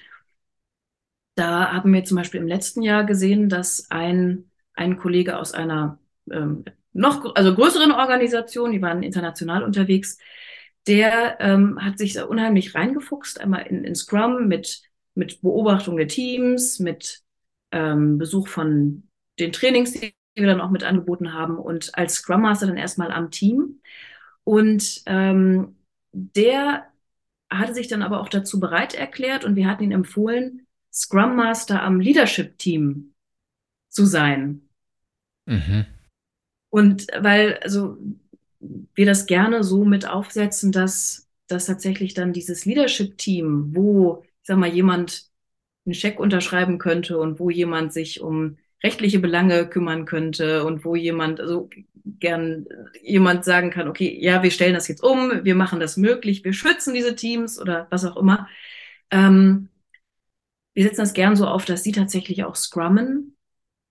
da 1.35 1.73
haben 1.73 1.93
wir 1.93 2.05
zum 2.05 2.17
Beispiel 2.17 2.41
im 2.41 2.47
letzten 2.47 2.83
Jahr 2.83 3.05
gesehen, 3.05 3.49
dass 3.49 3.91
ein, 3.91 4.51
ein 4.73 4.97
Kollege 4.97 5.37
aus 5.39 5.53
einer 5.53 5.99
ähm, 6.31 6.65
noch 6.97 7.35
also 7.35 7.55
größeren 7.55 7.93
Organisation, 7.93 8.73
die 8.73 8.83
waren 8.83 9.03
international 9.03 9.63
unterwegs, 9.63 10.19
der 10.87 11.37
ähm, 11.41 11.79
hat 11.83 11.99
sich 11.99 12.15
da 12.15 12.25
unheimlich 12.25 12.75
reingefuchst, 12.75 13.41
einmal 13.41 13.67
in, 13.67 13.85
in 13.85 13.95
Scrum 13.95 14.49
mit, 14.49 14.83
mit 15.15 15.43
Beobachtung 15.43 15.97
der 15.97 16.09
Teams, 16.09 16.79
mit 16.79 17.23
ähm, 17.73 18.19
Besuch 18.19 18.49
von 18.49 19.05
den 19.39 19.53
Trainings, 19.53 19.93
die 19.93 20.15
wir 20.35 20.47
dann 20.47 20.61
auch 20.61 20.71
mit 20.71 20.85
angeboten 20.85 21.33
haben 21.33 21.59
und 21.59 21.97
als 21.97 22.15
Scrum 22.15 22.43
Master 22.43 22.67
dann 22.67 22.77
erstmal 22.77 23.11
am 23.11 23.31
Team. 23.31 23.81
Und 24.45 25.03
ähm, 25.07 25.77
der 26.13 26.87
hatte 27.51 27.75
sich 27.75 27.89
dann 27.89 28.03
aber 28.03 28.21
auch 28.21 28.29
dazu 28.29 28.61
bereit 28.61 28.95
erklärt 28.95 29.45
und 29.45 29.57
wir 29.57 29.67
hatten 29.67 29.85
ihn 29.85 29.93
empfohlen, 29.93 30.67
Scrum 30.93 31.37
Master 31.37 31.83
am 31.83 32.01
Leadership 32.01 32.59
Team 32.59 33.15
zu 33.89 34.07
sein. 34.07 34.63
Mhm. 35.47 35.87
Und 36.71 37.07
weil, 37.19 37.59
also 37.63 37.97
wir 38.95 39.07
das 39.07 39.27
gerne 39.27 39.63
so 39.63 39.85
mit 39.85 40.09
aufsetzen, 40.09 40.73
dass, 40.73 41.29
dass 41.47 41.67
tatsächlich 41.67 42.15
dann 42.15 42.33
dieses 42.33 42.65
Leadership-Team, 42.65 43.75
wo, 43.75 44.23
ich 44.23 44.47
sag 44.47 44.59
mal, 44.59 44.69
jemand 44.69 45.27
einen 45.85 45.95
Scheck 45.95 46.19
unterschreiben 46.19 46.79
könnte 46.79 47.19
und 47.19 47.39
wo 47.39 47.51
jemand 47.51 47.93
sich 47.93 48.21
um 48.21 48.59
rechtliche 48.83 49.21
Belange 49.21 49.69
kümmern 49.69 50.05
könnte 50.05 50.65
und 50.65 50.85
wo 50.85 50.97
jemand, 50.97 51.41
also 51.41 51.71
gern 52.05 52.67
jemand 53.03 53.45
sagen 53.45 53.71
kann, 53.71 53.89
okay, 53.89 54.17
ja, 54.21 54.43
wir 54.43 54.51
stellen 54.51 54.75
das 54.75 54.89
jetzt 54.89 55.03
um, 55.03 55.45
wir 55.45 55.55
machen 55.55 55.81
das 55.81 55.97
möglich, 55.97 56.45
wir 56.45 56.53
schützen 56.53 56.95
diese 56.95 57.15
Teams 57.15 57.61
oder 57.61 57.87
was 57.91 58.05
auch 58.05 58.17
immer. 58.17 58.49
Ähm, 59.11 59.69
wir 60.75 60.85
setzen 60.85 61.01
das 61.01 61.15
gern 61.15 61.37
so 61.37 61.47
auf, 61.47 61.65
dass 61.65 61.83
sie 61.83 61.93
tatsächlich 61.93 62.45
auch 62.45 62.55
scrummen 62.55 63.36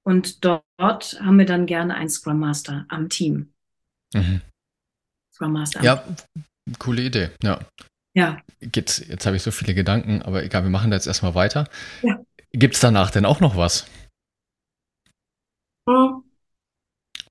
und 0.06 0.46
dort 0.46 1.20
haben 1.20 1.40
wir 1.40 1.46
dann 1.46 1.66
gerne 1.66 1.96
einen 1.96 2.10
Scrum 2.10 2.40
Master 2.40 2.86
am 2.90 3.10
Team. 3.10 3.54
Mhm. 4.14 4.42
Scrum 5.34 5.54
Master. 5.54 5.84
Ja, 5.84 6.04
coole 6.80 7.02
Idee. 7.02 7.32
Ja. 7.44 7.60
Ja. 8.14 8.42
Gibt's, 8.62 9.00
jetzt 9.00 9.26
habe 9.26 9.36
ich 9.36 9.44
so 9.44 9.52
viele 9.52 9.74
Gedanken, 9.74 10.22
aber 10.22 10.44
egal, 10.44 10.64
wir 10.64 10.70
machen 10.70 10.92
da 10.92 10.96
jetzt 10.96 11.08
erstmal 11.08 11.36
weiter. 11.36 11.68
Ja. 12.02 12.20
Gibt 12.52 12.76
es 12.76 12.80
danach 12.80 13.12
denn 13.12 13.26
auch 13.26 13.42
noch 13.42 13.58
was? 13.58 13.88
Mhm. 15.88 16.24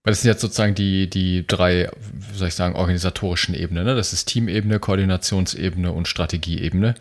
Weil 0.02 0.12
das 0.12 0.20
sind 0.20 0.30
jetzt 0.30 0.42
sozusagen 0.42 0.74
die, 0.74 1.08
die 1.08 1.46
drei, 1.46 1.90
wie 2.12 2.36
soll 2.36 2.48
ich 2.48 2.54
sagen, 2.54 2.76
organisatorischen 2.76 3.54
Ebenen. 3.54 3.86
Ne? 3.86 3.94
Das 3.94 4.12
ist 4.12 4.26
Teamebene, 4.26 4.78
Koordinationsebene 4.78 5.90
und 5.92 6.08
Strategieebene, 6.08 6.94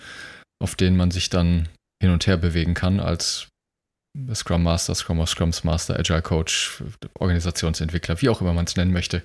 auf 0.62 0.76
denen 0.76 0.96
man 0.96 1.12
sich 1.12 1.30
dann 1.30 1.68
hin 2.02 2.12
und 2.12 2.28
her 2.28 2.38
bewegen 2.38 2.76
kann 2.76 3.02
als 3.02 3.50
Scrum 4.36 4.62
Master, 4.62 4.94
Scrum 4.94 5.20
of 5.20 5.30
Scrums 5.30 5.64
Master, 5.64 5.98
Agile 5.98 6.22
Coach, 6.22 6.84
Organisationsentwickler, 7.20 8.22
wie 8.22 8.30
auch 8.30 8.42
immer 8.42 8.54
man 8.54 8.66
es 8.66 8.76
nennen 8.76 8.94
möchte. 8.94 9.24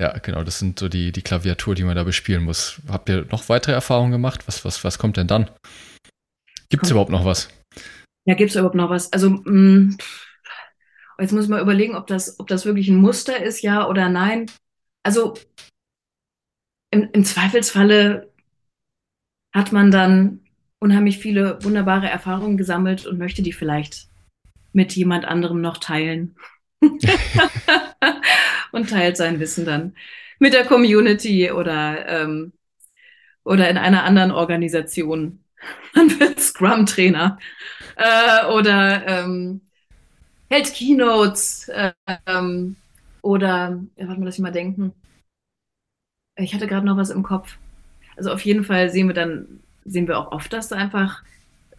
Ja, 0.00 0.16
genau, 0.18 0.44
das 0.44 0.58
sind 0.58 0.78
so 0.78 0.88
die, 0.88 1.10
die 1.12 1.22
Klaviatur, 1.22 1.74
die 1.74 1.82
man 1.82 1.96
da 1.96 2.04
bespielen 2.04 2.44
muss. 2.44 2.80
Habt 2.88 3.08
ihr 3.08 3.26
noch 3.30 3.48
weitere 3.48 3.72
Erfahrungen 3.72 4.12
gemacht? 4.12 4.46
Was, 4.46 4.64
was, 4.64 4.84
was 4.84 4.98
kommt 4.98 5.16
denn 5.16 5.26
dann? 5.26 5.50
Gibt 6.68 6.84
es 6.84 6.90
überhaupt 6.90 7.10
noch 7.10 7.24
was? 7.24 7.48
Ja, 8.24 8.34
gibt 8.34 8.50
es 8.50 8.56
überhaupt 8.56 8.76
noch 8.76 8.90
was? 8.90 9.12
Also, 9.12 9.30
mh, 9.30 9.50
mm, 9.50 9.98
jetzt 11.18 11.32
muss 11.32 11.48
man 11.48 11.60
überlegen, 11.60 11.96
ob 11.96 12.06
das, 12.06 12.38
ob 12.38 12.46
das 12.46 12.64
wirklich 12.64 12.88
ein 12.88 12.96
Muster 12.96 13.42
ist, 13.42 13.62
ja 13.62 13.88
oder 13.88 14.08
nein. 14.08 14.46
Also, 15.02 15.34
im, 16.90 17.08
im 17.12 17.24
Zweifelsfalle 17.24 18.32
hat 19.52 19.72
man 19.72 19.90
dann 19.90 20.40
unheimlich 20.78 21.18
viele 21.18 21.62
wunderbare 21.64 22.08
Erfahrungen 22.08 22.56
gesammelt 22.56 23.06
und 23.06 23.18
möchte 23.18 23.42
die 23.42 23.52
vielleicht 23.52 24.11
mit 24.72 24.94
jemand 24.94 25.24
anderem 25.24 25.60
noch 25.60 25.78
teilen. 25.78 26.36
und 28.72 28.90
teilt 28.90 29.16
sein 29.16 29.38
Wissen 29.38 29.64
dann 29.64 29.94
mit 30.38 30.52
der 30.52 30.64
Community 30.64 31.52
oder, 31.52 32.08
ähm, 32.08 32.52
oder 33.44 33.70
in 33.70 33.78
einer 33.78 34.02
anderen 34.04 34.32
Organisation. 34.32 35.44
Man 35.94 36.18
wird 36.18 36.40
Scrum-Trainer 36.40 37.38
äh, 37.96 38.46
oder 38.46 39.06
ähm, 39.06 39.60
hält 40.50 40.74
Keynotes 40.74 41.68
äh, 41.68 41.92
ähm, 42.26 42.76
oder, 43.22 43.80
ja, 43.96 44.08
warte 44.08 44.20
mal, 44.20 44.26
lass 44.26 44.34
ich 44.34 44.42
mal 44.42 44.50
denken. 44.50 44.92
Ich 46.36 46.54
hatte 46.54 46.66
gerade 46.66 46.86
noch 46.86 46.96
was 46.96 47.10
im 47.10 47.22
Kopf. 47.22 47.56
Also 48.16 48.32
auf 48.32 48.44
jeden 48.44 48.64
Fall 48.64 48.90
sehen 48.90 49.06
wir 49.06 49.14
dann, 49.14 49.60
sehen 49.84 50.08
wir 50.08 50.18
auch 50.18 50.32
oft, 50.32 50.52
dass 50.52 50.68
da 50.68 50.76
einfach 50.76 51.22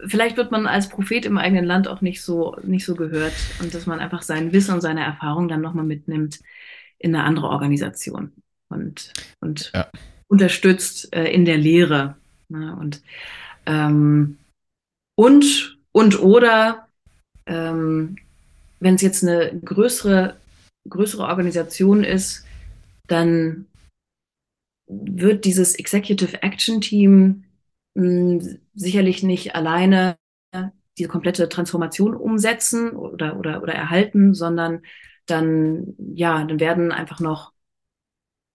vielleicht 0.06 0.36
wird 0.36 0.50
man 0.50 0.66
als 0.66 0.88
Prophet 0.88 1.24
im 1.24 1.38
eigenen 1.38 1.64
Land 1.64 1.88
auch 1.88 2.00
nicht 2.00 2.22
so, 2.22 2.56
nicht 2.62 2.84
so 2.84 2.94
gehört 2.94 3.34
und 3.60 3.74
dass 3.74 3.86
man 3.86 4.00
einfach 4.00 4.22
sein 4.22 4.52
Wissen 4.52 4.74
und 4.74 4.80
seine 4.80 5.04
Erfahrung 5.04 5.48
dann 5.48 5.60
nochmal 5.60 5.84
mitnimmt 5.84 6.40
in 6.98 7.14
eine 7.14 7.24
andere 7.24 7.48
Organisation 7.48 8.32
und, 8.68 9.12
und 9.40 9.70
ja. 9.74 9.90
unterstützt 10.28 11.14
äh, 11.14 11.30
in 11.32 11.44
der 11.44 11.58
Lehre. 11.58 12.16
Ne? 12.48 12.76
Und, 12.78 13.02
ähm, 13.66 14.38
und, 15.16 15.78
und 15.92 16.20
oder 16.20 16.88
ähm, 17.46 18.16
wenn 18.80 18.94
es 18.94 19.02
jetzt 19.02 19.22
eine 19.22 19.58
größere, 19.64 20.36
größere 20.88 21.24
Organisation 21.24 22.04
ist, 22.04 22.44
dann 23.06 23.66
wird 24.86 25.44
dieses 25.44 25.74
Executive 25.74 26.42
Action 26.42 26.80
Team 26.80 27.43
sicherlich 27.94 29.22
nicht 29.22 29.54
alleine 29.54 30.16
diese 30.98 31.08
komplette 31.08 31.48
Transformation 31.48 32.14
umsetzen 32.14 32.90
oder, 32.90 33.38
oder, 33.38 33.62
oder 33.62 33.72
erhalten, 33.72 34.34
sondern 34.34 34.82
dann, 35.26 35.94
ja, 35.98 36.44
dann 36.44 36.60
werden 36.60 36.92
einfach 36.92 37.20
noch, 37.20 37.52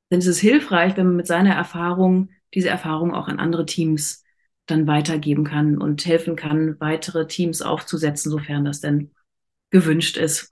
dann 0.10 0.20
ist 0.20 0.28
es 0.28 0.40
hilfreich, 0.40 0.96
wenn 0.98 1.08
man 1.08 1.16
mit 1.18 1.28
seiner 1.28 1.54
Erfahrung 1.54 2.30
diese 2.54 2.70
Erfahrung 2.70 3.14
auch 3.14 3.28
an 3.28 3.40
andere 3.40 3.66
Teams 3.66 4.24
dann 4.66 4.88
weitergeben 4.88 5.44
kann 5.44 5.78
und 5.78 6.06
helfen 6.06 6.36
kann, 6.36 6.80
weitere 6.80 7.28
Teams 7.28 7.62
aufzusetzen, 7.62 8.32
sofern 8.32 8.66
das 8.66 8.82
denn 8.82 9.12
gewünscht 9.72 10.18
ist. 10.18 10.52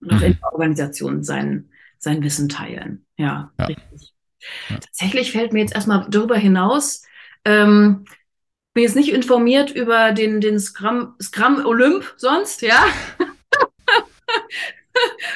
Und 0.00 0.12
auch 0.12 0.18
mhm. 0.18 0.24
in 0.24 0.38
der 0.38 0.52
Organisation 0.52 1.22
sein, 1.22 1.70
sein 1.98 2.22
Wissen 2.22 2.48
teilen. 2.48 3.06
Ja, 3.16 3.52
ja. 3.58 3.66
richtig. 3.66 4.14
Ja. 4.68 4.78
Tatsächlich 4.78 5.32
fällt 5.32 5.52
mir 5.52 5.60
jetzt 5.60 5.74
erstmal 5.74 6.06
darüber 6.10 6.36
hinaus, 6.36 7.04
ähm, 7.44 8.04
bin 8.74 8.84
jetzt 8.84 8.96
nicht 8.96 9.12
informiert 9.12 9.70
über 9.70 10.12
den, 10.12 10.40
den 10.40 10.58
Scrum, 10.58 11.14
Scrum 11.20 11.64
Olymp 11.64 12.14
sonst, 12.16 12.62
ja. 12.62 12.86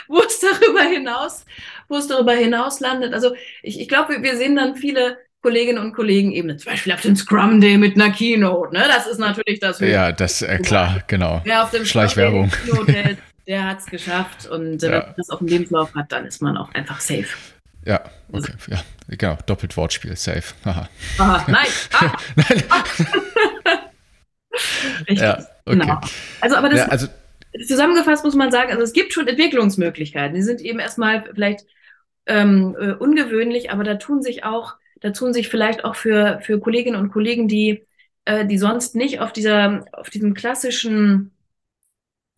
wo 0.09 0.21
es 0.21 0.41
darüber 0.41 0.83
hinaus, 0.83 1.45
wo 1.89 1.97
es 1.97 2.07
darüber 2.07 2.33
hinaus 2.33 2.81
landet. 2.81 3.13
Also 3.15 3.35
ich, 3.63 3.81
ich 3.81 3.89
glaube, 3.89 4.23
wir 4.23 4.37
sehen 4.37 4.57
dann 4.57 4.77
viele 4.77 5.19
Kolleginnen 5.43 5.79
und 5.79 5.93
Kollegen 5.93 6.33
eben 6.33 6.59
zum 6.59 6.73
Beispiel 6.73 6.93
auf 6.93 7.03
dem 7.03 7.15
Scrum 7.15 7.61
Day 7.61 7.77
mit 7.79 7.95
einer 7.95 8.11
Keynote. 8.11 8.75
Ne? 8.75 8.85
Das 8.89 9.07
ist 9.07 9.19
natürlich 9.19 9.61
das. 9.61 9.81
Ja, 9.81 10.13
das 10.13 10.43
äh, 10.43 10.59
klar, 10.59 11.03
genau. 11.07 11.41
Wer 11.45 11.63
auf 11.63 11.71
dem 11.71 11.85
Schleichwerbung. 11.85 12.51
Scrum 12.51 12.87
Day 12.87 13.17
der 13.47 13.65
hat 13.65 13.79
es 13.79 13.87
geschafft 13.87 14.47
und 14.47 14.83
äh, 14.83 14.87
ja. 14.87 14.93
wenn 14.93 15.01
man 15.01 15.15
das 15.17 15.31
auf 15.31 15.39
dem 15.39 15.49
Lebenslauf 15.49 15.95
hat, 15.95 16.11
dann 16.13 16.27
ist 16.27 16.43
man 16.43 16.57
auch 16.57 16.73
einfach 16.75 17.01
safe. 17.01 17.29
Ja, 17.87 18.01
okay, 18.33 18.53
ja, 18.69 18.83
genau, 19.17 19.39
doppelt 19.47 19.77
Wortspiel, 19.77 20.17
safe. 20.17 20.55
Aha. 20.65 20.89
Aha 21.19 21.45
nein. 21.49 21.67
Ah. 21.93 22.17
nein. 22.37 22.65
Ah. 22.69 22.85
Ja, 25.09 25.47
okay. 25.67 25.79
genau. 25.79 26.01
Also, 26.41 26.57
aber 26.57 26.71
das, 26.71 26.79
ja, 26.79 26.87
also, 26.87 27.09
zusammengefasst 27.67 28.25
muss 28.25 28.35
man 28.35 28.51
sagen, 28.51 28.71
also 28.71 28.83
es 28.83 28.95
gibt 28.95 29.13
schon 29.13 29.29
Entwicklungsmöglichkeiten. 29.29 30.35
Die 30.35 30.43
sind 30.43 30.63
eben 30.63 30.79
erstmal 30.79 31.25
vielleicht 31.35 31.67
ähm, 32.25 32.75
äh, 32.81 32.93
ungewöhnlich, 32.93 33.71
aber 33.71 33.85
da 33.85 33.97
tun 33.97 34.23
sich 34.23 34.45
auch, 34.45 34.77
da 35.01 35.11
tun 35.11 35.35
sich 35.35 35.51
vielleicht 35.51 35.85
auch 35.85 35.95
für, 35.95 36.41
für 36.41 36.59
Kolleginnen 36.59 36.99
und 36.99 37.13
Kollegen, 37.13 37.49
die, 37.49 37.87
äh, 38.25 38.47
die 38.47 38.57
sonst 38.57 38.95
nicht 38.95 39.21
auf 39.21 39.35
dieser, 39.35 39.85
auf 39.93 40.09
diesem 40.09 40.33
klassischen 40.33 41.33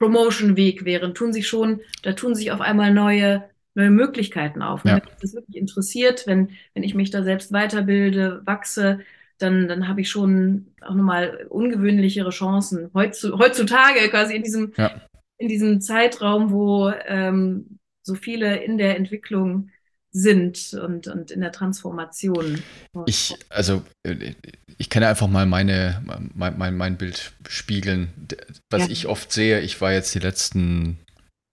Promotion-Weg 0.01 0.85
wären, 0.85 1.15
tun 1.15 1.33
sich 1.33 1.47
schon, 1.47 1.83
da 2.03 2.15
tun 2.15 2.35
sich 2.35 2.51
auf 2.51 2.61
einmal 2.61 2.93
neue 2.93 3.49
neue 3.79 3.91
Möglichkeiten 3.91 4.61
auf. 4.61 4.85
Ja. 4.85 4.97
Wenn 4.97 5.05
mich 5.05 5.21
das 5.23 5.35
wirklich 5.35 5.57
interessiert, 5.57 6.27
wenn, 6.27 6.51
wenn 6.75 6.83
ich 6.83 6.95
mich 6.95 7.11
da 7.11 7.23
selbst 7.23 7.53
weiterbilde, 7.53 8.43
wachse, 8.45 9.01
dann, 9.39 9.69
dann 9.69 9.89
habe 9.89 10.01
ich 10.01 10.11
schon 10.11 10.67
auch 10.81 10.95
nochmal 10.95 11.47
ungewöhnlichere 11.49 12.31
Chancen. 12.31 12.91
heutzutage 12.93 14.09
quasi 14.11 14.35
in 14.35 14.43
diesem, 14.43 14.73
ja. 14.77 15.01
in 15.39 15.49
diesem 15.49 15.81
Zeitraum, 15.81 16.51
wo 16.51 16.93
ähm, 17.07 17.79
so 18.03 18.15
viele 18.17 18.57
in 18.57 18.79
der 18.79 18.97
Entwicklung 18.97 19.71
sind 20.11 20.75
und, 20.75 21.07
und 21.07 21.31
in 21.31 21.41
der 21.41 21.53
Transformation. 21.53 22.61
Ich, 23.07 23.37
also, 23.51 23.83
äh, 24.03 24.35
ich 24.79 24.91
kann 24.91 25.05
einfach 25.05 25.29
mal 25.29 25.47
meine, 25.47 26.03
mein, 26.35 26.59
mein, 26.59 26.77
mein 26.77 26.97
Bild 26.97 27.33
spiegeln. 27.49 28.09
Was 28.71 28.87
ja. 28.87 28.91
ich 28.91 29.07
oft 29.07 29.31
sehe, 29.31 29.61
ich 29.61 29.81
war 29.81 29.93
jetzt 29.93 30.15
die 30.15 30.21
letzten 30.21 30.99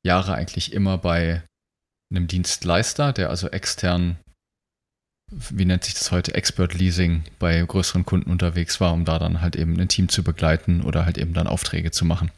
Jahre 0.04 0.34
eigentlich 0.34 0.74
immer 0.74 0.98
bei 0.98 1.44
einem 2.12 2.28
Dienstleister, 2.28 3.13
der 3.13 3.30
also 3.30 3.50
extern 3.50 4.18
wie 5.32 5.65
nennt 5.65 5.84
sich 5.84 5.96
das 5.96 6.12
heute, 6.12 6.36
Expert 6.36 6.74
Leasing 6.74 7.24
bei 7.39 7.60
größeren 7.60 8.06
Kunden 8.06 8.30
unterwegs 8.30 8.80
war, 8.80 8.94
um 8.94 9.06
da 9.06 9.18
dann 9.20 9.41
halt 9.41 9.56
eben 9.56 9.80
ein 9.80 9.88
Team 9.88 10.10
zu 10.10 10.24
begleiten 10.24 10.82
oder 10.82 11.06
halt 11.06 11.18
eben 11.18 11.34
dann 11.34 11.48
Aufträge 11.48 11.91
zu 11.91 12.06
machen. 12.06 12.32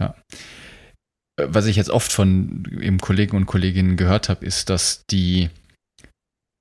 Ja. 0.00 0.14
Was 1.36 1.66
ich 1.66 1.76
jetzt 1.76 1.90
oft 1.90 2.12
von 2.12 2.64
eben 2.80 2.98
Kollegen 2.98 3.36
und 3.36 3.46
Kolleginnen 3.46 3.96
gehört 3.96 4.28
habe, 4.28 4.44
ist, 4.46 4.70
dass 4.70 5.04
die 5.10 5.50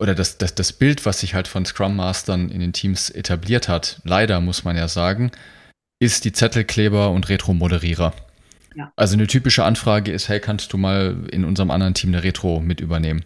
oder 0.01 0.15
das, 0.15 0.37
das, 0.37 0.55
das 0.55 0.73
Bild, 0.73 1.05
was 1.05 1.21
sich 1.21 1.33
halt 1.33 1.47
von 1.47 1.65
Scrum 1.65 1.95
Mastern 1.95 2.49
in 2.49 2.59
den 2.59 2.73
Teams 2.73 3.09
etabliert 3.09 3.69
hat, 3.69 4.01
leider 4.03 4.41
muss 4.41 4.65
man 4.65 4.75
ja 4.75 4.87
sagen, 4.87 5.31
ist 6.01 6.25
die 6.25 6.33
Zettelkleber 6.33 7.11
und 7.11 7.29
Retro-Moderierer. 7.29 8.13
Also 8.95 9.15
eine 9.15 9.27
typische 9.27 9.63
Anfrage 9.63 10.11
ist, 10.11 10.29
hey, 10.29 10.39
kannst 10.39 10.73
du 10.73 10.77
mal 10.77 11.27
in 11.31 11.45
unserem 11.45 11.71
anderen 11.71 11.93
Team 11.93 12.11
eine 12.11 12.23
Retro 12.23 12.59
mit 12.59 12.81
übernehmen? 12.81 13.23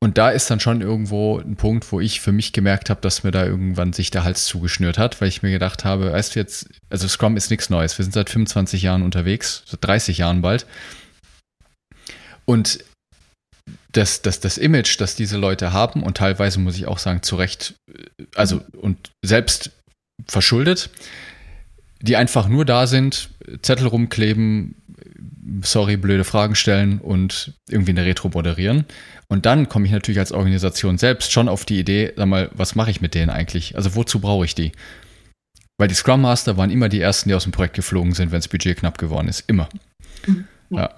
Und 0.00 0.16
da 0.16 0.30
ist 0.30 0.48
dann 0.48 0.60
schon 0.60 0.80
irgendwo 0.80 1.38
ein 1.38 1.56
Punkt, 1.56 1.90
wo 1.90 1.98
ich 1.98 2.20
für 2.20 2.30
mich 2.30 2.52
gemerkt 2.52 2.88
habe, 2.88 3.00
dass 3.00 3.24
mir 3.24 3.32
da 3.32 3.44
irgendwann 3.44 3.92
sich 3.92 4.12
der 4.12 4.22
Hals 4.22 4.44
zugeschnürt 4.44 4.96
hat, 4.96 5.20
weil 5.20 5.26
ich 5.26 5.42
mir 5.42 5.50
gedacht 5.50 5.84
habe, 5.84 6.12
weißt 6.12 6.34
du 6.36 6.38
jetzt, 6.38 6.68
also 6.88 7.08
Scrum 7.08 7.36
ist 7.36 7.50
nichts 7.50 7.68
Neues. 7.68 7.98
Wir 7.98 8.04
sind 8.04 8.12
seit 8.12 8.30
25 8.30 8.82
Jahren 8.82 9.02
unterwegs, 9.02 9.64
seit 9.66 9.84
30 9.84 10.18
Jahren 10.18 10.40
bald. 10.40 10.66
Und 12.44 12.84
das, 13.90 14.22
das, 14.22 14.38
das 14.38 14.56
Image, 14.56 15.00
das 15.00 15.16
diese 15.16 15.36
Leute 15.36 15.72
haben, 15.72 16.04
und 16.04 16.16
teilweise 16.16 16.60
muss 16.60 16.76
ich 16.76 16.86
auch 16.86 16.98
sagen, 16.98 17.22
zu 17.22 17.34
Recht, 17.34 17.74
also 18.36 18.62
und 18.76 19.10
selbst 19.24 19.72
verschuldet, 20.26 20.90
die 22.00 22.16
einfach 22.16 22.48
nur 22.48 22.64
da 22.64 22.86
sind, 22.86 23.30
Zettel 23.62 23.86
rumkleben, 23.86 24.76
sorry, 25.62 25.96
blöde 25.96 26.24
Fragen 26.24 26.54
stellen 26.54 26.98
und 26.98 27.54
irgendwie 27.68 27.92
eine 27.92 28.04
Retro 28.04 28.28
moderieren. 28.28 28.84
Und 29.28 29.46
dann 29.46 29.68
komme 29.68 29.86
ich 29.86 29.92
natürlich 29.92 30.18
als 30.18 30.32
Organisation 30.32 30.98
selbst 30.98 31.32
schon 31.32 31.48
auf 31.48 31.64
die 31.64 31.78
Idee, 31.78 32.12
sag 32.16 32.26
mal, 32.26 32.50
was 32.54 32.74
mache 32.74 32.90
ich 32.90 33.00
mit 33.00 33.14
denen 33.14 33.30
eigentlich? 33.30 33.76
Also 33.76 33.94
wozu 33.94 34.20
brauche 34.20 34.44
ich 34.44 34.54
die? 34.54 34.72
Weil 35.78 35.88
die 35.88 35.94
Scrum 35.94 36.20
Master 36.20 36.56
waren 36.56 36.70
immer 36.70 36.88
die 36.88 37.00
ersten, 37.00 37.28
die 37.28 37.34
aus 37.34 37.44
dem 37.44 37.52
Projekt 37.52 37.76
geflogen 37.76 38.12
sind, 38.12 38.32
wenn 38.32 38.38
das 38.38 38.48
Budget 38.48 38.78
knapp 38.78 38.98
geworden 38.98 39.28
ist. 39.28 39.44
Immer. 39.46 39.68
Mhm. 40.26 40.46
Ja. 40.70 40.94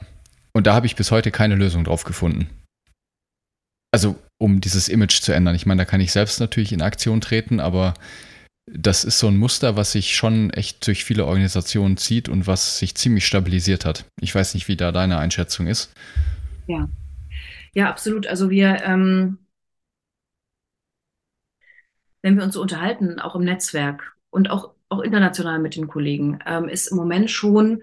Und 0.53 0.67
da 0.67 0.75
habe 0.75 0.87
ich 0.87 0.97
bis 0.97 1.11
heute 1.11 1.31
keine 1.31 1.55
Lösung 1.55 1.85
drauf 1.85 2.05
gefunden. 2.05 2.49
Also, 3.93 4.17
um 4.39 4.61
dieses 4.61 4.89
Image 4.89 5.21
zu 5.21 5.33
ändern. 5.33 5.55
Ich 5.55 5.67
meine, 5.67 5.83
da 5.83 5.85
kann 5.85 6.01
ich 6.01 6.13
selbst 6.13 6.41
natürlich 6.41 6.73
in 6.73 6.83
Aktion 6.83 7.21
treten, 7.21 7.61
aber 7.61 7.95
das 8.73 9.05
ist 9.05 9.19
so 9.19 9.29
ein 9.29 9.37
Muster, 9.37 9.77
was 9.77 9.93
sich 9.93 10.15
schon 10.15 10.51
echt 10.51 10.87
durch 10.87 11.05
viele 11.05 11.27
Organisationen 11.27 11.97
zieht 11.97 12.29
und 12.29 12.47
was 12.47 12.79
sich 12.79 12.95
ziemlich 12.95 13.27
stabilisiert 13.27 13.85
hat. 13.85 14.05
Ich 14.21 14.35
weiß 14.35 14.55
nicht, 14.55 14.69
wie 14.69 14.77
da 14.77 14.93
deine 14.93 15.19
Einschätzung 15.19 15.67
ist. 15.67 15.93
Ja, 16.67 16.89
ja, 17.75 17.89
absolut. 17.89 18.27
Also 18.27 18.51
wir, 18.51 18.83
ähm, 18.85 19.39
wenn 22.23 22.37
wir 22.37 22.45
uns 22.45 22.55
so 22.55 22.63
unterhalten, 22.63 23.21
auch 23.21 23.35
im 23.35 23.45
Netzwerk 23.45 24.15
und 24.31 24.51
auch, 24.51 24.71
auch 24.89 25.01
international 25.01 25.59
mit 25.59 25.77
den 25.77 25.89
Kollegen, 25.89 26.39
ähm, 26.47 26.69
ist 26.69 26.89
im 26.89 26.97
Moment 26.97 27.31
schon, 27.31 27.83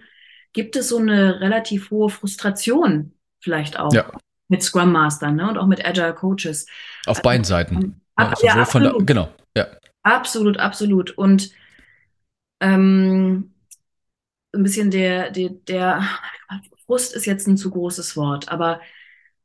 gibt 0.54 0.76
es 0.76 0.90
so 0.90 0.98
eine 0.98 1.42
relativ 1.42 1.92
hohe 1.92 2.10
Frustration 2.10 3.14
vielleicht 3.40 3.80
auch 3.80 3.94
ja. 3.94 4.12
mit 4.48 4.64
Scrum 4.64 4.92
Mastern 4.92 5.36
ne, 5.36 5.50
und 5.50 5.58
auch 5.58 5.68
mit 5.68 5.86
Agile 5.86 6.14
Coaches. 6.14 6.66
Auf 7.06 7.22
beiden 7.22 7.42
also, 7.42 7.50
Seiten. 7.50 7.76
Ähm, 7.76 7.96
ja, 8.20 8.34
ja, 8.42 8.54
also 8.56 8.80
der, 8.80 8.94
genau. 9.06 9.30
Absolut, 10.08 10.58
absolut. 10.58 11.12
Und 11.18 11.52
ähm, 12.60 13.54
ein 14.54 14.64
bisschen 14.64 14.92
der, 14.92 15.32
der, 15.32 15.50
der 15.50 16.04
Frust 16.86 17.14
ist 17.16 17.26
jetzt 17.26 17.48
ein 17.48 17.58
zu 17.58 17.72
großes 17.72 18.16
Wort, 18.18 18.50
aber 18.50 18.82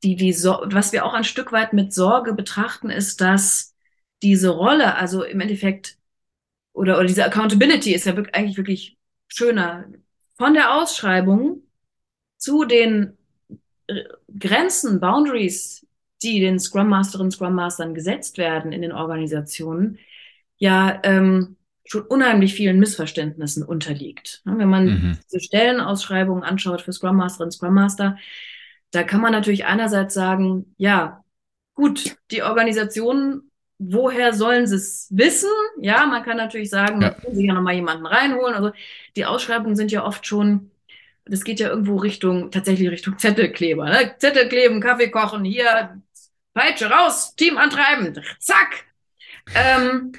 die, 0.02 0.16
die 0.16 0.32
so 0.32 0.60
was 0.66 0.92
wir 0.92 1.04
auch 1.04 1.14
ein 1.14 1.24
Stück 1.24 1.52
weit 1.52 1.72
mit 1.72 1.92
Sorge 1.92 2.34
betrachten, 2.34 2.90
ist, 2.90 3.20
dass 3.20 3.74
diese 4.22 4.50
Rolle, 4.50 4.96
also 4.96 5.24
im 5.24 5.40
Endeffekt, 5.40 5.98
oder, 6.72 6.96
oder 6.98 7.06
diese 7.06 7.24
Accountability 7.26 7.94
ist 7.94 8.06
ja 8.06 8.16
wirklich, 8.16 8.34
eigentlich 8.34 8.56
wirklich 8.58 8.98
schöner, 9.28 9.86
von 10.36 10.54
der 10.54 10.74
Ausschreibung 10.74 11.62
zu 12.38 12.64
den 12.64 13.16
äh, 13.88 14.04
Grenzen, 14.38 15.00
Boundaries, 15.00 15.86
die 16.22 16.40
den 16.40 16.58
Scrum 16.60 16.88
Masterinnen 16.88 17.30
Scrum 17.32 17.54
Mastern 17.54 17.94
gesetzt 17.94 18.38
werden 18.38 18.72
in 18.72 18.82
den 18.82 18.92
Organisationen, 18.92 19.98
ja 20.62 21.00
ähm, 21.02 21.56
schon 21.84 22.02
unheimlich 22.02 22.54
vielen 22.54 22.78
Missverständnissen 22.78 23.64
unterliegt. 23.64 24.42
Wenn 24.44 24.68
man 24.68 24.84
mhm. 24.84 25.18
diese 25.24 25.40
Stellenausschreibungen 25.40 26.44
anschaut 26.44 26.82
für 26.82 26.92
Scrum 26.92 27.16
Master 27.16 27.42
und 27.42 27.50
Scrum 27.50 27.74
Master, 27.74 28.16
da 28.92 29.02
kann 29.02 29.20
man 29.20 29.32
natürlich 29.32 29.64
einerseits 29.64 30.14
sagen, 30.14 30.72
ja, 30.78 31.24
gut, 31.74 32.14
die 32.30 32.44
Organisationen, 32.44 33.50
woher 33.78 34.34
sollen 34.34 34.68
sie 34.68 34.76
es 34.76 35.08
wissen? 35.10 35.50
Ja, 35.80 36.06
man 36.06 36.22
kann 36.22 36.36
natürlich 36.36 36.70
sagen, 36.70 37.02
ja. 37.02 37.08
man 37.10 37.20
kann 37.20 37.34
sich 37.34 37.44
ja 37.44 37.54
nochmal 37.54 37.74
jemanden 37.74 38.06
reinholen. 38.06 38.54
Also 38.54 38.70
die 39.16 39.24
Ausschreibungen 39.24 39.74
sind 39.74 39.90
ja 39.90 40.04
oft 40.04 40.24
schon, 40.28 40.70
das 41.24 41.42
geht 41.42 41.58
ja 41.58 41.70
irgendwo 41.70 41.96
Richtung, 41.96 42.52
tatsächlich 42.52 42.88
Richtung 42.88 43.18
Zettelkleber. 43.18 43.86
Ne? 43.86 44.14
Zettel 44.18 44.48
kleben, 44.48 44.80
Kaffee 44.80 45.10
kochen, 45.10 45.42
hier, 45.44 46.00
Peitsche 46.54 46.88
raus, 46.88 47.34
Team 47.34 47.58
antreiben, 47.58 48.22
zack. 48.38 48.84
Ähm, 49.56 50.12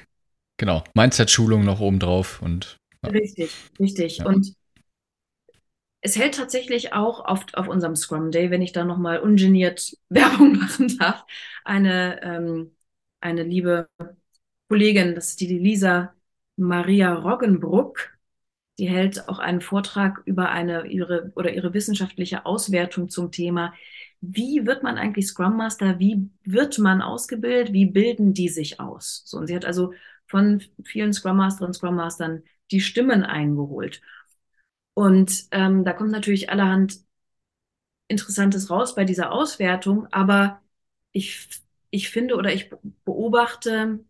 genau, 0.56 0.84
Mindset-Schulung 0.94 1.64
noch 1.64 1.80
oben 1.80 1.98
drauf 1.98 2.42
und. 2.42 2.76
Ja. 3.04 3.10
Richtig, 3.10 3.52
richtig. 3.78 4.18
Ja. 4.18 4.26
Und 4.26 4.54
es 6.00 6.16
hält 6.16 6.34
tatsächlich 6.34 6.92
auch 6.92 7.24
auf, 7.24 7.46
auf 7.54 7.66
unserem 7.66 7.96
Scrum 7.96 8.30
Day, 8.30 8.50
wenn 8.50 8.60
ich 8.60 8.72
da 8.72 8.84
nochmal 8.84 9.20
ungeniert 9.20 9.96
Werbung 10.10 10.58
machen 10.58 10.98
darf, 10.98 11.24
eine, 11.64 12.22
ähm, 12.22 12.76
eine 13.20 13.42
liebe 13.42 13.88
Kollegin, 14.68 15.14
das 15.14 15.28
ist 15.30 15.40
die 15.40 15.58
Lisa 15.58 16.14
Maria 16.56 17.14
Roggenbruck, 17.14 18.10
die 18.78 18.88
hält 18.88 19.28
auch 19.28 19.38
einen 19.38 19.60
Vortrag 19.62 20.20
über 20.26 20.50
eine 20.50 20.86
ihre 20.86 21.32
oder 21.36 21.52
ihre 21.54 21.72
wissenschaftliche 21.72 22.44
Auswertung 22.44 23.08
zum 23.08 23.30
Thema, 23.30 23.72
wie 24.20 24.66
wird 24.66 24.82
man 24.82 24.98
eigentlich 24.98 25.28
Scrum 25.28 25.56
Master, 25.56 25.98
wie 25.98 26.28
wird 26.44 26.78
man 26.78 27.02
ausgebildet, 27.02 27.72
wie 27.72 27.86
bilden 27.86 28.34
die 28.34 28.48
sich 28.48 28.80
aus? 28.80 29.22
So, 29.24 29.38
und 29.38 29.46
sie 29.46 29.56
hat 29.56 29.64
also 29.64 29.92
von 30.34 30.64
vielen 30.84 31.12
Scrum 31.12 31.36
Masterinnen 31.36 31.68
und 31.68 31.74
Scrum 31.74 31.94
Mastern 31.94 32.42
die 32.72 32.80
Stimmen 32.80 33.22
eingeholt. 33.22 34.00
Und 34.92 35.44
ähm, 35.52 35.84
da 35.84 35.92
kommt 35.92 36.10
natürlich 36.10 36.50
allerhand 36.50 36.98
Interessantes 38.08 38.68
raus 38.68 38.96
bei 38.96 39.04
dieser 39.04 39.30
Auswertung, 39.30 40.08
aber 40.10 40.60
ich, 41.12 41.48
ich 41.90 42.10
finde 42.10 42.34
oder 42.34 42.52
ich 42.52 42.68
beobachte, 43.04 44.00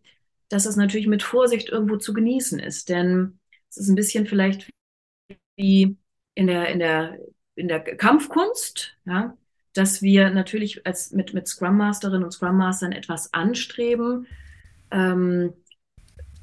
dass 0.49 0.63
das 0.63 0.77
natürlich 0.77 1.05
mit 1.05 1.21
Vorsicht 1.21 1.69
irgendwo 1.69 1.97
zu 1.97 2.11
genießen 2.11 2.57
ist. 2.57 2.89
Denn 2.89 3.39
es 3.69 3.77
ist 3.77 3.89
ein 3.89 3.95
bisschen 3.95 4.25
vielleicht 4.25 4.71
wie 5.57 5.95
in 6.33 6.47
der, 6.47 6.69
in 6.69 6.79
der, 6.79 7.19
in 7.53 7.67
der 7.67 7.81
Kampfkunst, 7.81 8.97
ja, 9.05 9.37
dass 9.73 10.01
wir 10.01 10.31
natürlich 10.31 10.87
als 10.87 11.11
mit, 11.11 11.35
mit 11.35 11.47
Scrum 11.47 11.77
Masterinnen 11.77 12.23
und 12.23 12.31
Scrum 12.31 12.57
Mastern 12.57 12.93
etwas 12.93 13.31
anstreben, 13.31 14.25
ähm, 14.89 15.53
äh, 15.53 15.64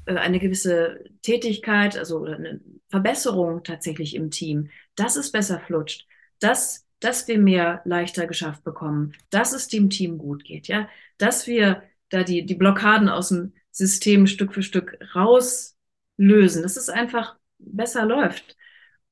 eine 0.05 0.39
gewisse 0.39 1.03
Tätigkeit, 1.21 1.97
also 1.97 2.25
eine 2.25 2.59
Verbesserung 2.89 3.63
tatsächlich 3.63 4.15
im 4.15 4.31
Team, 4.31 4.69
dass 4.95 5.15
es 5.15 5.31
besser 5.31 5.59
flutscht, 5.59 6.07
dass, 6.39 6.85
dass 6.99 7.27
wir 7.27 7.39
mehr 7.39 7.81
leichter 7.85 8.27
geschafft 8.27 8.63
bekommen, 8.63 9.13
dass 9.29 9.53
es 9.53 9.67
dem 9.67 9.89
Team 9.89 10.17
gut 10.17 10.43
geht, 10.43 10.67
ja, 10.67 10.87
dass 11.17 11.47
wir 11.47 11.83
da 12.09 12.23
die, 12.23 12.45
die 12.45 12.55
Blockaden 12.55 13.09
aus 13.09 13.29
dem 13.29 13.53
System 13.71 14.27
Stück 14.27 14.53
für 14.53 14.61
Stück 14.61 14.97
rauslösen, 15.15 16.63
dass 16.63 16.77
es 16.77 16.89
einfach 16.89 17.35
besser 17.57 18.05
läuft. 18.05 18.55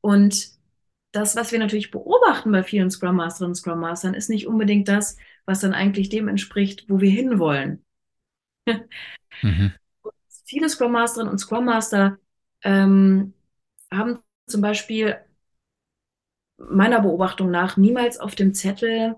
Und 0.01 0.51
das, 1.11 1.35
was 1.35 1.51
wir 1.51 1.59
natürlich 1.59 1.91
beobachten 1.91 2.51
bei 2.51 2.63
vielen 2.63 2.91
Scrum 2.91 3.15
Masterinnen 3.15 3.51
und 3.51 3.55
Scrum 3.55 3.79
Mastern, 3.79 4.13
ist 4.13 4.29
nicht 4.29 4.47
unbedingt 4.47 4.87
das, 4.87 5.17
was 5.45 5.61
dann 5.61 5.73
eigentlich 5.73 6.09
dem 6.09 6.27
entspricht, 6.27 6.85
wo 6.89 7.01
wir 7.01 7.09
hinwollen. 7.09 7.83
mhm 9.41 9.73
viele 10.51 10.67
Scrum 10.67 10.91
Masterinnen 10.91 11.31
und 11.31 11.37
Scrum 11.37 11.63
Master 11.63 12.17
ähm, 12.61 13.33
haben 13.89 14.19
zum 14.47 14.59
Beispiel 14.59 15.15
meiner 16.57 16.99
Beobachtung 16.99 17.49
nach 17.51 17.77
niemals 17.77 18.19
auf 18.19 18.35
dem 18.35 18.53
Zettel 18.53 19.15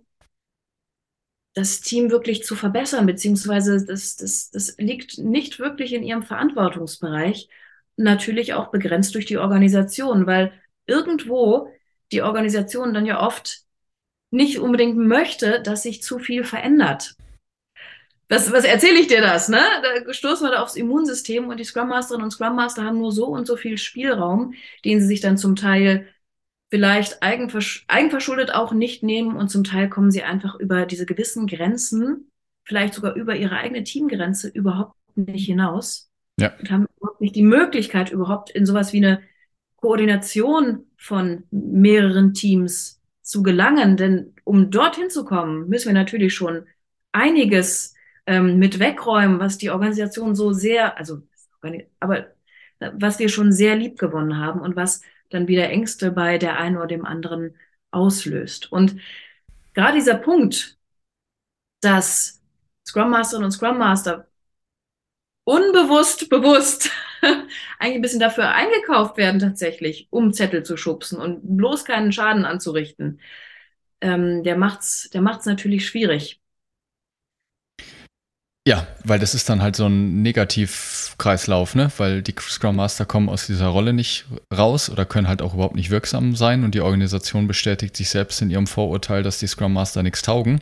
das 1.56 1.82
Team 1.82 2.12
wirklich 2.12 2.43
zu 2.43 2.56
verbessern, 2.56 3.08
beziehungsweise 3.08 3.84
das, 3.84 4.15
das, 4.15 4.52
das 4.52 4.76
liegt 4.78 5.17
nicht 5.17 5.58
wirklich 5.58 5.93
in 5.93 6.04
ihrem 6.04 6.22
Verantwortungsbereich, 6.22 7.50
natürlich 7.98 8.54
auch 8.54 8.69
begrenzt 8.69 9.15
durch 9.15 9.26
die 9.26 9.39
Organisation, 9.39 10.28
weil 10.28 10.54
irgendwo 10.86 11.67
die 12.12 12.22
Organisation 12.22 12.93
dann 12.93 13.08
ja 13.08 13.26
oft 13.26 13.63
nicht 14.30 14.60
unbedingt 14.60 14.98
möchte, 14.98 15.63
dass 15.63 15.82
sich 15.82 16.04
zu 16.04 16.19
viel 16.19 16.43
verändert 16.43 17.15
was, 18.30 18.52
was 18.52 18.66
erzähle 18.66 19.00
ich 19.00 19.08
dir 19.08 19.22
das, 19.22 19.50
ne? 19.50 19.62
Da 20.06 20.14
stoßen 20.14 20.48
wir 20.48 20.52
da 20.52 20.64
aufs 20.64 20.76
Immunsystem 20.76 21.48
und 21.48 21.60
die 21.60 21.64
Scrum 21.64 21.90
Masterinnen 21.90 22.26
und 22.26 22.32
Scrum 22.32 22.56
Master 22.56 22.84
haben 22.84 23.00
nur 23.00 23.12
so 23.12 23.28
und 23.28 23.46
so 23.46 23.58
viel 23.58 23.78
Spielraum, 23.78 24.54
den 24.86 25.00
sie 25.02 25.08
sich 25.08 25.22
dann 25.22 25.38
zum 25.38 25.56
Teil 25.56 26.08
vielleicht 26.70 27.22
eigenversch 27.22 27.86
eigenverschuldet 27.88 28.54
auch 28.54 28.74
nicht 28.74 29.04
nehmen 29.04 29.36
und 29.36 29.50
zum 29.50 29.64
Teil 29.64 29.90
kommen 29.90 30.10
sie 30.10 30.24
einfach 30.24 30.60
über 30.60 30.86
diese 30.86 31.06
gewissen 31.06 31.46
Grenzen 31.46 32.32
vielleicht 32.64 32.94
sogar 32.94 33.16
über 33.16 33.36
ihre 33.36 33.58
eigene 33.58 33.84
Teamgrenze 33.84 34.48
überhaupt 34.48 34.96
nicht 35.16 35.46
hinaus 35.46 36.10
ja. 36.40 36.54
und 36.60 36.72
haben 36.72 36.88
überhaupt 36.98 37.22
nicht 37.22 37.36
die 37.36 37.44
Möglichkeit, 37.44 38.12
überhaupt 38.12 38.50
in 38.52 38.66
sowas 38.66 38.94
wie 38.94 38.98
eine 38.98 39.22
Koordination 39.76 40.86
von 40.98 41.44
mehreren 41.52 42.34
Teams 42.34 43.02
zu 43.22 43.44
gelangen. 43.44 43.98
Denn 43.98 44.34
um 44.44 44.72
dorthin 44.72 45.10
zu 45.10 45.26
kommen, 45.26 45.68
müssen 45.68 45.88
wir 45.88 45.94
natürlich 45.94 46.34
schon 46.34 46.66
einiges 47.12 47.92
ähm, 48.26 48.58
mit 48.60 48.80
wegräumen, 48.80 49.40
was 49.40 49.58
die 49.58 49.70
Organisation 49.70 50.36
so 50.36 50.54
sehr, 50.54 50.98
also, 50.98 51.22
aber 52.00 52.28
was 52.80 53.20
wir 53.20 53.30
schon 53.30 53.52
sehr 53.52 53.76
lieb 53.76 53.98
gewonnen 54.00 54.38
haben 54.40 54.62
und 54.62 54.76
was 54.76 55.02
dann 55.30 55.48
wieder 55.48 55.70
Ängste 55.70 56.12
bei 56.12 56.38
der 56.38 56.60
einen 56.60 56.78
oder 56.78 56.88
dem 56.88 57.06
anderen 57.06 57.56
auslöst. 57.92 58.72
Und 58.72 58.98
gerade 59.74 59.98
dieser 59.98 60.16
Punkt, 60.16 60.78
dass 61.82 62.42
Scrum 62.88 63.10
Masterinnen 63.12 63.46
und 63.46 63.52
Scrum 63.52 63.78
Master 63.78 64.28
unbewusst, 65.46 66.30
bewusst 66.30 66.92
eigentlich 67.80 67.96
ein 67.96 68.02
bisschen 68.02 68.20
dafür 68.20 68.50
eingekauft 68.50 69.18
werden 69.18 69.40
tatsächlich, 69.40 70.08
um 70.10 70.34
Zettel 70.34 70.64
zu 70.64 70.78
schubsen 70.78 71.20
und 71.20 71.58
bloß 71.58 71.86
keinen 71.86 72.12
Schaden 72.12 72.46
anzurichten, 72.46 73.20
ähm, 74.02 74.44
der 74.44 74.58
macht's, 74.58 75.10
der 75.12 75.22
macht's 75.22 75.46
natürlich 75.46 75.88
schwierig. 75.88 76.42
Ja, 78.65 78.88
weil 79.04 79.19
das 79.19 79.36
ist 79.36 79.49
dann 79.49 79.62
halt 79.62 79.76
so 79.76 79.88
ein 79.88 80.21
Negativkreislauf, 80.21 81.76
ne? 81.76 81.91
Weil 81.97 82.21
die 82.21 82.34
Scrum 82.39 82.78
Master 82.78 83.06
kommen 83.06 83.28
aus 83.28 83.45
dieser 83.45 83.67
Rolle 83.67 83.91
nicht 83.91 84.26
raus 84.56 84.89
oder 84.89 85.06
können 85.06 85.28
halt 85.28 85.41
auch 85.41 85.54
überhaupt 85.54 85.76
nicht 85.76 85.89
wirksam 85.89 86.36
sein 86.38 86.63
und 86.63 86.73
die 86.73 86.80
Organisation 86.80 87.45
bestätigt 87.45 87.97
sich 87.97 88.10
selbst 88.10 88.41
in 88.41 88.49
ihrem 88.49 88.67
Vorurteil, 88.67 89.21
dass 89.21 89.39
die 89.39 89.47
Scrum 89.47 89.73
Master 89.73 90.02
nichts 90.02 90.21
taugen 90.21 90.62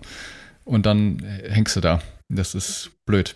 und 0.65 0.87
dann 0.87 1.19
hängst 1.47 1.75
du 1.75 1.81
da. 1.81 2.01
Das 2.27 2.55
ist 2.55 2.91
blöd. 3.05 3.35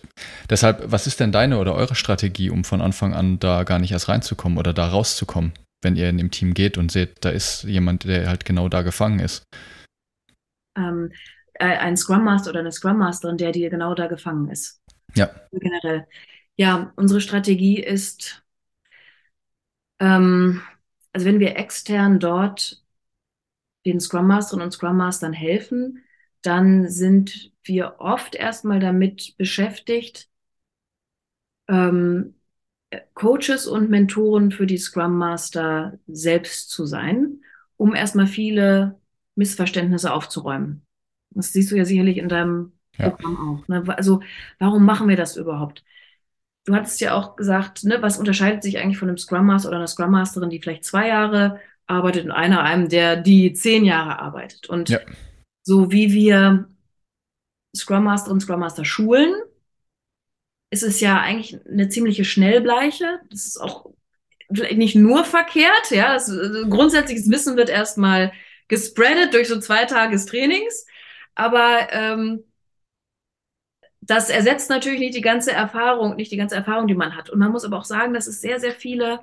Deshalb, 0.50 0.90
was 0.90 1.06
ist 1.06 1.20
denn 1.20 1.30
deine 1.30 1.58
oder 1.58 1.74
eure 1.74 1.94
Strategie, 1.94 2.50
um 2.50 2.64
von 2.64 2.80
Anfang 2.80 3.14
an 3.14 3.38
da 3.38 3.62
gar 3.62 3.78
nicht 3.78 3.92
erst 3.92 4.08
reinzukommen 4.08 4.58
oder 4.58 4.72
da 4.72 4.88
rauszukommen, 4.88 5.52
wenn 5.82 5.96
ihr 5.96 6.08
in 6.08 6.18
dem 6.18 6.32
Team 6.32 6.54
geht 6.54 6.76
und 6.76 6.90
seht, 6.90 7.18
da 7.20 7.30
ist 7.30 7.64
jemand, 7.64 8.04
der 8.04 8.28
halt 8.28 8.44
genau 8.44 8.68
da 8.68 8.82
gefangen 8.82 9.20
ist? 9.20 9.44
Ähm, 10.76 11.12
äh, 11.12 11.35
ein 11.58 11.96
Scrum 11.96 12.24
Master 12.24 12.50
oder 12.50 12.60
eine 12.60 12.72
Scrum 12.72 12.98
Masterin, 12.98 13.36
der 13.36 13.52
dir 13.52 13.70
genau 13.70 13.94
da 13.94 14.06
gefangen 14.06 14.50
ist. 14.50 14.82
Ja. 15.14 15.30
Generell. 15.52 16.06
Ja, 16.56 16.92
unsere 16.96 17.20
Strategie 17.20 17.80
ist, 17.82 18.44
ähm, 19.98 20.62
also 21.12 21.26
wenn 21.26 21.40
wir 21.40 21.56
extern 21.56 22.18
dort 22.18 22.82
den 23.84 24.00
Scrum 24.00 24.26
Masterinnen 24.26 24.66
und 24.66 24.72
Scrum 24.72 24.96
Mastern 24.96 25.32
helfen, 25.32 26.04
dann 26.42 26.88
sind 26.88 27.52
wir 27.62 27.96
oft 27.98 28.34
erstmal 28.34 28.80
damit 28.80 29.34
beschäftigt, 29.36 30.28
ähm, 31.68 32.34
Coaches 33.14 33.66
und 33.66 33.90
Mentoren 33.90 34.52
für 34.52 34.66
die 34.66 34.78
Scrum 34.78 35.18
Master 35.18 35.98
selbst 36.06 36.70
zu 36.70 36.86
sein, 36.86 37.40
um 37.76 37.94
erstmal 37.94 38.26
viele 38.26 39.00
Missverständnisse 39.34 40.12
aufzuräumen. 40.12 40.85
Das 41.36 41.52
siehst 41.52 41.70
du 41.70 41.76
ja 41.76 41.84
sicherlich 41.84 42.18
in 42.18 42.28
deinem 42.28 42.72
ja. 42.98 43.10
Programm 43.10 43.36
auch. 43.62 43.68
Ne? 43.68 43.84
Also 43.96 44.20
warum 44.58 44.84
machen 44.84 45.08
wir 45.08 45.16
das 45.16 45.36
überhaupt? 45.36 45.84
Du 46.64 46.74
hattest 46.74 47.00
ja 47.00 47.14
auch 47.14 47.36
gesagt, 47.36 47.84
ne, 47.84 48.02
was 48.02 48.18
unterscheidet 48.18 48.62
sich 48.62 48.78
eigentlich 48.78 48.98
von 48.98 49.08
einem 49.08 49.18
Scrum 49.18 49.46
Master 49.46 49.68
oder 49.68 49.78
einer 49.78 49.86
Scrum 49.86 50.10
Masterin, 50.10 50.50
die 50.50 50.60
vielleicht 50.60 50.84
zwei 50.84 51.08
Jahre 51.08 51.60
arbeitet 51.86 52.24
und 52.24 52.32
einer 52.32 52.62
einem, 52.62 52.88
der 52.88 53.16
die 53.16 53.52
zehn 53.52 53.84
Jahre 53.84 54.18
arbeitet. 54.18 54.68
Und 54.68 54.88
ja. 54.88 54.98
so 55.62 55.92
wie 55.92 56.12
wir 56.12 56.68
Scrum 57.76 58.04
Master 58.04 58.32
und 58.32 58.40
Scrum 58.40 58.60
Master 58.60 58.84
schulen, 58.84 59.32
ist 60.70 60.82
es 60.82 61.00
ja 61.00 61.20
eigentlich 61.20 61.58
eine 61.66 61.88
ziemliche 61.88 62.24
Schnellbleiche. 62.24 63.20
Das 63.30 63.46
ist 63.46 63.58
auch 63.58 63.90
vielleicht 64.52 64.78
nicht 64.78 64.96
nur 64.96 65.24
verkehrt, 65.24 65.90
ja. 65.90 66.14
Das, 66.14 66.28
also 66.28 66.68
grundsätzliches 66.68 67.30
Wissen 67.30 67.56
wird 67.56 67.68
erstmal 67.68 68.32
gespreadet 68.68 69.34
durch 69.34 69.48
so 69.48 69.60
zwei 69.60 69.84
Tages 69.84 70.26
Trainings. 70.26 70.86
Aber 71.36 71.92
ähm, 71.92 72.42
das 74.00 74.30
ersetzt 74.30 74.70
natürlich 74.70 75.00
nicht 75.00 75.14
die 75.14 75.20
ganze 75.20 75.52
Erfahrung, 75.52 76.16
nicht 76.16 76.32
die 76.32 76.36
ganze 76.36 76.56
Erfahrung, 76.56 76.86
die 76.88 76.94
man 76.94 77.14
hat. 77.16 77.30
Und 77.30 77.38
man 77.38 77.52
muss 77.52 77.64
aber 77.64 77.78
auch 77.78 77.84
sagen, 77.84 78.14
dass 78.14 78.26
es 78.26 78.40
sehr, 78.40 78.58
sehr 78.58 78.72
viele, 78.72 79.20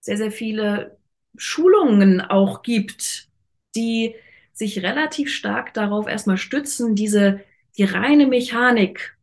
sehr, 0.00 0.16
sehr 0.16 0.30
viele 0.30 0.98
Schulungen 1.36 2.20
auch 2.20 2.62
gibt, 2.62 3.28
die 3.74 4.14
sich 4.52 4.82
relativ 4.82 5.32
stark 5.32 5.72
darauf 5.72 6.06
erstmal 6.06 6.36
stützen, 6.36 6.94
diese, 6.94 7.40
die 7.78 7.84
reine 7.84 8.26
Mechanik, 8.26 9.16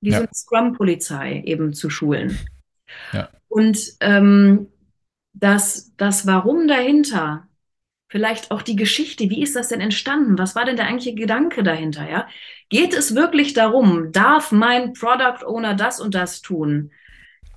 wie 0.00 0.10
ja. 0.10 0.18
so 0.18 0.22
eine 0.24 0.34
Scrum-Polizei 0.34 1.42
eben 1.44 1.72
zu 1.72 1.88
schulen. 1.88 2.38
Ja. 3.12 3.30
Und 3.48 3.78
ähm, 4.00 4.68
das, 5.32 5.92
das 5.96 6.26
Warum 6.26 6.66
dahinter, 6.66 7.48
vielleicht 8.10 8.50
auch 8.50 8.60
die 8.60 8.76
Geschichte, 8.76 9.30
wie 9.30 9.42
ist 9.42 9.56
das 9.56 9.68
denn 9.68 9.80
entstanden? 9.80 10.36
Was 10.36 10.54
war 10.54 10.64
denn 10.64 10.76
der 10.76 10.86
eigentliche 10.86 11.14
Gedanke 11.14 11.62
dahinter, 11.62 12.10
ja? 12.10 12.28
Geht 12.68 12.92
es 12.92 13.14
wirklich 13.14 13.54
darum, 13.54 14.12
darf 14.12 14.52
mein 14.52 14.92
Product 14.92 15.46
Owner 15.46 15.74
das 15.74 16.00
und 16.00 16.14
das 16.14 16.42
tun? 16.42 16.90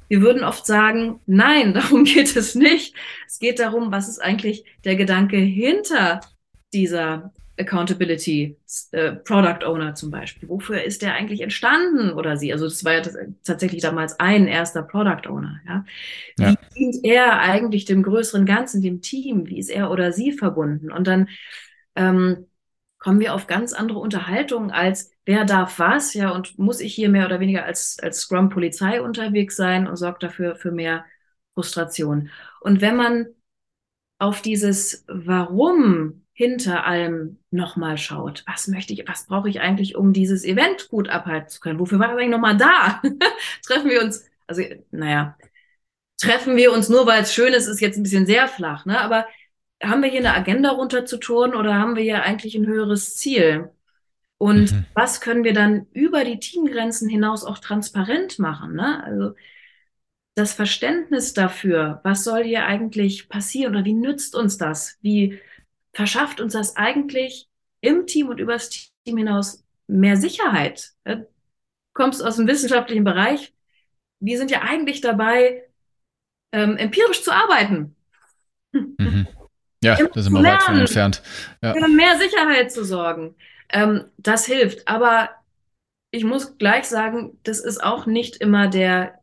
Wir 0.08 0.22
würden 0.22 0.44
oft 0.44 0.66
sagen, 0.66 1.20
nein, 1.26 1.74
darum 1.74 2.04
geht 2.06 2.36
es 2.36 2.56
nicht. 2.56 2.96
Es 3.28 3.40
geht 3.40 3.60
darum, 3.60 3.92
was 3.92 4.08
ist 4.08 4.20
eigentlich 4.20 4.64
der 4.86 4.96
Gedanke 4.96 5.38
hinter 5.38 6.22
dieser 6.72 7.34
Accountability 7.60 8.58
äh, 8.92 9.12
Product 9.12 9.66
Owner 9.66 9.94
zum 9.94 10.10
Beispiel. 10.10 10.50
Wofür 10.50 10.84
ist 10.84 11.02
der 11.02 11.14
eigentlich 11.14 11.42
entstanden 11.42 12.12
oder 12.12 12.36
sie? 12.38 12.52
Also 12.52 12.66
das 12.66 12.84
war 12.84 12.94
ja 12.94 13.02
das, 13.02 13.16
tatsächlich 13.44 13.82
damals 13.82 14.20
ein 14.20 14.48
erster 14.48 14.82
Product 14.82 15.30
Owner. 15.30 15.60
Ja? 15.68 15.86
Wie 16.38 16.44
ja. 16.44 16.56
dient 16.76 16.98
er 17.04 17.40
eigentlich 17.40 17.86
dem 17.86 18.02
größeren 18.02 18.46
Ganzen, 18.46 18.82
dem 18.82 19.02
Team? 19.02 19.48
Wie 19.48 19.60
ist 19.60 19.70
er 19.70 19.92
oder 19.92 20.12
sie 20.12 20.32
verbunden? 20.32 20.92
Und 20.92 21.06
dann 21.06 21.30
ähm, 21.96 22.48
kommen 22.98 23.20
wir 23.20 23.36
auf 23.36 23.46
ganz 23.48 23.74
andere 23.74 24.00
Unterhaltungen 24.00 24.72
als 24.72 25.12
wer 25.26 25.46
darf 25.46 25.80
was, 25.80 26.14
ja, 26.14 26.32
und 26.32 26.58
muss 26.58 26.80
ich 26.80 26.94
hier 26.94 27.10
mehr 27.10 27.26
oder 27.26 27.40
weniger 27.40 27.66
als, 27.66 27.98
als 28.02 28.22
Scrum 28.22 28.50
Polizei 28.50 29.02
unterwegs 29.02 29.56
sein 29.56 29.88
und 29.88 29.96
sorgt 29.98 30.24
dafür 30.24 30.56
für 30.56 30.72
mehr 30.72 31.06
Frustration. 31.54 32.30
Und 32.62 32.82
wenn 32.82 32.96
man 32.96 33.28
auf 34.20 34.42
dieses 34.42 35.06
Warum 35.08 36.23
hinter 36.34 36.86
allem 36.86 37.38
nochmal 37.52 37.98
schaut. 37.98 38.44
Was 38.48 38.68
möchte 38.68 38.94
ich, 38.94 39.08
was 39.08 39.28
brauche 39.28 39.50
ich 39.50 39.62
eigentlich, 39.62 39.96
um 39.96 40.14
dieses 40.14 40.44
Event 40.44 40.90
gut 40.90 41.08
abhalten 41.08 41.50
zu 41.50 41.60
können? 41.60 41.80
Wofür 41.80 42.00
war 42.00 42.08
das 42.08 42.18
eigentlich 42.18 42.32
nochmal 42.32 42.58
da? 42.58 43.02
treffen 43.66 43.90
wir 43.90 44.02
uns, 44.02 44.26
also, 44.48 44.64
naja, 44.92 45.38
treffen 46.20 46.56
wir 46.56 46.74
uns 46.74 46.90
nur, 46.90 47.06
weil 47.06 47.22
es 47.22 47.34
schön 47.34 47.54
ist, 47.54 47.68
ist 47.68 47.82
jetzt 47.82 47.98
ein 47.98 48.04
bisschen 48.04 48.26
sehr 48.26 48.48
flach, 48.48 48.86
ne? 48.86 49.00
Aber 49.00 49.28
haben 49.82 50.02
wir 50.02 50.10
hier 50.10 50.20
eine 50.20 50.34
Agenda 50.34 50.72
runterzuturnen 50.72 51.56
oder 51.56 51.76
haben 51.76 51.96
wir 51.96 52.04
hier 52.04 52.24
eigentlich 52.24 52.56
ein 52.56 52.68
höheres 52.68 53.16
Ziel? 53.16 53.70
Und 54.38 54.72
mhm. 54.72 54.86
was 54.94 55.22
können 55.22 55.44
wir 55.44 55.54
dann 55.54 55.88
über 55.94 56.24
die 56.24 56.40
Teamgrenzen 56.40 57.10
hinaus 57.10 57.44
auch 57.44 57.60
transparent 57.60 58.40
machen? 58.40 58.76
Ne? 58.76 59.04
Also 59.04 59.36
das 60.36 60.54
Verständnis 60.54 61.34
dafür, 61.34 62.02
was 62.04 62.24
soll 62.24 62.44
hier 62.44 62.66
eigentlich 62.66 63.30
passieren 63.30 63.76
oder 63.76 63.86
wie 63.86 63.94
nützt 63.94 64.36
uns 64.36 64.58
das? 64.58 64.98
Wie 65.02 65.40
verschafft 65.94 66.42
uns 66.42 66.54
das 66.54 66.76
eigentlich 66.76 67.48
im 67.82 68.08
Team 68.08 68.30
und 68.30 68.40
übers 68.40 68.70
Team 68.70 69.18
hinaus 69.18 69.64
mehr 69.88 70.18
Sicherheit. 70.18 70.92
Du 71.04 71.28
kommst 71.94 72.24
aus 72.24 72.38
dem 72.38 72.48
wissenschaftlichen 72.48 73.04
Bereich. 73.04 73.54
Wir 74.20 74.38
sind 74.38 74.52
ja 74.52 74.62
eigentlich 74.62 75.02
dabei, 75.02 75.64
ähm, 76.52 76.78
empirisch 76.78 77.24
zu 77.24 77.32
arbeiten. 77.32 77.96
Mhm. 78.72 79.28
Ja, 79.84 79.98
da 79.98 80.22
sind 80.22 80.34
wir 80.34 80.44
weit 80.44 80.64
von 80.64 80.80
entfernt. 80.80 81.22
Ja. 81.62 81.74
Für 81.74 81.88
mehr 81.90 82.18
Sicherheit 82.18 82.72
zu 82.72 82.86
sorgen. 82.86 83.36
Ähm, 83.70 84.06
das 84.18 84.46
hilft. 84.46 84.88
Aber 84.88 85.30
ich 86.12 86.24
muss 86.24 86.58
gleich 86.58 86.86
sagen, 86.86 87.38
das 87.44 87.60
ist 87.60 87.84
auch 87.84 88.06
nicht 88.06 88.38
immer 88.38 88.68
der, 88.68 89.20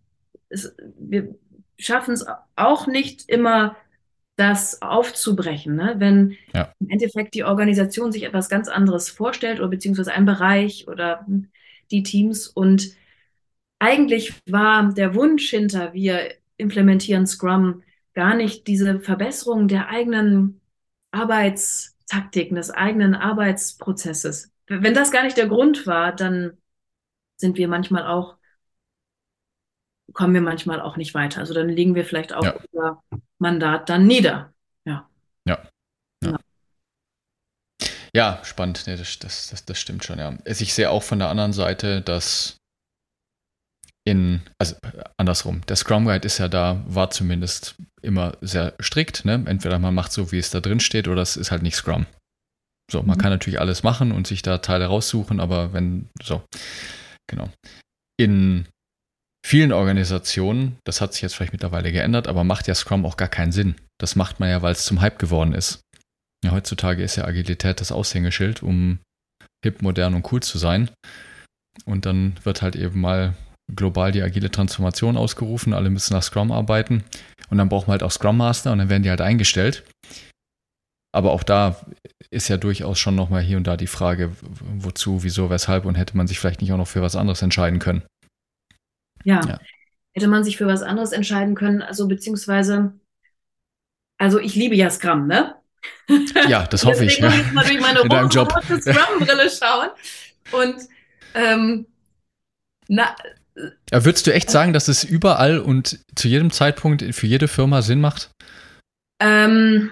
es, 0.51 0.75
wir 0.99 1.35
schaffen 1.79 2.13
es 2.13 2.27
auch 2.57 2.87
nicht 2.87 3.29
immer 3.29 3.77
das 4.41 4.81
aufzubrechen. 4.83 5.77
Ne? 5.77 5.97
Wenn 5.99 6.37
ja. 6.55 6.73
im 6.81 6.89
Endeffekt 6.89 7.35
die 7.35 7.45
Organisation 7.45 8.11
sich 8.11 8.25
etwas 8.25 8.49
ganz 8.49 8.69
anderes 8.69 9.11
vorstellt 9.11 9.61
oder 9.61 9.69
beziehungsweise 9.69 10.13
ein 10.13 10.25
Bereich 10.25 10.89
oder 10.89 11.27
die 11.91 12.03
Teams 12.03 12.49
und 12.49 12.95
eigentlich 13.79 14.35
war 14.47 14.93
der 14.93 15.15
Wunsch 15.15 15.51
hinter, 15.51 15.93
wir 15.93 16.35
implementieren 16.57 17.27
Scrum, 17.27 17.83
gar 18.15 18.35
nicht 18.35 18.67
diese 18.67 19.01
Verbesserung 19.01 19.69
der 19.69 19.89
eigenen 19.89 20.61
Arbeitstaktiken, 21.11 22.57
des 22.57 22.71
eigenen 22.71 23.15
Arbeitsprozesses. 23.15 24.53
Wenn 24.67 24.95
das 24.95 25.11
gar 25.11 25.25
nicht 25.25 25.37
der 25.37 25.49
Grund 25.49 25.87
war, 25.87 26.15
dann 26.15 26.59
sind 27.37 27.57
wir 27.57 27.69
manchmal 27.69 28.07
auch, 28.07 28.37
kommen 30.13 30.35
wir 30.35 30.41
manchmal 30.41 30.81
auch 30.81 30.97
nicht 30.97 31.15
weiter. 31.15 31.41
Also 31.41 31.55
dann 31.55 31.69
legen 31.69 31.95
wir 31.95 32.05
vielleicht 32.05 32.33
auch 32.33 32.45
ja. 32.45 32.55
unser 32.73 33.03
Mandat 33.39 33.89
dann 33.89 34.07
nieder. 34.07 34.53
Ja. 34.85 35.09
Ja. 35.47 35.59
ja. 36.25 36.39
Ja, 38.15 38.41
spannend. 38.43 38.85
Nee, 38.87 38.97
das, 38.97 39.19
das, 39.19 39.51
das, 39.51 39.65
das 39.65 39.81
stimmt 39.81 40.05
schon, 40.05 40.19
ja. 40.19 40.37
Also 40.45 40.63
ich 40.63 40.75
sehe 40.75 40.91
auch 40.91 41.03
von 41.03 41.19
der 41.19 41.29
anderen 41.29 41.53
Seite, 41.53 42.03
dass 42.03 42.57
in, 44.05 44.43
also 44.59 44.77
andersrum, 45.19 45.61
der 45.67 45.77
Scrum 45.77 46.07
Guide 46.07 46.27
ist 46.27 46.39
ja 46.39 46.49
da, 46.49 46.83
war 46.87 47.11
zumindest 47.11 47.77
immer 48.03 48.37
sehr 48.41 48.75
strikt. 48.81 49.25
Ne? 49.25 49.45
Entweder 49.47 49.79
man 49.79 49.95
macht 49.95 50.13
so, 50.13 50.33
wie 50.33 50.39
es 50.39 50.51
da 50.51 50.61
drin 50.61 50.81
steht, 50.81 51.07
oder 51.07 51.23
es 51.23 51.37
ist 51.37 51.51
halt 51.51 51.63
nicht 51.63 51.77
Scrum. 51.77 52.07
So, 52.91 53.03
man 53.03 53.17
mhm. 53.17 53.21
kann 53.21 53.31
natürlich 53.31 53.61
alles 53.61 53.83
machen 53.83 54.11
und 54.11 54.27
sich 54.27 54.43
da 54.43 54.59
Teile 54.59 54.87
raussuchen, 54.87 55.39
aber 55.39 55.73
wenn, 55.73 56.09
so, 56.23 56.43
genau. 57.29 57.49
In 58.19 58.67
vielen 59.45 59.73
Organisationen, 59.73 60.79
das 60.85 61.01
hat 61.01 61.13
sich 61.13 61.23
jetzt 61.23 61.35
vielleicht 61.35 61.53
mittlerweile 61.53 61.93
geändert, 61.93 62.29
aber 62.29 62.45
macht 62.45 62.67
ja 62.67 62.75
Scrum 62.75 63.05
auch 63.05 63.17
gar 63.17 63.29
keinen 63.29 63.53
Sinn. 63.53 63.75
Das 63.99 64.17
macht 64.17 64.41
man 64.41 64.49
ja, 64.49 64.63
weil 64.63 64.73
es 64.73 64.85
zum 64.85 65.01
Hype 65.01 65.19
geworden 65.19 65.53
ist. 65.53 65.81
Ja, 66.45 66.53
heutzutage 66.53 67.03
ist 67.03 67.17
ja 67.17 67.25
Agilität 67.25 67.81
das 67.81 67.93
Aushängeschild, 67.93 68.63
um 68.63 68.99
hip, 69.65 69.83
modern 69.83 70.15
und 70.15 70.31
cool 70.33 70.43
zu 70.43 70.59
sein. 70.59 70.91
Und 71.85 72.07
dann 72.07 72.35
wird 72.45 72.63
halt 72.63 72.77
eben 72.77 73.01
mal 73.01 73.35
global 73.75 74.13
die 74.13 74.23
agile 74.23 74.51
Transformation 74.51 75.17
ausgerufen, 75.17 75.75
alle 75.75 75.91
müssen 75.91 76.15
nach 76.15 76.23
Scrum 76.23 76.51
arbeiten 76.51 77.05
und 77.51 77.59
dann 77.59 77.69
braucht 77.69 77.87
man 77.87 77.93
halt 77.93 78.03
auch 78.03 78.11
Scrum 78.11 78.37
Master 78.37 78.73
und 78.73 78.79
dann 78.79 78.89
werden 78.89 79.03
die 79.03 79.11
halt 79.11 79.21
eingestellt. 79.21 79.85
Aber 81.13 81.33
auch 81.33 81.43
da 81.43 81.81
ist 82.31 82.49
ja 82.49 82.57
durchaus 82.57 82.99
schon 82.99 83.17
nochmal 83.17 83.43
hier 83.43 83.57
und 83.57 83.67
da 83.67 83.77
die 83.77 83.89
Frage, 83.89 84.33
wozu, 84.41 85.25
wieso, 85.25 85.51
weshalb 85.51 85.85
und 85.85 85.97
hätte 85.97 86.17
man 86.17 86.29
sich 86.29 86.39
vielleicht 86.39 86.61
nicht 86.61 86.73
auch 86.73 86.77
noch 86.77 86.89
für 86.89 87.03
was 87.03 87.17
anderes 87.17 87.43
entscheiden 87.43 87.81
können. 87.81 88.03
Ja, 89.25 89.41
ja. 89.47 89.61
hätte 90.13 90.29
man 90.29 90.45
sich 90.45 90.57
für 90.57 90.67
was 90.67 90.83
anderes 90.83 91.13
entscheiden 91.13 91.55
können, 91.55 91.83
also 91.83 92.09
beziehungsweise, 92.09 92.93
also 94.19 94.39
ich 94.39 94.55
liebe 94.55 94.75
ja 94.75 94.91
Scrum, 94.91 95.27
ne? 95.27 95.57
Ja, 96.49 96.67
das 96.67 96.85
hoffe 96.85 97.05
ich. 97.05 97.21
Muss 97.21 97.35
ich 97.35 97.53
mal 97.53 97.65
durch 97.65 97.81
meine 97.81 98.01
rote 98.01 98.81
Scrum-Brille 98.81 99.51
schauen 99.51 99.89
und 100.53 100.77
ähm, 101.35 101.87
na, 102.89 103.15
ja, 103.91 104.05
würdest 104.05 104.27
du 104.27 104.33
echt 104.33 104.51
sagen, 104.51 104.73
dass 104.73 104.89
es 104.89 105.05
überall 105.05 105.59
und 105.59 105.99
zu 106.15 106.29
jedem 106.29 106.51
Zeitpunkt 106.51 107.03
für 107.15 107.27
jede 107.27 107.49
Firma 107.49 107.83
Sinn 107.83 108.01
macht? 108.01 108.31
Ähm, 109.19 109.91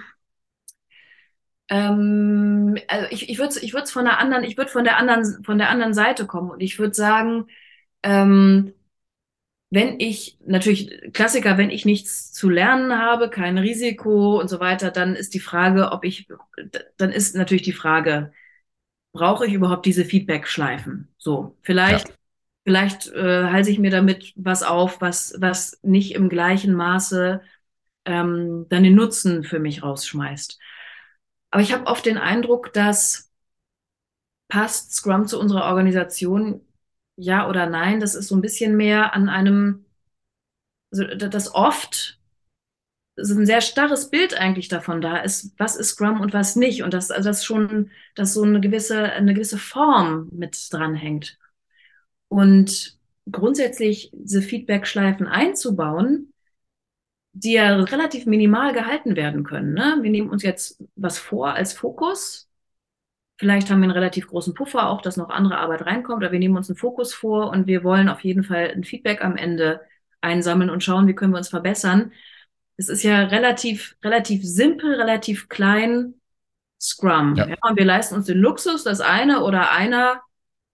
ähm, 1.69 2.77
also 2.87 3.07
ich, 3.11 3.29
ich 3.29 3.37
würde 3.37 3.59
ich 3.59 3.73
würde 3.73 3.87
von 3.87 4.05
der 4.05 4.17
anderen, 4.19 4.43
ich 4.43 4.57
würde 4.57 4.71
von 4.71 4.83
der 4.83 4.97
anderen, 4.97 5.43
von 5.43 5.57
der 5.57 5.69
anderen 5.69 5.93
Seite 5.93 6.25
kommen 6.25 6.49
und 6.49 6.61
ich 6.61 6.79
würde 6.79 6.93
sagen, 6.93 7.47
ähm, 8.03 8.73
wenn 9.69 9.99
ich 9.99 10.37
natürlich 10.45 11.13
Klassiker, 11.13 11.57
wenn 11.57 11.69
ich 11.69 11.85
nichts 11.85 12.33
zu 12.33 12.49
lernen 12.49 12.97
habe, 12.97 13.29
kein 13.29 13.57
Risiko 13.57 14.39
und 14.39 14.47
so 14.47 14.59
weiter, 14.59 14.91
dann 14.91 15.15
ist 15.15 15.33
die 15.33 15.39
Frage, 15.39 15.91
ob 15.91 16.03
ich, 16.03 16.27
dann 16.97 17.11
ist 17.11 17.35
natürlich 17.35 17.61
die 17.63 17.73
Frage, 17.73 18.31
brauche 19.11 19.45
ich 19.45 19.53
überhaupt 19.53 19.85
diese 19.85 20.05
Feedback-Schleifen? 20.05 21.09
So, 21.17 21.57
vielleicht 21.61 22.09
ja. 22.09 22.15
Vielleicht 22.69 23.07
äh, 23.13 23.45
halte 23.45 23.71
ich 23.71 23.79
mir 23.79 23.89
damit 23.89 24.31
was 24.35 24.61
auf, 24.61 25.01
was, 25.01 25.33
was 25.39 25.79
nicht 25.81 26.13
im 26.13 26.29
gleichen 26.29 26.75
Maße 26.75 27.41
ähm, 28.05 28.67
dann 28.69 28.83
den 28.83 28.93
Nutzen 28.93 29.43
für 29.43 29.57
mich 29.57 29.81
rausschmeißt. 29.81 30.59
Aber 31.49 31.63
ich 31.63 31.73
habe 31.73 31.87
oft 31.87 32.05
den 32.05 32.19
Eindruck, 32.19 32.71
dass 32.73 33.31
passt 34.49 34.93
Scrum 34.93 35.25
zu 35.25 35.39
unserer 35.39 35.65
Organisation, 35.65 36.61
ja 37.19 37.47
oder 37.49 37.67
nein, 37.67 37.99
das 37.99 38.15
ist 38.15 38.27
so 38.27 38.35
ein 38.35 38.41
bisschen 38.41 38.77
mehr 38.77 39.13
an 39.13 39.29
einem, 39.29 39.85
also 40.91 41.05
das 41.05 41.53
oft 41.53 42.19
so 43.21 43.37
ein 43.37 43.45
sehr 43.45 43.61
starres 43.61 44.09
Bild 44.09 44.33
eigentlich 44.33 44.69
davon 44.69 45.01
da 45.01 45.17
ist, 45.17 45.53
was 45.57 45.75
ist 45.75 45.89
Scrum 45.89 46.21
und 46.21 46.33
was 46.33 46.55
nicht. 46.55 46.83
Und 46.83 46.93
dass 46.93 47.11
also 47.11 47.29
das 47.29 47.43
schon, 47.43 47.91
dass 48.15 48.33
so 48.33 48.43
eine 48.43 48.61
gewisse, 48.61 49.03
eine 49.03 49.33
gewisse 49.33 49.57
Form 49.57 50.29
mit 50.31 50.71
dranhängt. 50.71 51.37
Und 52.29 52.97
grundsätzlich 53.29 54.11
diese 54.13 54.41
Feedback-Schleifen 54.41 55.27
einzubauen, 55.27 56.33
die 57.33 57.53
ja 57.53 57.75
relativ 57.75 58.25
minimal 58.25 58.73
gehalten 58.73 59.15
werden 59.15 59.43
können. 59.43 59.73
Ne? 59.73 59.99
Wir 60.01 60.11
nehmen 60.11 60.29
uns 60.29 60.43
jetzt 60.43 60.83
was 60.95 61.19
vor 61.19 61.53
als 61.53 61.73
Fokus. 61.73 62.48
Vielleicht 63.39 63.69
haben 63.69 63.79
wir 63.79 63.85
einen 63.85 63.93
relativ 63.93 64.27
großen 64.27 64.53
Puffer, 64.53 64.89
auch 64.89 65.01
dass 65.01 65.15
noch 65.15 65.29
andere 65.29 65.59
Arbeit 65.59 65.85
reinkommt, 65.85 66.25
aber 66.25 66.33
wir 66.33 66.39
nehmen 66.39 66.57
uns 66.57 66.69
einen 66.69 66.75
Fokus 66.75 67.13
vor 67.13 67.49
und 67.51 67.67
wir 67.67 67.85
wollen 67.85 68.09
auf 68.09 68.19
jeden 68.25 68.43
Fall 68.43 68.69
ein 68.75 68.83
Feedback 68.83 69.23
am 69.23 69.37
Ende 69.37 69.79
einsammeln 70.19 70.69
und 70.69 70.83
schauen, 70.83 71.07
wie 71.07 71.15
können 71.15 71.31
wir 71.31 71.37
uns 71.37 71.47
verbessern. 71.47 72.11
Es 72.75 72.89
ist 72.89 73.01
ja 73.01 73.23
relativ, 73.23 73.95
relativ 74.03 74.43
simpel, 74.43 74.93
relativ 74.95 75.47
klein 75.47 76.15
Scrum. 76.81 77.35
Ja. 77.35 77.47
ja. 77.47 77.55
und 77.61 77.77
wir 77.77 77.85
leisten 77.85 78.15
uns 78.15 78.25
den 78.25 78.39
Luxus, 78.39 78.83
dass 78.83 78.99
eine 78.99 79.41
oder 79.45 79.71
einer 79.71 80.21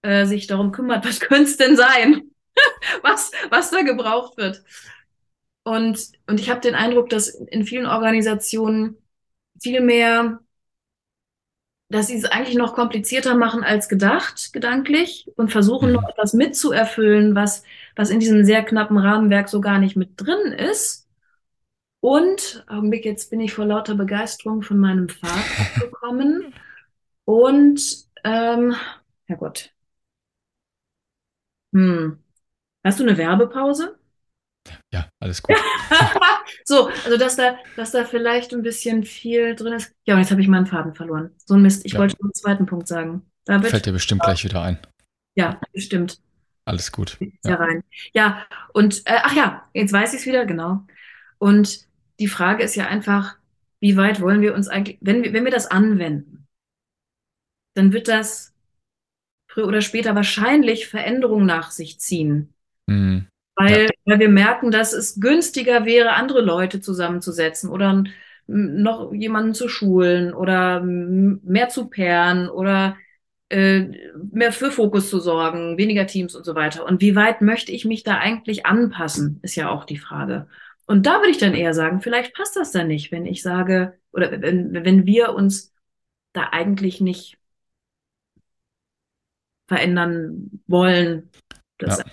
äh, 0.01 0.25
sich 0.25 0.47
darum 0.47 0.71
kümmert, 0.71 1.05
was 1.07 1.19
könnte 1.19 1.43
es 1.43 1.57
denn 1.57 1.75
sein, 1.75 2.31
was, 3.03 3.31
was 3.51 3.69
da 3.69 3.83
gebraucht 3.83 4.37
wird. 4.37 4.63
Und, 5.63 5.99
und 6.25 6.39
ich 6.39 6.49
habe 6.49 6.61
den 6.61 6.73
Eindruck, 6.73 7.09
dass 7.09 7.29
in 7.29 7.63
vielen 7.63 7.85
Organisationen 7.85 8.97
viel 9.61 9.81
mehr, 9.81 10.39
dass 11.89 12.07
sie 12.07 12.17
es 12.17 12.25
eigentlich 12.25 12.57
noch 12.57 12.73
komplizierter 12.73 13.35
machen 13.35 13.63
als 13.63 13.89
gedacht, 13.89 14.51
gedanklich, 14.53 15.31
und 15.35 15.51
versuchen 15.51 15.91
noch 15.91 16.07
etwas 16.09 16.33
mitzuerfüllen, 16.33 17.35
was, 17.35 17.63
was 17.95 18.09
in 18.09 18.19
diesem 18.19 18.43
sehr 18.43 18.63
knappen 18.63 18.97
Rahmenwerk 18.97 19.49
so 19.49 19.61
gar 19.61 19.79
nicht 19.79 19.95
mit 19.95 20.11
drin 20.17 20.51
ist. 20.51 21.07
Und, 22.01 22.65
Augenblick, 22.67 23.05
jetzt 23.05 23.29
bin 23.31 23.39
ich 23.39 23.53
vor 23.53 23.65
lauter 23.65 23.95
Begeisterung 23.95 24.61
von 24.61 24.77
meinem 24.77 25.09
Vater 25.09 25.79
gekommen. 25.79 26.53
Und, 27.25 27.81
ähm, 28.23 28.75
Herrgott, 29.25 29.71
hm. 31.73 32.23
Hast 32.83 32.99
du 32.99 33.03
eine 33.03 33.17
Werbepause? 33.17 33.94
Ja, 34.95 35.09
alles 35.19 35.43
gut. 35.43 35.57
so, 36.63 36.87
also 36.87 37.17
dass 37.17 37.35
da, 37.35 37.57
dass 37.75 37.91
da 37.91 38.05
vielleicht 38.05 38.53
ein 38.53 38.61
bisschen 38.61 39.03
viel 39.03 39.53
drin 39.53 39.73
ist. 39.73 39.93
Ja, 40.05 40.13
und 40.13 40.21
jetzt 40.21 40.31
habe 40.31 40.39
ich 40.39 40.47
meinen 40.47 40.67
Faden 40.67 40.95
verloren. 40.95 41.31
So 41.45 41.55
ein 41.55 41.61
Mist. 41.61 41.85
Ich 41.85 41.93
ja. 41.93 41.99
wollte 41.99 42.15
noch 42.15 42.27
einen 42.27 42.33
zweiten 42.33 42.65
Punkt 42.65 42.87
sagen. 42.87 43.29
David, 43.43 43.71
Fällt 43.71 43.85
dir 43.85 43.91
bestimmt 43.91 44.21
gleich 44.21 44.45
wieder 44.45 44.61
ein. 44.61 44.79
Ja, 45.35 45.59
bestimmt. 45.73 46.21
Alles 46.63 46.93
gut. 46.93 47.17
Ja, 47.43 47.55
rein. 47.55 47.83
ja 48.13 48.45
und 48.73 49.05
äh, 49.05 49.19
ach 49.21 49.35
ja, 49.35 49.69
jetzt 49.73 49.91
weiß 49.91 50.13
ich 50.13 50.21
es 50.21 50.25
wieder, 50.25 50.45
genau. 50.45 50.85
Und 51.39 51.85
die 52.21 52.29
Frage 52.29 52.63
ist 52.63 52.75
ja 52.75 52.87
einfach, 52.87 53.35
wie 53.81 53.97
weit 53.97 54.21
wollen 54.21 54.41
wir 54.41 54.55
uns 54.55 54.69
eigentlich, 54.69 54.97
wenn 55.01 55.23
wir, 55.23 55.33
wenn 55.33 55.43
wir 55.43 55.51
das 55.51 55.67
anwenden, 55.67 56.47
dann 57.75 57.91
wird 57.91 58.07
das 58.07 58.53
früher 59.51 59.67
oder 59.67 59.81
später 59.81 60.15
wahrscheinlich 60.15 60.87
Veränderungen 60.87 61.45
nach 61.45 61.71
sich 61.71 61.99
ziehen. 61.99 62.53
Mhm. 62.87 63.27
Weil, 63.55 63.85
ja. 63.85 63.89
weil 64.05 64.19
wir 64.19 64.29
merken, 64.29 64.71
dass 64.71 64.93
es 64.93 65.19
günstiger 65.19 65.85
wäre, 65.85 66.13
andere 66.13 66.41
Leute 66.41 66.81
zusammenzusetzen 66.81 67.69
oder 67.69 68.03
noch 68.47 69.13
jemanden 69.13 69.53
zu 69.53 69.69
schulen 69.69 70.33
oder 70.33 70.81
mehr 70.81 71.69
zu 71.69 71.89
pairen 71.89 72.49
oder 72.49 72.97
äh, 73.49 73.85
mehr 74.31 74.51
für 74.51 74.71
Fokus 74.71 75.09
zu 75.09 75.19
sorgen, 75.19 75.77
weniger 75.77 76.07
Teams 76.07 76.35
und 76.35 76.45
so 76.45 76.55
weiter. 76.55 76.85
Und 76.85 77.01
wie 77.01 77.15
weit 77.15 77.41
möchte 77.41 77.71
ich 77.71 77.85
mich 77.85 78.03
da 78.03 78.17
eigentlich 78.17 78.65
anpassen, 78.65 79.39
ist 79.41 79.55
ja 79.55 79.69
auch 79.69 79.85
die 79.85 79.97
Frage. 79.97 80.47
Und 80.87 81.05
da 81.05 81.19
würde 81.19 81.31
ich 81.31 81.37
dann 81.37 81.55
eher 81.55 81.73
sagen, 81.73 82.01
vielleicht 82.01 82.35
passt 82.35 82.55
das 82.55 82.71
dann 82.71 82.87
nicht, 82.87 83.11
wenn 83.11 83.25
ich 83.25 83.41
sage, 83.41 83.97
oder 84.11 84.41
wenn, 84.41 84.73
wenn 84.73 85.05
wir 85.05 85.33
uns 85.33 85.73
da 86.33 86.49
eigentlich 86.51 87.01
nicht 87.01 87.37
verändern 89.67 90.61
wollen, 90.67 91.29
das 91.79 91.99
ja. 91.99 92.05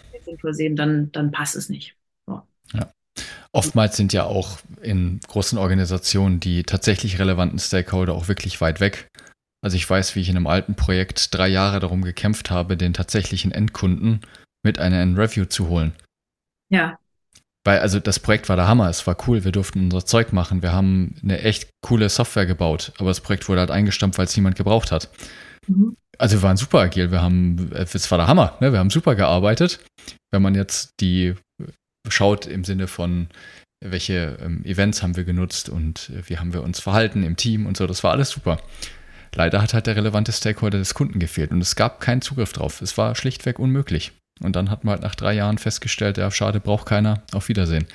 Sehen, 0.53 0.77
dann, 0.77 1.11
dann 1.13 1.31
passt 1.31 1.57
es 1.57 1.69
nicht. 1.69 1.97
So. 2.27 2.43
Ja. 2.73 2.91
Oftmals 3.53 3.97
sind 3.97 4.13
ja 4.13 4.25
auch 4.25 4.59
in 4.81 5.21
großen 5.29 5.59
Organisationen 5.59 6.41
die 6.41 6.63
tatsächlich 6.63 7.19
relevanten 7.19 7.59
Stakeholder 7.59 8.15
auch 8.15 8.29
wirklich 8.29 8.61
weit 8.61 8.81
weg. 8.81 9.09
Also 9.63 9.77
ich 9.77 9.89
weiß, 9.89 10.17
wie 10.17 10.21
ich 10.21 10.29
in 10.29 10.37
einem 10.37 10.47
alten 10.47 10.75
Projekt 10.75 11.35
drei 11.35 11.49
Jahre 11.49 11.79
darum 11.79 12.03
gekämpft 12.03 12.51
habe, 12.51 12.77
den 12.77 12.95
tatsächlichen 12.95 13.53
Endkunden 13.53 14.21
mit 14.65 14.79
einer 14.79 15.17
Review 15.17 15.45
zu 15.45 15.69
holen. 15.69 15.93
Ja. 16.71 16.99
Weil, 17.65 17.79
also 17.79 18.01
das 18.01 18.19
Projekt 18.19 18.49
war 18.49 18.57
der 18.57 18.67
Hammer, 18.67 18.89
es 18.89 19.07
war 19.07 19.17
cool, 19.29 19.45
wir 19.45 19.53
durften 19.53 19.85
unser 19.85 20.05
Zeug 20.05 20.33
machen, 20.33 20.63
wir 20.63 20.73
haben 20.73 21.15
eine 21.23 21.41
echt 21.41 21.71
coole 21.81 22.09
Software 22.09 22.47
gebaut, 22.47 22.93
aber 22.99 23.11
das 23.11 23.21
Projekt 23.21 23.49
wurde 23.49 23.61
halt 23.61 23.71
eingestampft, 23.71 24.19
weil 24.19 24.25
es 24.25 24.37
niemand 24.37 24.57
gebraucht 24.57 24.91
hat. 24.91 25.11
Mhm. 25.67 25.97
Also 26.19 26.39
wir 26.39 26.43
waren 26.43 26.57
super 26.57 26.81
agil, 26.81 27.11
wir 27.11 27.23
haben, 27.23 27.71
es 27.73 28.11
war 28.11 28.19
der 28.19 28.29
Hammer, 28.29 28.57
ne? 28.61 28.73
wir 28.73 28.79
haben 28.79 28.91
super 28.91 29.15
gearbeitet. 29.15 29.81
Wenn 30.31 30.43
man 30.43 30.55
jetzt 30.55 30.93
die 31.01 31.35
schaut 32.09 32.47
im 32.47 32.65
Sinne 32.65 32.87
von, 32.87 33.29
welche 33.85 34.39
ähm, 34.41 34.65
Events 34.65 35.03
haben 35.03 35.17
wir 35.17 35.25
genutzt 35.25 35.69
und 35.69 36.13
wie 36.27 36.39
haben 36.39 36.53
wir 36.53 36.63
uns 36.63 36.81
verhalten 36.81 37.25
im 37.25 37.37
Team 37.37 37.67
und 37.67 37.77
so, 37.77 37.87
das 37.87 38.05
war 38.05 38.13
alles 38.13 38.31
super. 38.31 38.59
Leider 39.35 39.63
hat 39.63 39.73
halt 39.73 39.87
der 39.87 39.97
relevante 39.97 40.33
Stakeholder 40.33 40.79
des 40.79 40.95
Kunden 40.95 41.19
gefehlt 41.19 41.51
und 41.51 41.61
es 41.61 41.75
gab 41.75 42.01
keinen 42.01 42.21
Zugriff 42.21 42.53
drauf. 42.53 42.83
Es 42.83 42.99
war 42.99 43.15
schlichtweg 43.15 43.59
unmöglich. 43.59 44.13
Und 44.41 44.57
dann 44.57 44.71
hat 44.71 44.85
man 44.85 44.93
halt 44.93 45.03
nach 45.03 45.15
drei 45.15 45.33
Jahren 45.33 45.59
festgestellt, 45.59 46.19
ja, 46.19 46.31
schade, 46.31 46.61
braucht 46.61 46.87
keiner, 46.87 47.23
auf 47.33 47.49
Wiedersehen. 47.49 47.87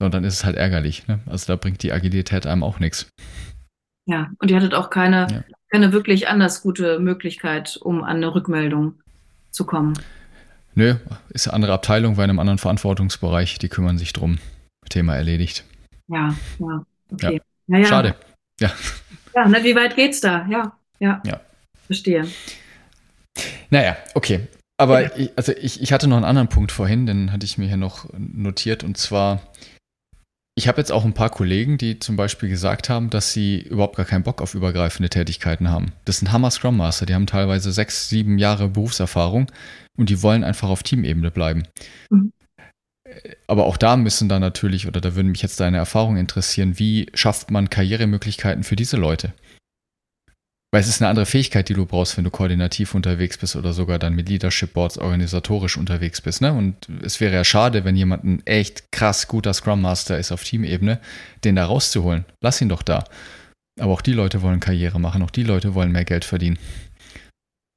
Und 0.00 0.14
dann 0.14 0.24
ist 0.24 0.34
es 0.34 0.44
halt 0.44 0.56
ärgerlich. 0.56 1.06
Ne? 1.08 1.20
Also 1.26 1.46
da 1.46 1.56
bringt 1.56 1.82
die 1.82 1.92
Agilität 1.92 2.46
einem 2.46 2.62
auch 2.62 2.78
nichts. 2.78 3.08
Ja, 4.08 4.30
und 4.38 4.50
ihr 4.50 4.56
hattet 4.56 4.74
auch 4.74 4.90
keine, 4.90 5.26
ja 5.30 5.44
keine 5.72 5.92
wirklich 5.92 6.28
anders 6.28 6.62
gute 6.62 6.98
Möglichkeit, 6.98 7.78
um 7.78 8.04
an 8.04 8.16
eine 8.16 8.34
Rückmeldung 8.34 8.94
zu 9.50 9.64
kommen. 9.64 9.94
Nö, 10.74 10.96
ist 11.30 11.48
eine 11.48 11.54
andere 11.54 11.72
Abteilung 11.72 12.16
bei 12.16 12.24
einem 12.24 12.38
anderen 12.38 12.58
Verantwortungsbereich, 12.58 13.58
die 13.58 13.68
kümmern 13.68 13.98
sich 13.98 14.12
drum. 14.12 14.38
Thema 14.88 15.16
erledigt. 15.16 15.64
Ja, 16.08 16.34
ja, 16.58 16.84
okay. 17.10 17.40
Ja. 17.68 17.78
Ja, 17.78 17.84
Schade. 17.86 18.14
Ja. 18.60 18.70
Ja, 19.34 19.48
na, 19.48 19.64
wie 19.64 19.74
weit 19.74 19.96
geht's 19.96 20.20
da? 20.20 20.46
Ja, 20.50 20.76
ja. 20.98 21.22
Ja. 21.24 21.40
Verstehe. 21.86 22.26
Naja, 23.70 23.96
okay. 24.14 24.40
Aber 24.76 25.02
ja. 25.02 25.10
ich, 25.16 25.30
also 25.36 25.52
ich, 25.52 25.80
ich 25.80 25.92
hatte 25.92 26.08
noch 26.08 26.16
einen 26.16 26.26
anderen 26.26 26.48
Punkt 26.48 26.72
vorhin, 26.72 27.06
den 27.06 27.32
hatte 27.32 27.46
ich 27.46 27.56
mir 27.56 27.68
hier 27.68 27.78
noch 27.78 28.10
notiert. 28.18 28.84
Und 28.84 28.98
zwar, 28.98 29.40
ich 30.62 30.68
habe 30.68 30.80
jetzt 30.80 30.92
auch 30.92 31.04
ein 31.04 31.12
paar 31.12 31.30
Kollegen, 31.30 31.76
die 31.76 31.98
zum 31.98 32.14
Beispiel 32.14 32.48
gesagt 32.48 32.88
haben, 32.88 33.10
dass 33.10 33.32
sie 33.32 33.62
überhaupt 33.62 33.96
gar 33.96 34.06
keinen 34.06 34.22
Bock 34.22 34.40
auf 34.40 34.54
übergreifende 34.54 35.10
Tätigkeiten 35.10 35.68
haben. 35.68 35.90
Das 36.04 36.18
sind 36.18 36.30
Hammer 36.30 36.52
Scrum 36.52 36.76
Master, 36.76 37.04
die 37.04 37.16
haben 37.16 37.26
teilweise 37.26 37.72
sechs, 37.72 38.08
sieben 38.08 38.38
Jahre 38.38 38.68
Berufserfahrung 38.68 39.50
und 39.98 40.08
die 40.08 40.22
wollen 40.22 40.44
einfach 40.44 40.68
auf 40.68 40.84
Teamebene 40.84 41.32
bleiben. 41.32 41.64
Mhm. 42.10 42.32
Aber 43.48 43.66
auch 43.66 43.76
da 43.76 43.96
müssen 43.96 44.28
da 44.28 44.38
natürlich, 44.38 44.86
oder 44.86 45.00
da 45.00 45.16
würden 45.16 45.32
mich 45.32 45.42
jetzt 45.42 45.58
deine 45.58 45.78
Erfahrungen 45.78 46.18
interessieren, 46.18 46.78
wie 46.78 47.10
schafft 47.12 47.50
man 47.50 47.68
Karrieremöglichkeiten 47.68 48.62
für 48.62 48.76
diese 48.76 48.96
Leute? 48.96 49.32
Weil 50.72 50.80
es 50.80 50.88
ist 50.88 51.02
eine 51.02 51.10
andere 51.10 51.26
Fähigkeit, 51.26 51.68
die 51.68 51.74
du 51.74 51.84
brauchst, 51.84 52.16
wenn 52.16 52.24
du 52.24 52.30
koordinativ 52.30 52.94
unterwegs 52.94 53.36
bist 53.36 53.56
oder 53.56 53.74
sogar 53.74 53.98
dann 53.98 54.14
mit 54.14 54.30
Leadership 54.30 54.72
Boards 54.72 54.96
organisatorisch 54.96 55.76
unterwegs 55.76 56.22
bist. 56.22 56.40
Ne? 56.40 56.52
Und 56.54 56.88
es 57.02 57.20
wäre 57.20 57.34
ja 57.34 57.44
schade, 57.44 57.84
wenn 57.84 57.94
jemand 57.94 58.24
ein 58.24 58.46
echt 58.46 58.90
krass 58.90 59.28
guter 59.28 59.52
Scrum 59.52 59.82
Master 59.82 60.18
ist 60.18 60.32
auf 60.32 60.44
Teamebene, 60.44 60.98
den 61.44 61.56
da 61.56 61.66
rauszuholen. 61.66 62.24
Lass 62.40 62.62
ihn 62.62 62.70
doch 62.70 62.82
da. 62.82 63.04
Aber 63.78 63.92
auch 63.92 64.00
die 64.00 64.14
Leute 64.14 64.40
wollen 64.40 64.60
Karriere 64.60 64.98
machen, 64.98 65.22
auch 65.22 65.30
die 65.30 65.42
Leute 65.42 65.74
wollen 65.74 65.92
mehr 65.92 66.06
Geld 66.06 66.24
verdienen. 66.24 66.58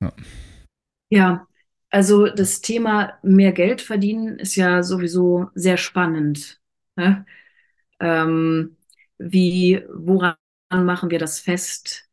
Ja, 0.01 0.13
ja 1.09 1.47
also 1.89 2.27
das 2.27 2.61
Thema 2.61 3.19
mehr 3.23 3.51
Geld 3.51 3.81
verdienen 3.81 4.39
ist 4.39 4.55
ja 4.55 4.83
sowieso 4.83 5.49
sehr 5.53 5.77
spannend. 5.77 6.61
Ne? 6.95 7.25
Ähm, 7.99 8.77
wie, 9.17 9.83
woran 9.93 10.35
machen 10.69 11.09
wir 11.09 11.19
das 11.19 11.39
fest? 11.39 12.04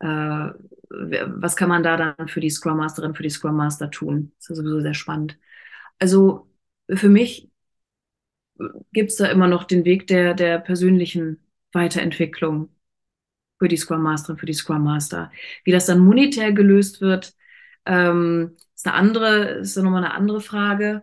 Äh, 0.00 0.50
was 0.88 1.56
kann 1.56 1.68
man 1.68 1.82
da 1.82 1.96
dann 1.96 2.28
für 2.28 2.40
die 2.40 2.50
Scrum 2.50 2.78
Masterin, 2.78 3.14
für 3.14 3.22
die 3.22 3.30
Scrum 3.30 3.56
Master 3.56 3.90
tun? 3.90 4.32
Das 4.38 4.50
ist 4.50 4.56
sowieso 4.58 4.80
sehr 4.80 4.94
spannend. 4.94 5.38
Also 5.98 6.48
für 6.90 7.08
mich 7.08 7.50
gibt 8.92 9.10
es 9.10 9.16
da 9.16 9.26
immer 9.26 9.48
noch 9.48 9.64
den 9.64 9.84
Weg 9.84 10.06
der, 10.06 10.34
der 10.34 10.58
persönlichen 10.58 11.40
Weiterentwicklung 11.72 12.70
für 13.58 13.68
die 13.68 13.76
Scrum 13.76 14.02
Masterin, 14.02 14.38
für 14.38 14.46
die 14.46 14.54
Scrum 14.54 14.84
Master. 14.84 15.32
Wie 15.64 15.72
das 15.72 15.86
dann 15.86 16.00
monetär 16.00 16.52
gelöst 16.52 17.00
wird, 17.00 17.34
ähm, 17.86 18.56
ist 18.74 18.86
eine 18.86 18.96
andere, 18.96 19.44
ist 19.60 19.76
nochmal 19.76 20.04
eine 20.04 20.14
andere 20.14 20.40
Frage. 20.40 21.02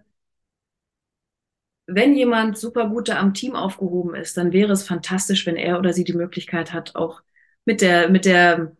Wenn 1.85 2.15
jemand 2.15 2.57
super 2.57 2.89
gut 2.89 3.09
da 3.09 3.19
am 3.19 3.33
Team 3.33 3.55
aufgehoben 3.55 4.15
ist, 4.15 4.37
dann 4.37 4.53
wäre 4.53 4.71
es 4.73 4.83
fantastisch, 4.87 5.45
wenn 5.45 5.57
er 5.57 5.79
oder 5.79 5.93
sie 5.93 6.03
die 6.05 6.13
Möglichkeit 6.13 6.71
hat, 6.73 6.95
auch 6.95 7.21
mit 7.65 7.81
der, 7.81 8.09
mit 8.09 8.25
der 8.25 8.75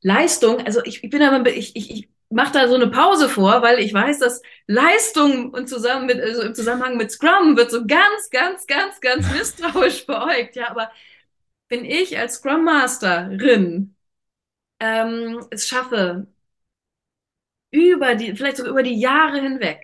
Leistung, 0.00 0.64
also 0.66 0.82
ich, 0.84 1.04
ich 1.04 1.10
bin 1.10 1.22
aber, 1.22 1.50
ich, 1.50 1.76
ich, 1.76 1.90
ich 1.90 2.08
mache 2.30 2.52
da 2.52 2.68
so 2.68 2.74
eine 2.74 2.88
Pause 2.88 3.28
vor, 3.28 3.62
weil 3.62 3.78
ich 3.78 3.92
weiß, 3.94 4.18
dass 4.18 4.42
Leistung 4.66 5.50
und 5.52 5.68
zusammen 5.68 6.06
mit, 6.06 6.20
also 6.20 6.42
im 6.42 6.54
Zusammenhang 6.54 6.96
mit 6.96 7.10
Scrum 7.10 7.56
wird 7.56 7.70
so 7.70 7.86
ganz, 7.86 8.30
ganz, 8.30 8.66
ganz, 8.66 9.00
ganz 9.00 9.30
misstrauisch 9.38 10.06
beäugt. 10.06 10.56
Ja, 10.56 10.70
aber 10.70 10.90
wenn 11.68 11.84
ich 11.84 12.18
als 12.18 12.34
Scrum 12.36 12.64
Masterin 12.64 13.96
ähm, 14.80 15.46
es 15.50 15.68
schaffe, 15.68 16.26
über 17.70 18.14
die, 18.14 18.34
vielleicht 18.36 18.58
sogar 18.58 18.72
über 18.72 18.82
die 18.82 19.00
Jahre 19.00 19.40
hinweg, 19.40 19.80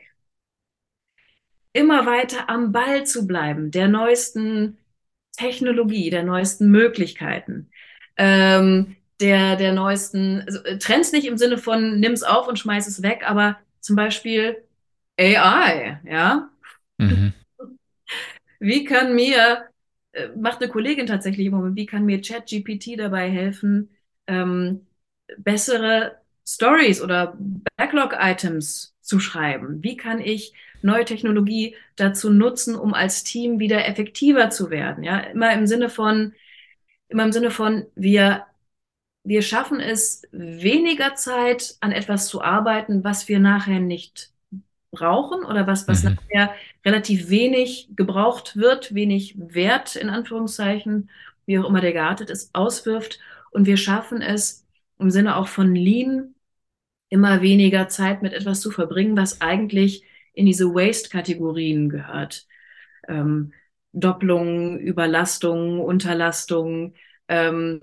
immer 1.72 2.06
weiter 2.06 2.48
am 2.48 2.72
Ball 2.72 3.06
zu 3.06 3.26
bleiben, 3.26 3.70
der 3.70 3.88
neuesten 3.88 4.78
Technologie, 5.36 6.10
der 6.10 6.24
neuesten 6.24 6.70
Möglichkeiten, 6.70 7.70
ähm, 8.18 8.96
der, 9.20 9.56
der 9.56 9.72
neuesten 9.72 10.42
also, 10.42 10.62
äh, 10.64 10.78
Trends 10.78 11.12
nicht 11.12 11.26
im 11.26 11.38
Sinne 11.38 11.58
von 11.58 11.98
nimm 11.98 12.12
es 12.12 12.22
auf 12.22 12.48
und 12.48 12.58
schmeiß 12.58 12.86
es 12.86 13.02
weg, 13.02 13.22
aber 13.26 13.58
zum 13.80 13.96
Beispiel 13.96 14.56
AI, 15.18 16.00
ja. 16.04 16.50
Mhm. 16.98 17.32
Wie 18.60 18.84
kann 18.84 19.14
mir, 19.14 19.68
äh, 20.12 20.28
macht 20.36 20.60
eine 20.60 20.70
Kollegin 20.70 21.06
tatsächlich 21.06 21.46
im 21.46 21.54
Moment, 21.54 21.76
wie 21.76 21.86
kann 21.86 22.04
mir 22.04 22.20
ChatGPT 22.20 22.98
dabei 22.98 23.30
helfen, 23.30 23.90
ähm, 24.26 24.86
bessere 25.36 26.16
Stories 26.46 27.00
oder 27.00 27.36
Backlog-Items 27.76 28.94
zu 29.00 29.20
schreiben? 29.20 29.82
Wie 29.82 29.96
kann 29.96 30.20
ich 30.20 30.52
neue 30.82 31.04
Technologie 31.04 31.76
dazu 31.94 32.30
nutzen, 32.30 32.74
um 32.74 32.94
als 32.94 33.22
Team 33.22 33.60
wieder 33.60 33.86
effektiver 33.86 34.50
zu 34.50 34.70
werden? 34.70 35.04
Ja, 35.04 35.18
immer 35.18 35.52
im 35.52 35.66
Sinne 35.66 35.88
von, 35.88 36.34
immer 37.08 37.24
im 37.24 37.32
Sinne 37.32 37.50
von, 37.50 37.86
wir 37.94 38.46
wir 39.28 39.42
schaffen 39.42 39.78
es, 39.78 40.22
weniger 40.32 41.14
Zeit 41.14 41.76
an 41.80 41.92
etwas 41.92 42.28
zu 42.28 42.40
arbeiten, 42.40 43.04
was 43.04 43.28
wir 43.28 43.38
nachher 43.38 43.78
nicht 43.78 44.32
brauchen 44.90 45.44
oder 45.44 45.66
was, 45.66 45.86
was 45.86 46.02
mhm. 46.02 46.16
nachher 46.30 46.54
relativ 46.84 47.28
wenig 47.28 47.90
gebraucht 47.94 48.56
wird, 48.56 48.94
wenig 48.94 49.34
Wert 49.36 49.96
in 49.96 50.08
Anführungszeichen, 50.08 51.10
wie 51.44 51.58
auch 51.58 51.68
immer 51.68 51.82
der 51.82 51.92
geartet 51.92 52.30
ist, 52.30 52.54
auswirft. 52.54 53.18
Und 53.50 53.66
wir 53.66 53.76
schaffen 53.76 54.22
es 54.22 54.66
im 54.98 55.10
Sinne 55.10 55.36
auch 55.36 55.48
von 55.48 55.74
Lean 55.74 56.34
immer 57.10 57.42
weniger 57.42 57.88
Zeit 57.88 58.22
mit 58.22 58.32
etwas 58.32 58.60
zu 58.60 58.70
verbringen, 58.70 59.16
was 59.16 59.42
eigentlich 59.42 60.04
in 60.32 60.46
diese 60.46 60.72
Waste-Kategorien 60.74 61.90
gehört. 61.90 62.46
Ähm, 63.06 63.52
Doppelungen, 64.00 64.78
Überlastungen, 64.78 65.80
Unterlastungen, 65.80 66.94
ähm, 67.28 67.80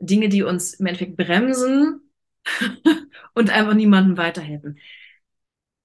Dinge, 0.00 0.28
die 0.28 0.42
uns 0.42 0.74
im 0.74 0.86
Endeffekt 0.86 1.16
bremsen 1.16 2.10
und 3.34 3.50
einfach 3.50 3.74
niemandem 3.74 4.16
weiterhelfen. 4.16 4.78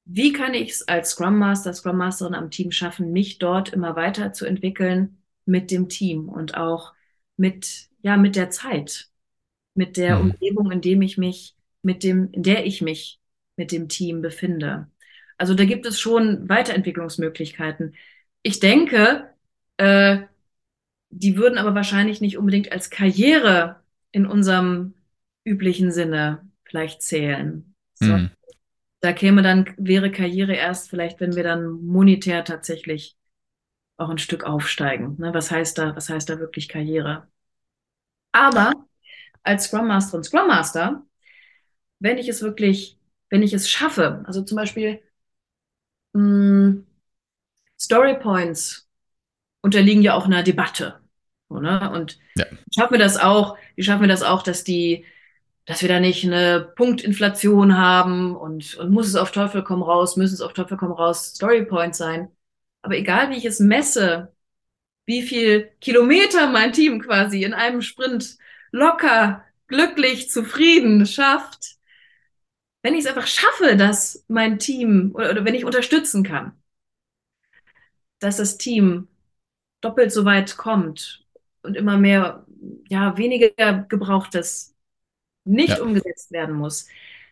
Wie 0.05 0.33
kann 0.33 0.53
ich 0.53 0.71
es 0.71 0.87
als 0.87 1.11
Scrum 1.11 1.37
Master, 1.37 1.73
Scrum 1.73 1.97
Masterin 1.97 2.33
am 2.33 2.51
Team 2.51 2.71
schaffen, 2.71 3.13
mich 3.13 3.39
dort 3.39 3.69
immer 3.69 3.95
weiterzuentwickeln 3.95 5.23
mit 5.45 5.71
dem 5.71 5.89
Team 5.89 6.29
und 6.29 6.55
auch 6.55 6.93
mit, 7.37 7.89
ja, 8.01 8.17
mit 8.17 8.35
der 8.35 8.49
Zeit, 8.49 9.09
mit 9.73 9.97
der 9.97 10.17
mhm. 10.17 10.31
Umgebung, 10.31 10.71
in 10.71 10.81
dem 10.81 11.01
ich 11.01 11.17
mich, 11.17 11.55
mit 11.81 12.03
dem, 12.03 12.29
in 12.31 12.43
der 12.43 12.65
ich 12.65 12.81
mich 12.81 13.19
mit 13.55 13.71
dem 13.71 13.87
Team 13.87 14.21
befinde. 14.21 14.87
Also 15.37 15.53
da 15.53 15.65
gibt 15.65 15.85
es 15.85 15.99
schon 15.99 16.47
Weiterentwicklungsmöglichkeiten. 16.49 17.95
Ich 18.41 18.59
denke, 18.59 19.32
äh, 19.77 20.19
die 21.09 21.37
würden 21.37 21.57
aber 21.57 21.75
wahrscheinlich 21.75 22.21
nicht 22.21 22.37
unbedingt 22.37 22.71
als 22.71 22.89
Karriere 22.89 23.81
in 24.11 24.25
unserem 24.25 24.93
üblichen 25.43 25.91
Sinne 25.91 26.47
vielleicht 26.63 27.01
zählen. 27.01 27.75
So. 27.95 28.17
Mhm. 28.17 28.31
Da 28.99 29.13
käme 29.13 29.41
dann, 29.41 29.73
wäre 29.77 30.11
Karriere 30.11 30.55
erst 30.55 30.89
vielleicht, 30.89 31.19
wenn 31.19 31.35
wir 31.35 31.43
dann 31.43 31.71
monetär 31.85 32.43
tatsächlich 32.45 33.17
auch 33.97 34.09
ein 34.09 34.17
Stück 34.17 34.43
aufsteigen. 34.43 35.17
Ne? 35.19 35.33
Was 35.33 35.51
heißt 35.51 35.77
da, 35.77 35.95
was 35.95 36.09
heißt 36.09 36.29
da 36.29 36.39
wirklich 36.39 36.69
Karriere? 36.69 37.27
Aber 38.31 38.73
als 39.43 39.65
Scrum 39.65 39.87
Master 39.87 40.17
und 40.17 40.23
Scrum 40.23 40.47
Master, 40.47 41.05
wenn 41.99 42.17
ich 42.17 42.27
es 42.27 42.41
wirklich, 42.41 42.97
wenn 43.29 43.43
ich 43.43 43.53
es 43.53 43.69
schaffe, 43.69 44.23
also 44.25 44.41
zum 44.41 44.55
Beispiel 44.55 45.01
mh, 46.13 46.21
hm, 46.21 46.87
Story 47.79 48.17
Points 48.19 48.89
unterliegen 49.63 50.03
ja 50.03 50.13
auch 50.13 50.25
einer 50.25 50.43
Debatte. 50.43 50.99
So, 51.49 51.59
ne? 51.59 51.89
Und 51.91 52.19
ja. 52.35 52.45
schaffen 52.75 52.93
wir 52.93 52.99
das 52.99 53.17
auch, 53.17 53.57
wie 53.75 53.83
schaffen 53.83 54.01
wir 54.01 54.07
das 54.07 54.21
auch, 54.21 54.43
dass 54.43 54.63
die, 54.63 55.05
dass 55.65 55.81
wir 55.81 55.89
da 55.89 55.99
nicht 55.99 56.23
eine 56.25 56.71
Punktinflation 56.75 57.77
haben 57.77 58.35
und, 58.35 58.75
und 58.75 58.91
muss 58.91 59.07
es 59.07 59.15
auf 59.15 59.31
Teufel 59.31 59.63
komm 59.63 59.81
raus, 59.81 60.17
müssen 60.17 60.35
es 60.35 60.41
auf 60.41 60.53
Teufel 60.53 60.77
komm 60.77 60.91
raus 60.91 61.33
Storypoints 61.35 61.97
sein. 61.97 62.29
Aber 62.81 62.97
egal 62.97 63.29
wie 63.29 63.37
ich 63.37 63.45
es 63.45 63.59
messe, 63.59 64.33
wie 65.05 65.21
viel 65.21 65.71
Kilometer 65.79 66.47
mein 66.49 66.73
Team 66.73 67.01
quasi 67.01 67.43
in 67.43 67.53
einem 67.53 67.81
Sprint 67.81 68.37
locker, 68.71 69.43
glücklich, 69.67 70.29
zufrieden 70.29 71.05
schafft, 71.05 71.77
wenn 72.81 72.95
ich 72.95 73.01
es 73.01 73.07
einfach 73.07 73.27
schaffe, 73.27 73.77
dass 73.77 74.25
mein 74.27 74.59
Team 74.59 75.11
oder, 75.13 75.31
oder 75.31 75.45
wenn 75.45 75.55
ich 75.55 75.63
unterstützen 75.63 76.23
kann, 76.23 76.51
dass 78.19 78.37
das 78.37 78.57
Team 78.57 79.07
doppelt 79.83 80.11
so 80.11 80.25
weit 80.25 80.57
kommt 80.57 81.25
und 81.63 81.75
immer 81.75 81.97
mehr, 81.97 82.45
ja, 82.87 83.17
weniger 83.17 83.85
Gebrauchtes 83.89 84.75
nicht 85.45 85.77
ja. 85.77 85.81
umgesetzt 85.81 86.31
werden 86.31 86.55
muss, 86.55 86.87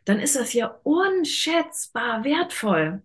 dann 0.05 0.19
ist 0.19 0.35
das 0.35 0.53
ja 0.53 0.79
unschätzbar 0.83 2.23
wertvoll. 2.23 3.01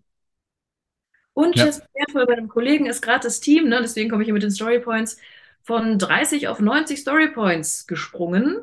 Unschätzbar 1.34 1.88
ja. 1.94 2.01
wertvoll. 2.01 2.26
Bei 2.26 2.32
einem 2.34 2.49
Kollegen 2.49 2.86
ist 2.86 3.03
gerade 3.03 3.24
das 3.24 3.40
Team, 3.40 3.68
ne, 3.68 3.80
deswegen 3.82 4.11
komme 4.11 4.22
ich 4.22 4.26
hier 4.26 4.34
mit 4.34 4.42
den 4.42 4.51
Story 4.51 4.80
Points, 4.80 5.18
von 5.62 5.99
30 5.99 6.49
auf 6.49 6.61
90 6.61 6.99
Story 7.01 7.28
Points 7.30 7.86
gesprungen. 7.86 8.59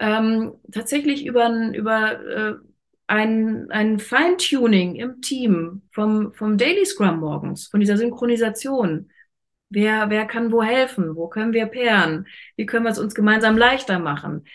ähm, 0.00 0.54
tatsächlich 0.72 1.26
über, 1.26 1.50
über 1.74 2.20
äh, 2.24 2.54
ein, 3.08 3.70
ein 3.70 3.98
Feintuning 3.98 4.96
im 4.96 5.20
Team 5.22 5.82
vom, 5.92 6.32
vom 6.34 6.58
Daily 6.58 6.84
Scrum 6.86 7.20
morgens, 7.20 7.68
von 7.68 7.80
dieser 7.80 7.96
Synchronisation. 7.96 9.10
Wer, 9.70 10.08
wer 10.10 10.26
kann 10.26 10.50
wo 10.50 10.62
helfen? 10.62 11.14
Wo 11.14 11.28
können 11.28 11.52
wir 11.52 11.66
pairen? 11.66 12.26
Wie 12.56 12.66
können 12.66 12.84
wir 12.84 12.90
es 12.90 12.98
uns 12.98 13.14
gemeinsam 13.14 13.56
leichter 13.58 13.98
machen? 13.98 14.46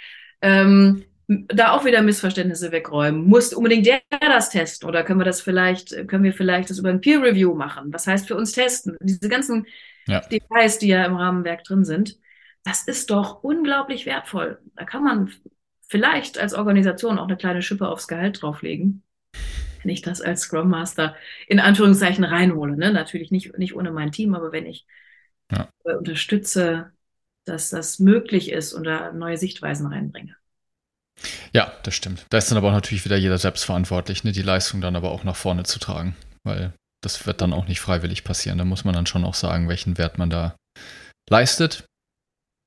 Ähm, 0.42 1.06
da 1.28 1.72
auch 1.72 1.86
wieder 1.86 2.02
Missverständnisse 2.02 2.72
wegräumen. 2.72 3.26
Muss 3.26 3.54
unbedingt 3.54 3.86
der 3.86 4.02
das 4.10 4.50
testen 4.50 4.90
oder 4.90 5.04
können 5.04 5.20
wir 5.20 5.26
das 5.26 5.42
vielleicht, 5.42 6.08
können 6.08 6.24
wir 6.24 6.34
vielleicht 6.34 6.70
das 6.70 6.80
über 6.80 6.90
ein 6.90 7.02
Peer 7.02 7.22
Review 7.22 7.54
machen? 7.54 7.94
Was 7.94 8.08
heißt 8.08 8.28
für 8.28 8.36
uns 8.36 8.52
testen? 8.52 8.98
Diese 9.02 9.30
ganzen 9.30 9.66
ja. 10.08 10.20
Details, 10.20 10.80
die 10.80 10.88
ja 10.88 11.06
im 11.06 11.16
Rahmenwerk 11.16 11.64
drin 11.64 11.86
sind, 11.86 12.18
das 12.64 12.88
ist 12.88 13.10
doch 13.10 13.44
unglaublich 13.44 14.06
wertvoll. 14.06 14.60
Da 14.76 14.86
kann 14.86 15.04
man 15.04 15.32
vielleicht 15.88 16.38
als 16.40 16.54
Organisation 16.54 17.20
auch 17.20 17.28
eine 17.28 17.38
kleine 17.38 17.62
Schippe 17.62 17.88
aufs 17.88 18.08
Gehalt 18.08 18.42
drauflegen. 18.42 19.04
Wenn 19.82 19.92
ich 19.92 20.02
das 20.02 20.22
als 20.22 20.42
Scrum 20.42 20.70
Master 20.70 21.16
in 21.48 21.60
Anführungszeichen 21.60 22.24
reinhole. 22.24 22.78
Ne? 22.78 22.92
Natürlich 22.92 23.32
nicht, 23.32 23.58
nicht 23.58 23.76
ohne 23.76 23.92
mein 23.92 24.12
Team, 24.12 24.34
aber 24.34 24.52
wenn 24.52 24.66
ich 24.66 24.86
ja. 25.54 25.70
Äh, 25.86 25.96
unterstütze, 25.96 26.92
dass 27.46 27.70
das 27.70 28.00
möglich 28.00 28.52
ist 28.52 28.74
und 28.74 28.86
da 28.86 29.12
neue 29.12 29.38
Sichtweisen 29.38 29.88
reinbringe. 29.88 30.36
Ja, 31.54 31.72
das 31.84 31.94
stimmt. 31.94 32.26
Da 32.30 32.38
ist 32.38 32.50
dann 32.50 32.58
aber 32.58 32.70
auch 32.70 32.74
natürlich 32.74 33.06
wieder 33.06 33.18
jeder 33.18 33.38
selbst 33.38 33.64
verantwortlich, 33.64 34.24
ne, 34.24 34.32
die 34.32 34.42
Leistung 34.42 34.82
dann 34.82 34.96
aber 34.96 35.12
auch 35.12 35.24
nach 35.24 35.36
vorne 35.36 35.64
zu 35.64 35.80
tragen, 35.80 36.16
weil 36.44 36.74
das 37.02 37.26
wird 37.28 37.42
dann 37.42 37.54
auch 37.54 37.68
nicht 37.68 37.82
freiwillig 37.82 38.24
passieren. 38.24 38.58
Da 38.58 38.66
muss 38.66 38.86
man 38.86 38.94
dann 38.94 39.06
schon 39.06 39.26
auch 39.26 39.36
sagen, 39.36 39.70
welchen 39.70 39.98
Wert 39.98 40.18
man 40.18 40.30
da 40.30 40.56
leistet, 41.30 41.86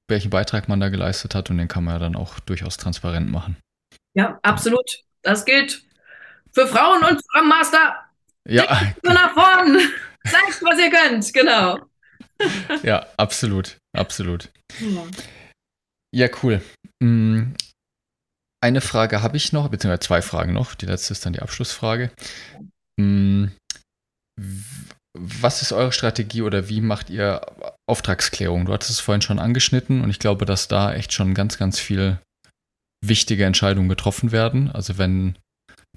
welchen 0.09 0.31
Beitrag 0.31 0.69
man 0.69 0.81
da 0.81 0.89
geleistet 0.89 1.35
hat 1.35 1.51
und 1.51 1.59
den 1.59 1.69
kann 1.69 1.85
man 1.85 1.95
ja 1.95 1.99
dann 1.99 2.17
auch 2.17 2.39
durchaus 2.41 2.77
transparent 2.77 3.31
machen. 3.31 3.57
Ja, 4.15 4.39
absolut. 4.43 4.89
Das 5.23 5.45
gilt 5.45 5.83
für 6.53 6.67
Frauen 6.67 7.03
und 7.05 7.23
Scrum 7.23 7.49
Master. 7.49 7.97
Ja. 8.45 8.95
Nach 9.03 9.33
vorn. 9.35 9.79
Zeigt, 10.25 10.63
was 10.63 10.79
ihr 10.79 10.91
könnt, 10.91 11.33
genau. 11.33 11.79
Ja, 12.83 13.07
absolut, 13.17 13.79
absolut. 13.97 14.51
Ja, 14.81 15.07
ja 16.15 16.29
cool. 16.43 16.63
Mm, 17.03 17.53
eine 18.63 18.81
Frage 18.81 19.23
habe 19.23 19.37
ich 19.37 19.53
noch, 19.53 19.69
beziehungsweise 19.69 20.01
zwei 20.01 20.23
Fragen 20.23 20.53
noch. 20.53 20.75
Die 20.75 20.87
letzte 20.87 21.13
ist 21.13 21.25
dann 21.25 21.33
die 21.33 21.43
Abschlussfrage. 21.43 22.11
Mm, 23.01 23.47
was 25.19 25.63
ist 25.63 25.73
eure 25.73 25.93
Strategie 25.93 26.43
oder 26.43 26.69
wie 26.69 26.81
macht 26.81 27.11
ihr 27.11 27.41
Auftragsklärung? 27.89 28.67
Du 28.67 28.73
hattest 28.73 28.91
es 28.91 29.01
vorhin 29.01 29.23
schon 29.23 29.39
angeschnitten 29.39 30.03
und 30.03 30.11
ich 30.11 30.19
glaube, 30.19 30.45
dass 30.45 30.69
da 30.69 30.93
echt 30.93 31.13
schon 31.13 31.35
ganz, 31.35 31.59
ganz 31.59 31.79
viel 31.79 32.19
wichtige 33.05 33.45
Entscheidungen 33.45 33.89
getroffen 33.89 34.33
werden. 34.33 34.71
Also 34.71 34.99
wenn 34.99 35.37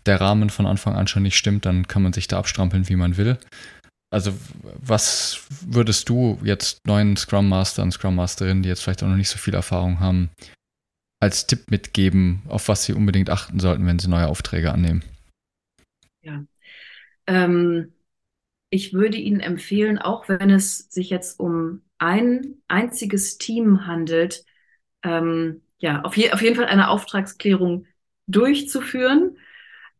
der 0.06 0.22
Rahmen 0.22 0.50
von 0.50 0.66
Anfang 0.66 0.96
an 0.96 1.08
schon 1.08 1.24
nicht 1.24 1.38
stimmt, 1.38 1.66
dann 1.66 1.88
kann 1.88 2.02
man 2.02 2.14
sich 2.14 2.28
da 2.28 2.40
abstrampeln, 2.40 2.88
wie 2.88 2.96
man 2.96 3.18
will. 3.18 3.38
Also 4.12 4.34
was 4.64 5.46
würdest 5.62 6.10
du 6.10 6.40
jetzt 6.44 6.86
neuen 6.86 7.16
Scrum 7.16 7.48
Master 7.48 7.84
und 7.84 7.92
Scrum 7.92 8.16
Masterinnen, 8.16 8.64
die 8.64 8.70
jetzt 8.70 8.82
vielleicht 8.82 9.04
auch 9.04 9.08
noch 9.08 9.16
nicht 9.16 9.30
so 9.30 9.38
viel 9.38 9.54
Erfahrung 9.54 10.00
haben, 10.00 10.30
als 11.22 11.46
Tipp 11.46 11.70
mitgeben, 11.70 12.42
auf 12.48 12.70
was 12.70 12.86
sie 12.86 12.94
unbedingt 12.94 13.30
achten 13.30 13.60
sollten, 13.60 13.86
wenn 13.86 14.00
sie 14.00 14.10
neue 14.10 14.28
Aufträge 14.28 14.72
annehmen? 14.72 15.04
Ja. 16.22 16.44
Ähm, 17.28 17.94
ich 18.72 18.94
würde 18.94 19.18
Ihnen 19.18 19.40
empfehlen, 19.40 20.00
auch 20.00 20.30
wenn 20.30 20.50
es 20.50 20.90
sich 20.90 21.10
jetzt 21.10 21.40
um 21.40 21.82
ein 21.98 22.56
einziges 22.68 23.38
Team 23.38 23.86
handelt, 23.86 24.46
ähm, 25.04 25.62
ja, 25.80 26.02
auf, 26.02 26.18
je, 26.18 26.32
auf 26.32 26.42
jeden 26.42 26.56
Fall 26.56 26.66
eine 26.66 26.90
Auftragsklärung 26.90 27.86
durchzuführen, 28.28 29.38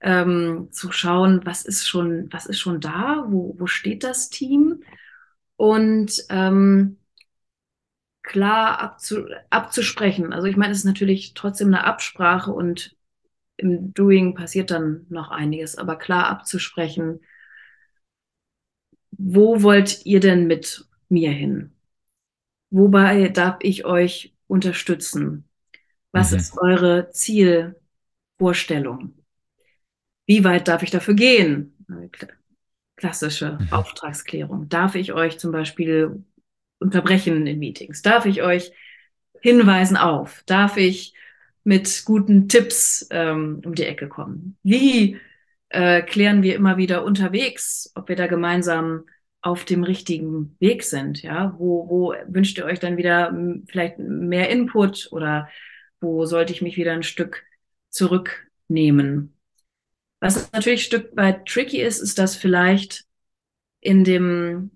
ähm, 0.02 0.70
zu 0.72 0.92
schauen, 0.92 1.46
was 1.46 1.66
ist 1.66 1.88
schon, 1.88 2.32
was 2.32 2.46
ist 2.46 2.60
schon 2.60 2.80
da, 2.82 3.26
wo, 3.28 3.56
wo 3.58 3.68
steht 3.68 4.04
das 4.04 4.30
Team 4.30 4.84
und 5.58 6.12
ähm, 6.30 6.98
klar 8.24 8.80
abzu, 8.80 9.26
abzusprechen. 9.50 10.34
Also 10.34 10.48
ich 10.48 10.56
meine, 10.56 10.72
es 10.72 10.80
ist 10.80 10.86
natürlich 10.86 11.34
trotzdem 11.34 11.68
eine 11.70 11.84
Absprache 11.84 12.52
und 12.52 12.96
im 13.58 13.94
Doing 13.94 14.36
passiert 14.36 14.72
dann 14.72 15.06
noch 15.10 15.32
einiges, 15.32 15.78
aber 15.78 15.98
klar 15.98 16.28
abzusprechen, 16.28 17.20
wo 19.12 19.64
wollt 19.64 20.06
ihr 20.06 20.20
denn 20.22 20.48
mit 20.48 20.86
mir 21.10 21.32
hin? 21.32 21.74
Wobei 22.70 23.30
darf 23.30 23.58
ich 23.62 23.86
euch 23.86 24.36
unterstützen? 24.48 25.50
Was 26.12 26.32
mhm. 26.32 26.38
ist 26.38 26.58
eure 26.58 27.10
Zielvorstellung? 27.12 29.19
Wie 30.30 30.44
weit 30.44 30.68
darf 30.68 30.84
ich 30.84 30.92
dafür 30.92 31.16
gehen? 31.16 31.74
Klassische 32.96 33.58
mhm. 33.60 33.74
Auftragsklärung. 33.74 34.70
Darf 34.70 34.94
ich 34.94 35.12
euch 35.14 35.40
zum 35.40 35.52
Beispiel 35.52 36.24
unterbrechen 36.78 37.48
in 37.48 37.58
Meetings? 37.58 38.04
Darf 38.04 38.28
ich 38.28 38.44
euch 38.44 38.72
hinweisen 39.42 39.98
auf? 39.98 40.44
Darf 40.46 40.78
ich 40.78 41.16
mit 41.64 42.04
guten 42.06 42.48
Tipps 42.48 43.08
ähm, 43.10 43.64
um 43.66 43.74
die 43.74 43.86
Ecke 43.86 44.08
kommen? 44.08 44.56
Wie 44.62 45.18
äh, 45.70 46.04
klären 46.04 46.44
wir 46.44 46.54
immer 46.54 46.78
wieder 46.78 47.04
unterwegs, 47.04 47.92
ob 47.96 48.08
wir 48.08 48.16
da 48.16 48.28
gemeinsam 48.28 49.06
auf 49.42 49.66
dem 49.66 49.84
richtigen 49.84 50.56
Weg 50.60 50.84
sind. 50.84 51.24
Ja, 51.24 51.56
wo, 51.58 51.90
wo 51.90 52.14
wünscht 52.28 52.60
ihr 52.60 52.66
euch 52.66 52.80
dann 52.80 52.98
wieder 52.98 53.36
vielleicht 53.68 53.98
mehr 53.98 54.52
Input 54.52 55.08
oder 55.10 55.50
wo 56.00 56.28
sollte 56.28 56.54
ich 56.54 56.62
mich 56.62 56.78
wieder 56.78 56.94
ein 56.94 57.02
Stück 57.02 57.44
zurücknehmen? 57.90 59.34
Was 60.20 60.52
natürlich 60.52 60.82
ein 60.82 60.84
Stück 60.86 61.16
weit 61.16 61.46
tricky 61.48 61.82
ist, 61.82 62.00
ist, 62.00 62.20
dass 62.20 62.36
vielleicht 62.36 63.06
in 63.82 64.04
dem 64.04 64.72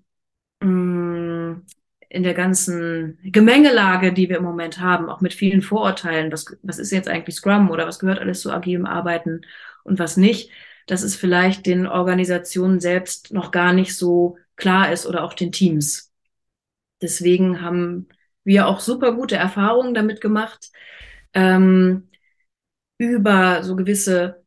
mh, 0.60 1.62
in 2.10 2.22
der 2.24 2.34
ganzen 2.34 3.18
Gemengelage, 3.24 4.12
die 4.12 4.28
wir 4.28 4.38
im 4.38 4.44
Moment 4.44 4.80
haben, 4.80 5.08
auch 5.10 5.20
mit 5.20 5.34
vielen 5.34 5.62
Vorurteilen, 5.62 6.32
was, 6.32 6.46
was 6.62 6.78
ist 6.78 6.92
jetzt 6.92 7.08
eigentlich 7.08 7.36
Scrum 7.36 7.70
oder 7.70 7.86
was 7.86 7.98
gehört 8.00 8.20
alles 8.20 8.40
zu 8.42 8.52
agilem 8.52 8.86
Arbeiten 8.86 9.42
und 9.84 9.98
was 9.98 10.16
nicht, 10.16 10.50
dass 10.86 11.02
es 11.02 11.16
vielleicht 11.16 11.66
den 11.66 11.86
Organisationen 11.86 12.80
selbst 12.80 13.32
noch 13.32 13.50
gar 13.50 13.72
nicht 13.72 13.96
so 13.96 14.38
klar 14.56 14.92
ist 14.92 15.06
oder 15.06 15.24
auch 15.24 15.34
den 15.34 15.52
Teams. 15.52 16.12
Deswegen 17.02 17.60
haben 17.62 18.08
wir 18.44 18.66
auch 18.68 18.80
super 18.80 19.14
gute 19.14 19.36
Erfahrungen 19.36 19.94
damit 19.94 20.20
gemacht, 20.20 20.70
ähm, 21.34 22.08
über 22.98 23.62
so 23.64 23.76
gewisse 23.76 24.43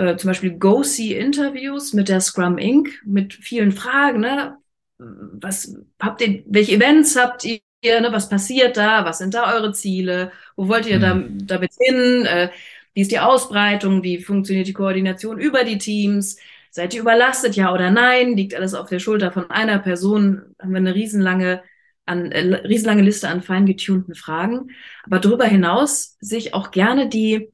äh, 0.00 0.16
zum 0.16 0.28
Beispiel 0.28 0.58
Go-See-Interviews 0.58 1.92
mit 1.92 2.08
der 2.08 2.20
Scrum 2.20 2.56
Inc., 2.56 2.88
mit 3.04 3.34
vielen 3.34 3.72
Fragen, 3.72 4.20
ne? 4.20 4.56
Was 4.98 5.74
habt 6.00 6.20
ihr, 6.22 6.42
welche 6.46 6.72
Events 6.74 7.16
habt 7.16 7.44
ihr, 7.44 7.60
ne? 7.82 8.08
was 8.10 8.28
passiert 8.28 8.76
da, 8.76 9.04
was 9.04 9.18
sind 9.18 9.34
da 9.34 9.54
eure 9.54 9.72
Ziele, 9.72 10.32
wo 10.56 10.68
wollt 10.68 10.86
ihr 10.86 10.98
mhm. 10.98 11.46
da, 11.46 11.54
damit 11.56 11.72
hin? 11.78 12.26
Äh, 12.26 12.50
wie 12.94 13.02
ist 13.02 13.10
die 13.10 13.18
Ausbreitung? 13.18 14.02
Wie 14.02 14.22
funktioniert 14.22 14.66
die 14.66 14.72
Koordination 14.72 15.38
über 15.38 15.64
die 15.64 15.78
Teams? 15.78 16.38
Seid 16.70 16.94
ihr 16.94 17.00
überlastet, 17.00 17.56
ja 17.56 17.72
oder 17.72 17.90
nein? 17.90 18.36
Liegt 18.36 18.54
alles 18.54 18.74
auf 18.74 18.88
der 18.88 18.98
Schulter 19.00 19.32
von 19.32 19.50
einer 19.50 19.78
Person? 19.78 20.54
Haben 20.58 20.70
wir 20.70 20.78
eine 20.78 20.94
riesenlange, 20.94 21.62
an, 22.06 22.32
äh, 22.32 22.56
riesenlange 22.66 23.02
Liste 23.02 23.28
an 23.28 23.42
fein 23.42 23.66
getunten 23.66 24.14
Fragen. 24.14 24.70
Aber 25.04 25.18
darüber 25.18 25.44
hinaus 25.44 26.16
sich 26.20 26.54
auch 26.54 26.70
gerne 26.70 27.08
die 27.08 27.50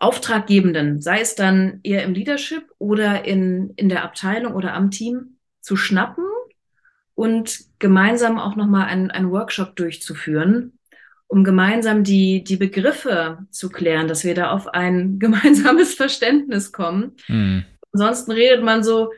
Auftraggebenden, 0.00 1.00
sei 1.00 1.20
es 1.20 1.34
dann 1.34 1.80
eher 1.82 2.04
im 2.04 2.14
Leadership 2.14 2.64
oder 2.78 3.24
in, 3.24 3.72
in 3.76 3.88
der 3.88 4.04
Abteilung 4.04 4.54
oder 4.54 4.74
am 4.74 4.90
Team, 4.90 5.38
zu 5.60 5.76
schnappen 5.76 6.24
und 7.14 7.64
gemeinsam 7.78 8.38
auch 8.38 8.56
nochmal 8.56 8.86
einen, 8.86 9.10
einen 9.10 9.30
Workshop 9.30 9.76
durchzuführen, 9.76 10.78
um 11.26 11.44
gemeinsam 11.44 12.04
die, 12.04 12.44
die 12.44 12.56
Begriffe 12.56 13.38
zu 13.50 13.68
klären, 13.68 14.08
dass 14.08 14.24
wir 14.24 14.34
da 14.34 14.50
auf 14.50 14.68
ein 14.68 15.18
gemeinsames 15.18 15.94
Verständnis 15.94 16.72
kommen. 16.72 17.16
Mhm. 17.26 17.64
Ansonsten 17.92 18.32
redet 18.32 18.62
man 18.62 18.84
so, 18.84 19.12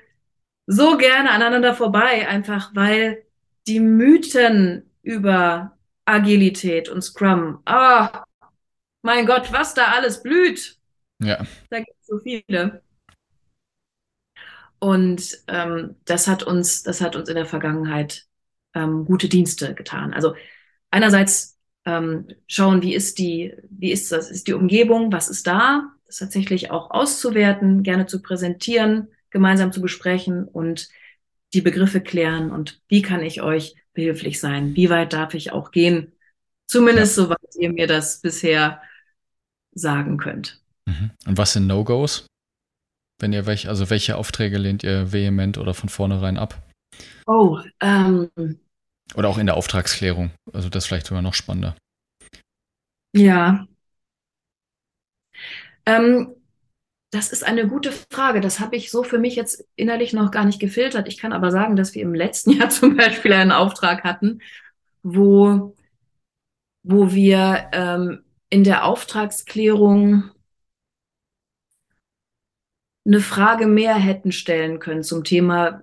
so 0.67 0.97
gerne 0.97 1.31
aneinander 1.31 1.75
vorbei, 1.75 2.27
einfach 2.29 2.71
weil 2.75 3.23
die 3.67 3.81
Mythen 3.81 4.91
über 5.03 5.77
Agilität 6.05 6.89
und 6.89 7.03
Scrum, 7.03 7.61
ah, 7.67 8.25
mein 9.03 9.27
Gott, 9.27 9.53
was 9.53 9.75
da 9.75 9.87
alles 9.87 10.23
blüht. 10.23 10.79
Ja. 11.23 11.45
Da 11.69 11.79
gibt 11.79 11.99
es 12.01 12.07
so 12.07 12.19
viele. 12.19 12.83
Und 14.79 15.39
ähm, 15.47 15.97
das 16.07 16.27
hat 16.27 16.43
uns, 16.43 16.83
das 16.83 17.01
hat 17.01 17.15
uns 17.15 17.29
in 17.29 17.35
der 17.35 17.47
Vergangenheit 17.47 18.27
ähm, 18.75 19.05
gute 19.05 19.29
Dienste 19.29 19.75
getan. 19.75 20.15
Also 20.15 20.35
einerseits 20.91 21.59
ähm, 21.85 22.29
schauen, 22.47 22.83
wie 22.83 22.95
ist 22.95 23.19
die, 23.19 23.55
wie 23.69 23.93
ist 23.93 24.11
das, 24.11 24.31
ist 24.31 24.49
die 24.49 24.55
Umgebung, 24.55 25.13
was 25.13 25.29
ist 25.29 25.47
da, 25.47 25.93
das 26.07 26.17
tatsächlich 26.17 26.71
auch 26.71 26.91
auszuwerten, 26.91 27.83
gerne 27.83 28.07
zu 28.07 28.23
präsentieren, 28.23 29.09
gemeinsam 29.31 29.73
zu 29.73 29.81
besprechen 29.81 30.45
und 30.45 30.89
die 31.53 31.61
Begriffe 31.61 32.01
klären 32.01 32.51
und 32.51 32.81
wie 32.89 33.03
kann 33.03 33.23
ich 33.23 33.43
euch 33.43 33.75
behilflich 33.93 34.41
sein? 34.41 34.77
Wie 34.77 34.89
weit 34.89 35.13
darf 35.13 35.35
ich 35.35 35.53
auch 35.53 35.73
gehen? 35.73 36.13
Zumindest 36.67 37.17
ja. 37.17 37.25
soweit 37.25 37.39
ihr 37.59 37.73
mir 37.73 37.87
das 37.87 38.21
bisher 38.21 38.81
sagen 39.73 40.17
könnt. 40.17 40.61
Mhm. 40.87 41.11
Und 41.27 41.39
was 41.39 41.53
sind 41.53 41.67
No-Gos? 41.67 42.27
Wenn 43.19 43.33
ihr 43.33 43.47
welche, 43.47 43.69
also 43.69 43.91
welche 43.91 44.17
Aufträge 44.17 44.59
lehnt 44.59 44.83
ihr 44.83 45.13
vehement 45.13 45.59
oder 45.59 45.75
von 45.75 45.89
vornherein 45.89 46.39
ab? 46.39 46.63
Oh, 47.27 47.61
ähm, 47.81 48.31
Oder 49.15 49.29
auch 49.29 49.39
in 49.39 49.47
der 49.47 49.57
Auftragsklärung. 49.57 50.31
Also 50.53 50.69
das 50.69 50.85
ist 50.85 50.89
vielleicht 50.89 51.07
sogar 51.07 51.23
noch 51.23 51.35
spannender. 51.35 51.77
ja. 53.15 53.67
Ähm, 55.87 56.35
das 57.13 57.33
ist 57.33 57.43
eine 57.43 57.67
gute 57.67 57.91
Frage. 57.93 58.41
Das 58.41 58.61
habe 58.61 58.77
ich 58.77 58.91
so 58.91 59.03
für 59.03 59.19
mich 59.19 59.35
jetzt 59.35 59.65
innerlich 59.75 60.13
noch 60.13 60.31
gar 60.31 60.45
nicht 60.45 60.61
gefiltert. 60.61 61.09
Ich 61.09 61.19
kann 61.19 61.33
aber 61.33 61.51
sagen, 61.51 61.75
dass 61.75 61.95
wir 61.95 62.03
im 62.03 62.15
letzten 62.15 62.51
Jahr 62.59 62.71
zum 62.71 62.97
Beispiel 62.97 63.33
einen 63.33 63.53
Auftrag 63.53 64.05
hatten, 64.05 64.41
wo, 65.03 65.75
wo 66.83 67.13
wir 67.13 67.69
ähm, 67.73 68.23
in 68.51 68.65
der 68.65 68.85
Auftragsklärung 68.85 70.31
eine 73.07 73.21
Frage 73.21 73.67
mehr 73.67 73.95
hätten 73.97 74.33
stellen 74.33 74.79
können 74.79 75.03
zum 75.03 75.23
Thema, 75.25 75.83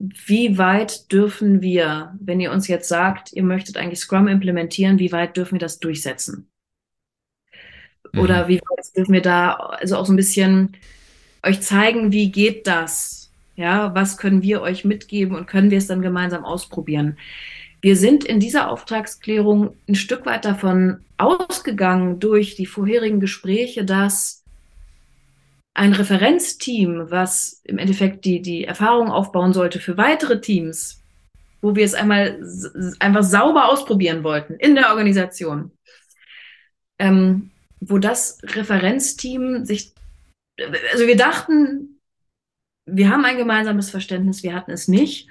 wie 0.00 0.58
weit 0.58 1.12
dürfen 1.12 1.62
wir, 1.62 2.16
wenn 2.20 2.40
ihr 2.40 2.52
uns 2.52 2.68
jetzt 2.68 2.88
sagt, 2.88 3.32
ihr 3.34 3.42
möchtet 3.44 3.76
eigentlich 3.78 4.00
Scrum 4.00 4.28
implementieren, 4.28 4.98
wie 5.00 5.12
weit 5.12 5.36
dürfen 5.36 5.54
wir 5.56 5.60
das 5.60 5.80
durchsetzen? 5.80 6.50
Oder 8.14 8.48
Mhm. 8.48 8.48
wie 8.48 8.60
weit 8.60 8.96
dürfen 8.96 9.12
wir 9.12 9.22
da 9.22 9.52
also 9.54 9.96
auch 9.96 10.06
so 10.06 10.12
ein 10.12 10.16
bisschen 10.16 10.76
euch 11.44 11.60
zeigen, 11.62 12.12
wie 12.12 12.32
geht 12.32 12.66
das? 12.66 13.32
Ja, 13.56 13.94
was 13.94 14.18
können 14.18 14.42
wir 14.42 14.62
euch 14.62 14.84
mitgeben 14.84 15.36
und 15.36 15.46
können 15.46 15.70
wir 15.70 15.78
es 15.78 15.86
dann 15.86 16.02
gemeinsam 16.02 16.44
ausprobieren? 16.44 17.18
Wir 17.80 17.96
sind 17.96 18.24
in 18.24 18.40
dieser 18.40 18.70
Auftragsklärung 18.70 19.76
ein 19.88 19.94
Stück 19.94 20.26
weit 20.26 20.44
davon 20.44 21.04
ausgegangen 21.18 22.20
durch 22.20 22.56
die 22.56 22.66
vorherigen 22.66 23.20
Gespräche, 23.20 23.84
dass 23.84 24.44
ein 25.74 25.92
Referenzteam, 25.92 27.10
was 27.10 27.60
im 27.64 27.78
Endeffekt 27.78 28.24
die, 28.24 28.40
die 28.40 28.64
Erfahrung 28.64 29.10
aufbauen 29.10 29.52
sollte 29.52 29.78
für 29.78 29.96
weitere 29.96 30.40
Teams, 30.40 31.02
wo 31.60 31.76
wir 31.76 31.84
es 31.84 31.94
einmal 31.94 32.40
einfach 32.98 33.22
sauber 33.22 33.68
ausprobieren 33.68 34.24
wollten 34.24 34.54
in 34.54 34.74
der 34.74 34.90
Organisation, 34.90 35.70
ähm, 36.98 37.50
wo 37.80 37.98
das 37.98 38.38
Referenzteam 38.42 39.66
sich, 39.66 39.92
also 40.92 41.06
wir 41.06 41.16
dachten, 41.16 42.00
wir 42.86 43.10
haben 43.10 43.24
ein 43.24 43.36
gemeinsames 43.36 43.90
Verständnis, 43.90 44.42
wir 44.42 44.54
hatten 44.54 44.70
es 44.70 44.88
nicht. 44.88 45.28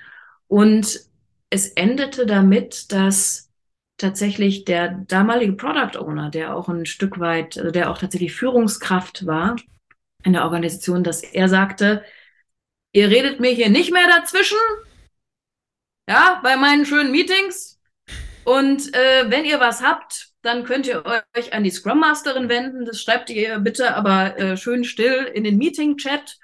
Und 0.48 1.00
es 1.50 1.70
endete 1.70 2.26
damit, 2.26 2.92
dass 2.92 3.52
tatsächlich 3.98 4.66
der 4.66 4.90
damalige 5.08 5.54
Product 5.54 5.98
Owner, 6.00 6.30
der 6.30 6.56
auch 6.56 6.68
ein 6.68 6.86
Stück 6.86 7.20
weit, 7.20 7.58
also 7.58 7.72
der 7.72 7.90
auch 7.90 7.98
tatsächlich 7.98 8.34
Führungskraft 8.34 9.26
war 9.26 9.56
in 10.24 10.34
der 10.34 10.44
Organisation, 10.44 11.04
dass 11.04 11.24
er 11.24 11.48
sagte, 11.48 12.04
ihr 12.94 13.10
redet 13.10 13.40
mir 13.40 13.52
hier 13.52 13.70
nicht 13.70 13.94
mehr 13.94 14.08
dazwischen, 14.08 14.58
ja, 16.08 16.40
bei 16.44 16.56
meinen 16.56 16.86
schönen 16.86 17.12
Meetings. 17.12 17.80
Und 18.44 18.94
äh, 18.94 19.30
wenn 19.30 19.46
ihr 19.46 19.60
was 19.60 19.82
habt, 19.82 20.30
dann 20.42 20.64
könnt 20.64 20.86
ihr 20.86 21.04
euch 21.36 21.54
an 21.54 21.64
die 21.64 21.72
Scrum 21.72 22.00
Masterin 22.00 22.50
wenden. 22.50 22.86
Das 22.86 23.02
schreibt 23.02 23.30
ihr 23.32 23.60
bitte 23.60 23.96
aber 23.96 24.38
äh, 24.38 24.58
schön 24.58 24.84
still 24.84 25.24
in 25.34 25.44
den 25.44 25.58
Meeting-Chat. 25.58 26.38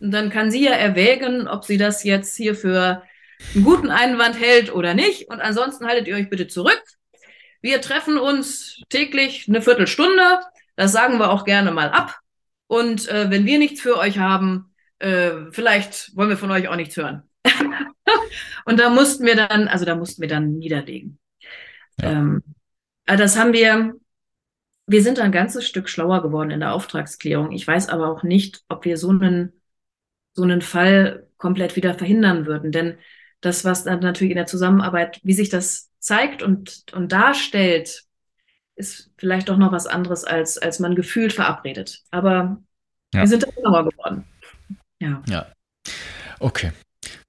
Und 0.00 0.12
dann 0.12 0.30
kann 0.30 0.52
sie 0.52 0.64
ja 0.64 0.72
erwägen, 0.72 1.48
ob 1.48 1.64
sie 1.64 1.76
das 1.76 2.04
jetzt 2.04 2.36
hier 2.36 2.54
für 2.54 3.02
einen 3.54 3.64
guten 3.64 3.90
Einwand 3.90 4.38
hält 4.38 4.72
oder 4.72 4.94
nicht. 4.94 5.28
Und 5.28 5.40
ansonsten 5.40 5.86
haltet 5.86 6.08
ihr 6.08 6.16
euch 6.16 6.30
bitte 6.30 6.48
zurück. 6.48 6.82
Wir 7.60 7.80
treffen 7.80 8.18
uns 8.18 8.82
täglich 8.88 9.46
eine 9.48 9.62
Viertelstunde. 9.62 10.40
Das 10.76 10.92
sagen 10.92 11.18
wir 11.18 11.30
auch 11.30 11.44
gerne 11.44 11.72
mal 11.72 11.90
ab. 11.90 12.18
Und 12.66 13.08
äh, 13.08 13.30
wenn 13.30 13.46
wir 13.46 13.58
nichts 13.58 13.80
für 13.80 13.96
euch 13.96 14.18
haben, 14.18 14.74
äh, 14.98 15.50
vielleicht 15.50 16.14
wollen 16.16 16.28
wir 16.28 16.36
von 16.36 16.50
euch 16.50 16.68
auch 16.68 16.76
nichts 16.76 16.96
hören. 16.96 17.22
Und 18.64 18.78
da 18.78 18.90
mussten 18.90 19.24
wir 19.24 19.34
dann, 19.34 19.68
also 19.68 19.84
da 19.84 19.94
mussten 19.94 20.20
wir 20.20 20.28
dann 20.28 20.58
niederlegen. 20.58 21.18
Ja. 22.00 22.10
Ähm, 22.12 22.42
also 23.06 23.22
das 23.22 23.38
haben 23.38 23.54
wir, 23.54 23.94
wir 24.86 25.02
sind 25.02 25.18
ein 25.18 25.32
ganzes 25.32 25.66
Stück 25.66 25.88
schlauer 25.88 26.22
geworden 26.22 26.50
in 26.50 26.60
der 26.60 26.74
Auftragsklärung. 26.74 27.52
Ich 27.52 27.66
weiß 27.66 27.88
aber 27.88 28.10
auch 28.10 28.22
nicht, 28.22 28.62
ob 28.68 28.84
wir 28.84 28.98
so 28.98 29.10
einen, 29.10 29.52
so 30.34 30.42
einen 30.42 30.60
Fall 30.60 31.26
komplett 31.38 31.76
wieder 31.76 31.94
verhindern 31.94 32.46
würden. 32.46 32.70
Denn 32.70 32.98
das, 33.40 33.64
was 33.64 33.84
dann 33.84 34.00
natürlich 34.00 34.32
in 34.32 34.36
der 34.36 34.46
Zusammenarbeit, 34.46 35.20
wie 35.22 35.32
sich 35.32 35.48
das 35.48 35.90
zeigt 36.00 36.42
und, 36.42 36.84
und 36.92 37.12
darstellt, 37.12 38.04
ist 38.76 39.10
vielleicht 39.18 39.48
doch 39.48 39.56
noch 39.56 39.72
was 39.72 39.86
anderes, 39.86 40.24
als, 40.24 40.58
als 40.58 40.78
man 40.78 40.94
gefühlt 40.94 41.32
verabredet. 41.32 42.02
Aber 42.10 42.58
Ja. 43.12 43.20
wir 43.20 43.26
sind 43.26 43.42
da 43.42 43.48
schlauer 43.52 43.88
geworden. 43.88 44.24
Ja. 45.00 45.22
Ja. 45.28 45.46
Okay. 46.40 46.72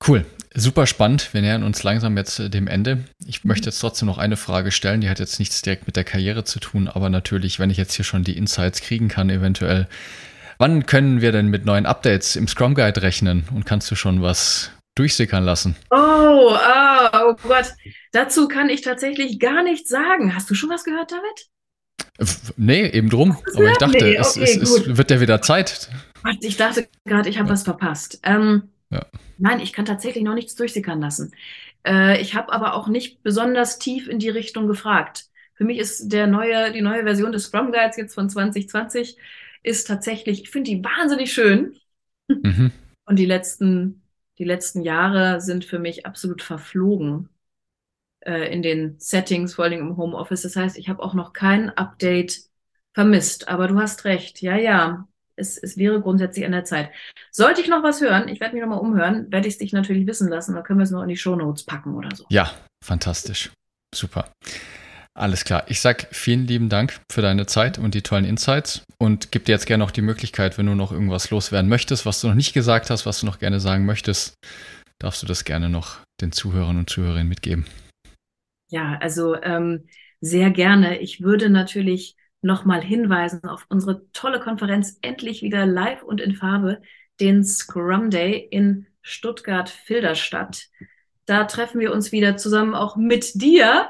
Cool. 0.07 0.25
Super 0.55 0.87
spannend. 0.87 1.33
Wir 1.33 1.41
nähern 1.41 1.63
uns 1.63 1.83
langsam 1.83 2.17
jetzt 2.17 2.39
äh, 2.39 2.49
dem 2.49 2.67
Ende. 2.67 3.03
Ich 3.25 3.43
möchte 3.45 3.67
jetzt 3.67 3.79
trotzdem 3.79 4.07
noch 4.07 4.17
eine 4.17 4.37
Frage 4.37 4.71
stellen, 4.71 5.01
die 5.01 5.09
hat 5.09 5.19
jetzt 5.19 5.39
nichts 5.39 5.61
direkt 5.61 5.85
mit 5.85 5.95
der 5.95 6.03
Karriere 6.03 6.43
zu 6.43 6.59
tun, 6.59 6.87
aber 6.87 7.09
natürlich, 7.09 7.59
wenn 7.59 7.69
ich 7.69 7.77
jetzt 7.77 7.93
hier 7.93 8.05
schon 8.05 8.23
die 8.23 8.35
Insights 8.37 8.81
kriegen 8.81 9.07
kann, 9.09 9.29
eventuell. 9.29 9.87
Wann 10.57 10.85
können 10.85 11.21
wir 11.21 11.31
denn 11.31 11.47
mit 11.47 11.65
neuen 11.65 11.85
Updates 11.85 12.35
im 12.35 12.47
Scrum 12.47 12.73
Guide 12.73 13.01
rechnen? 13.01 13.47
Und 13.53 13.65
kannst 13.65 13.89
du 13.91 13.95
schon 13.95 14.21
was 14.21 14.71
durchsickern 14.99 15.43
lassen? 15.43 15.75
Oh, 15.89 15.95
ah, 16.53 17.25
oh 17.25 17.35
Gott. 17.47 17.73
Dazu 18.11 18.47
kann 18.47 18.69
ich 18.69 18.81
tatsächlich 18.81 19.39
gar 19.39 19.63
nichts 19.63 19.89
sagen. 19.89 20.35
Hast 20.35 20.49
du 20.49 20.53
schon 20.53 20.69
was 20.69 20.83
gehört, 20.83 21.11
David? 21.11 21.49
Nee, 22.57 22.87
eben 22.89 23.09
drum. 23.09 23.37
Aber 23.55 23.71
ich 23.71 23.77
dachte, 23.77 24.03
Nee, 24.03 24.15
es, 24.15 24.35
okay, 24.35 24.43
es, 24.43 24.57
es 24.57 24.85
gut. 24.85 24.97
wird 24.97 25.11
ja 25.11 25.21
wieder 25.21 25.41
Zeit. 25.41 25.89
Ich 26.41 26.57
dachte 26.57 26.87
gerade, 27.05 27.29
ich 27.29 27.39
habe 27.39 27.49
was 27.49 27.63
verpasst. 27.63 28.19
Ähm, 28.23 28.69
Ja. 28.89 29.05
Nein, 29.37 29.61
ich 29.61 29.71
kann 29.71 29.85
tatsächlich 29.85 30.23
noch 30.23 30.33
nichts 30.33 30.55
durchsickern 30.55 30.99
lassen. 30.99 31.33
Äh, 31.87 32.21
ich 32.21 32.35
habe 32.35 32.51
aber 32.51 32.73
auch 32.73 32.89
nicht 32.89 33.23
besonders 33.23 33.79
tief 33.79 34.07
in 34.09 34.19
die 34.19 34.29
Richtung 34.29 34.67
gefragt. 34.67 35.27
Für 35.53 35.63
mich 35.63 35.77
ist 35.77 36.09
der 36.09 36.27
neue, 36.27 36.71
die 36.73 36.81
neue 36.81 37.03
Version 37.03 37.31
des 37.31 37.45
Scrum 37.45 37.71
Guides 37.71 37.97
jetzt 37.97 38.15
von 38.15 38.29
2020 38.29 39.17
ist 39.63 39.87
tatsächlich, 39.87 40.43
ich 40.43 40.49
finde 40.49 40.71
die 40.71 40.83
wahnsinnig 40.83 41.33
schön. 41.33 41.75
Mhm. 42.27 42.71
Und 43.05 43.17
die 43.17 43.25
letzten, 43.25 43.98
die 44.39 44.45
letzten 44.45 44.81
Jahre 44.81 45.41
sind 45.41 45.65
für 45.65 45.79
mich 45.79 46.05
absolut 46.05 46.41
verflogen 46.41 47.29
äh, 48.21 48.51
in 48.53 48.61
den 48.61 48.95
Settings, 48.99 49.53
vor 49.53 49.65
allem 49.65 49.79
im 49.79 49.97
Homeoffice. 49.97 50.43
Das 50.43 50.55
heißt, 50.55 50.77
ich 50.77 50.89
habe 50.89 51.03
auch 51.03 51.13
noch 51.13 51.33
kein 51.33 51.69
Update 51.69 52.39
vermisst. 52.93 53.47
Aber 53.49 53.67
du 53.67 53.77
hast 53.79 54.05
recht. 54.05 54.41
Ja, 54.41 54.55
ja. 54.55 55.07
Es, 55.35 55.57
es 55.57 55.77
wäre 55.77 56.01
grundsätzlich 56.01 56.45
an 56.45 56.51
der 56.51 56.65
Zeit. 56.65 56.89
Sollte 57.31 57.61
ich 57.61 57.69
noch 57.69 57.81
was 57.81 58.01
hören, 58.01 58.27
ich 58.27 58.41
werde 58.41 58.55
mich 58.55 58.61
nochmal 58.61 58.79
umhören, 58.79 59.31
werde 59.31 59.47
ich 59.47 59.53
es 59.53 59.57
dich 59.57 59.71
natürlich 59.71 60.05
wissen 60.05 60.27
lassen. 60.27 60.53
Dann 60.53 60.63
können 60.63 60.79
wir 60.79 60.83
es 60.83 60.91
noch 60.91 61.03
in 61.03 61.07
die 61.07 61.15
Shownotes 61.15 61.63
packen 61.63 61.95
oder 61.95 62.13
so. 62.13 62.25
Ja, 62.29 62.51
fantastisch. 62.83 63.51
Super. 63.95 64.25
Alles 65.19 65.43
klar. 65.43 65.65
Ich 65.67 65.81
sag 65.81 66.07
vielen 66.15 66.47
lieben 66.47 66.69
Dank 66.69 67.01
für 67.11 67.21
deine 67.21 67.45
Zeit 67.45 67.77
und 67.77 67.93
die 67.93 68.03
tollen 68.03 68.23
Insights 68.23 68.85
und 68.99 69.33
gib 69.33 69.43
dir 69.43 69.51
jetzt 69.51 69.65
gerne 69.65 69.83
noch 69.83 69.91
die 69.91 70.01
Möglichkeit, 70.01 70.57
wenn 70.57 70.65
du 70.65 70.75
noch 70.75 70.93
irgendwas 70.93 71.29
loswerden 71.29 71.69
möchtest, 71.69 72.05
was 72.05 72.21
du 72.21 72.29
noch 72.29 72.35
nicht 72.35 72.53
gesagt 72.53 72.89
hast, 72.89 73.05
was 73.05 73.19
du 73.19 73.25
noch 73.25 73.37
gerne 73.37 73.59
sagen 73.59 73.85
möchtest, 73.85 74.35
darfst 74.97 75.21
du 75.21 75.27
das 75.27 75.43
gerne 75.43 75.69
noch 75.69 75.97
den 76.21 76.31
Zuhörern 76.31 76.77
und 76.77 76.89
Zuhörerinnen 76.89 77.27
mitgeben. 77.27 77.65
Ja, 78.69 78.97
also 79.01 79.35
ähm, 79.41 79.89
sehr 80.21 80.51
gerne. 80.51 80.99
Ich 80.99 81.19
würde 81.19 81.49
natürlich 81.49 82.15
nochmal 82.41 82.81
hinweisen 82.81 83.43
auf 83.43 83.65
unsere 83.67 84.09
tolle 84.13 84.39
Konferenz, 84.39 84.99
endlich 85.01 85.41
wieder 85.41 85.65
live 85.65 86.01
und 86.01 86.21
in 86.21 86.33
Farbe, 86.33 86.81
den 87.19 87.43
Scrum 87.43 88.09
Day 88.09 88.47
in 88.51 88.87
Stuttgart-Filderstadt. 89.01 90.69
Da 91.25 91.43
treffen 91.43 91.81
wir 91.81 91.91
uns 91.91 92.13
wieder 92.13 92.37
zusammen 92.37 92.73
auch 92.73 92.95
mit 92.95 93.41
dir 93.41 93.89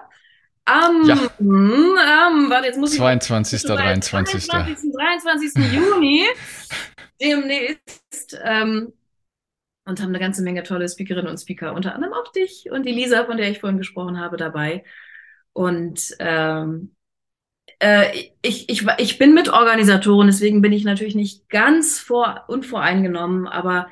am, 0.69 1.07
Ja. 1.07 1.15
am 1.15 2.49
warte, 2.49 2.67
jetzt 2.67 2.77
muss 2.77 2.91
ich 2.93 2.97
22. 2.99 3.63
23. 3.63 4.45
22. 4.45 4.91
23. 4.93 5.73
Juni 5.73 6.25
demnächst 7.21 8.39
ähm, 8.43 8.93
und 9.85 10.01
haben 10.01 10.09
eine 10.09 10.19
ganze 10.19 10.43
Menge 10.43 10.63
tolle 10.63 10.87
Speakerinnen 10.87 11.29
und 11.29 11.39
Speaker, 11.39 11.73
unter 11.73 11.95
anderem 11.95 12.13
auch 12.13 12.31
dich 12.31 12.67
und 12.71 12.85
die 12.85 12.91
Lisa, 12.91 13.25
von 13.25 13.37
der 13.37 13.49
ich 13.49 13.59
vorhin 13.59 13.77
gesprochen 13.77 14.19
habe, 14.19 14.37
dabei. 14.37 14.83
Und 15.53 16.15
ähm, 16.19 16.95
äh, 17.79 18.05
ich, 18.41 18.69
ich, 18.69 18.85
ich 18.97 19.17
bin 19.17 19.33
Mitorganisatorin, 19.33 20.27
deswegen 20.27 20.61
bin 20.61 20.71
ich 20.71 20.83
natürlich 20.83 21.15
nicht 21.15 21.49
ganz 21.49 21.99
vor, 21.99 22.45
unvoreingenommen, 22.47 23.47
aber 23.47 23.87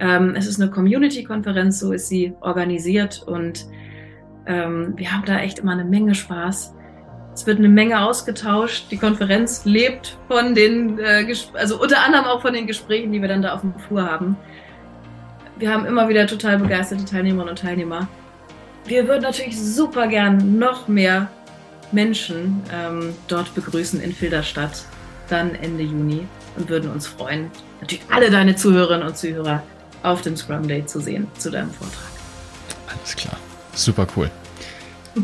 ähm, 0.00 0.34
es 0.36 0.46
ist 0.46 0.60
eine 0.60 0.70
Community-Konferenz, 0.70 1.80
so 1.80 1.92
ist 1.92 2.08
sie 2.08 2.34
organisiert 2.40 3.22
und 3.26 3.66
ähm, 4.46 4.94
wir 4.96 5.12
haben 5.12 5.24
da 5.24 5.38
echt 5.38 5.60
immer 5.60 5.72
eine 5.72 5.84
Menge 5.84 6.14
Spaß. 6.14 6.74
Es 7.34 7.46
wird 7.46 7.58
eine 7.58 7.68
Menge 7.68 8.04
ausgetauscht. 8.04 8.86
Die 8.90 8.98
Konferenz 8.98 9.64
lebt 9.64 10.18
von 10.28 10.54
den, 10.54 10.98
äh, 10.98 11.26
also 11.54 11.80
unter 11.80 12.04
anderem 12.04 12.26
auch 12.26 12.42
von 12.42 12.52
den 12.52 12.66
Gesprächen, 12.66 13.12
die 13.12 13.20
wir 13.20 13.28
dann 13.28 13.42
da 13.42 13.54
auf 13.54 13.62
dem 13.62 13.74
Flur 13.74 14.02
haben. 14.02 14.36
Wir 15.56 15.72
haben 15.72 15.86
immer 15.86 16.08
wieder 16.08 16.26
total 16.26 16.58
begeisterte 16.58 17.04
Teilnehmerinnen 17.04 17.50
und 17.50 17.58
Teilnehmer. 17.58 18.08
Wir 18.84 19.06
würden 19.06 19.22
natürlich 19.22 19.60
super 19.60 20.08
gern 20.08 20.58
noch 20.58 20.88
mehr 20.88 21.30
Menschen 21.92 22.62
ähm, 22.72 23.14
dort 23.28 23.54
begrüßen 23.54 24.00
in 24.00 24.12
Filderstadt. 24.12 24.84
dann 25.28 25.54
Ende 25.54 25.84
Juni 25.84 26.26
und 26.56 26.68
würden 26.68 26.90
uns 26.90 27.06
freuen, 27.06 27.50
natürlich 27.80 28.04
alle 28.10 28.30
deine 28.30 28.54
Zuhörerinnen 28.54 29.06
und 29.06 29.16
Zuhörer 29.16 29.62
auf 30.02 30.20
dem 30.20 30.36
Scrum 30.36 30.68
Day 30.68 30.84
zu 30.84 31.00
sehen, 31.00 31.26
zu 31.38 31.50
deinem 31.50 31.70
Vortrag. 31.70 32.10
Alles 32.88 33.16
klar. 33.16 33.38
Super 33.74 34.06
cool. 34.16 34.30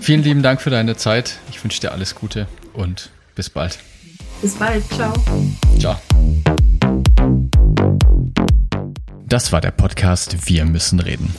Vielen 0.01 0.22
lieben 0.22 0.42
Dank 0.42 0.61
für 0.61 0.70
deine 0.70 0.96
Zeit. 0.96 1.38
Ich 1.51 1.62
wünsche 1.62 1.80
dir 1.80 1.92
alles 1.92 2.14
Gute 2.14 2.46
und 2.72 3.11
bis 3.34 3.51
bald. 3.51 3.78
Bis 4.42 4.55
bald. 4.55 4.84
Ciao. 4.92 5.12
Ciao. 5.78 5.96
Das 9.26 9.53
war 9.53 9.61
der 9.61 9.72
Podcast 9.72 10.49
Wir 10.49 10.64
müssen 10.64 11.01
reden. 11.01 11.34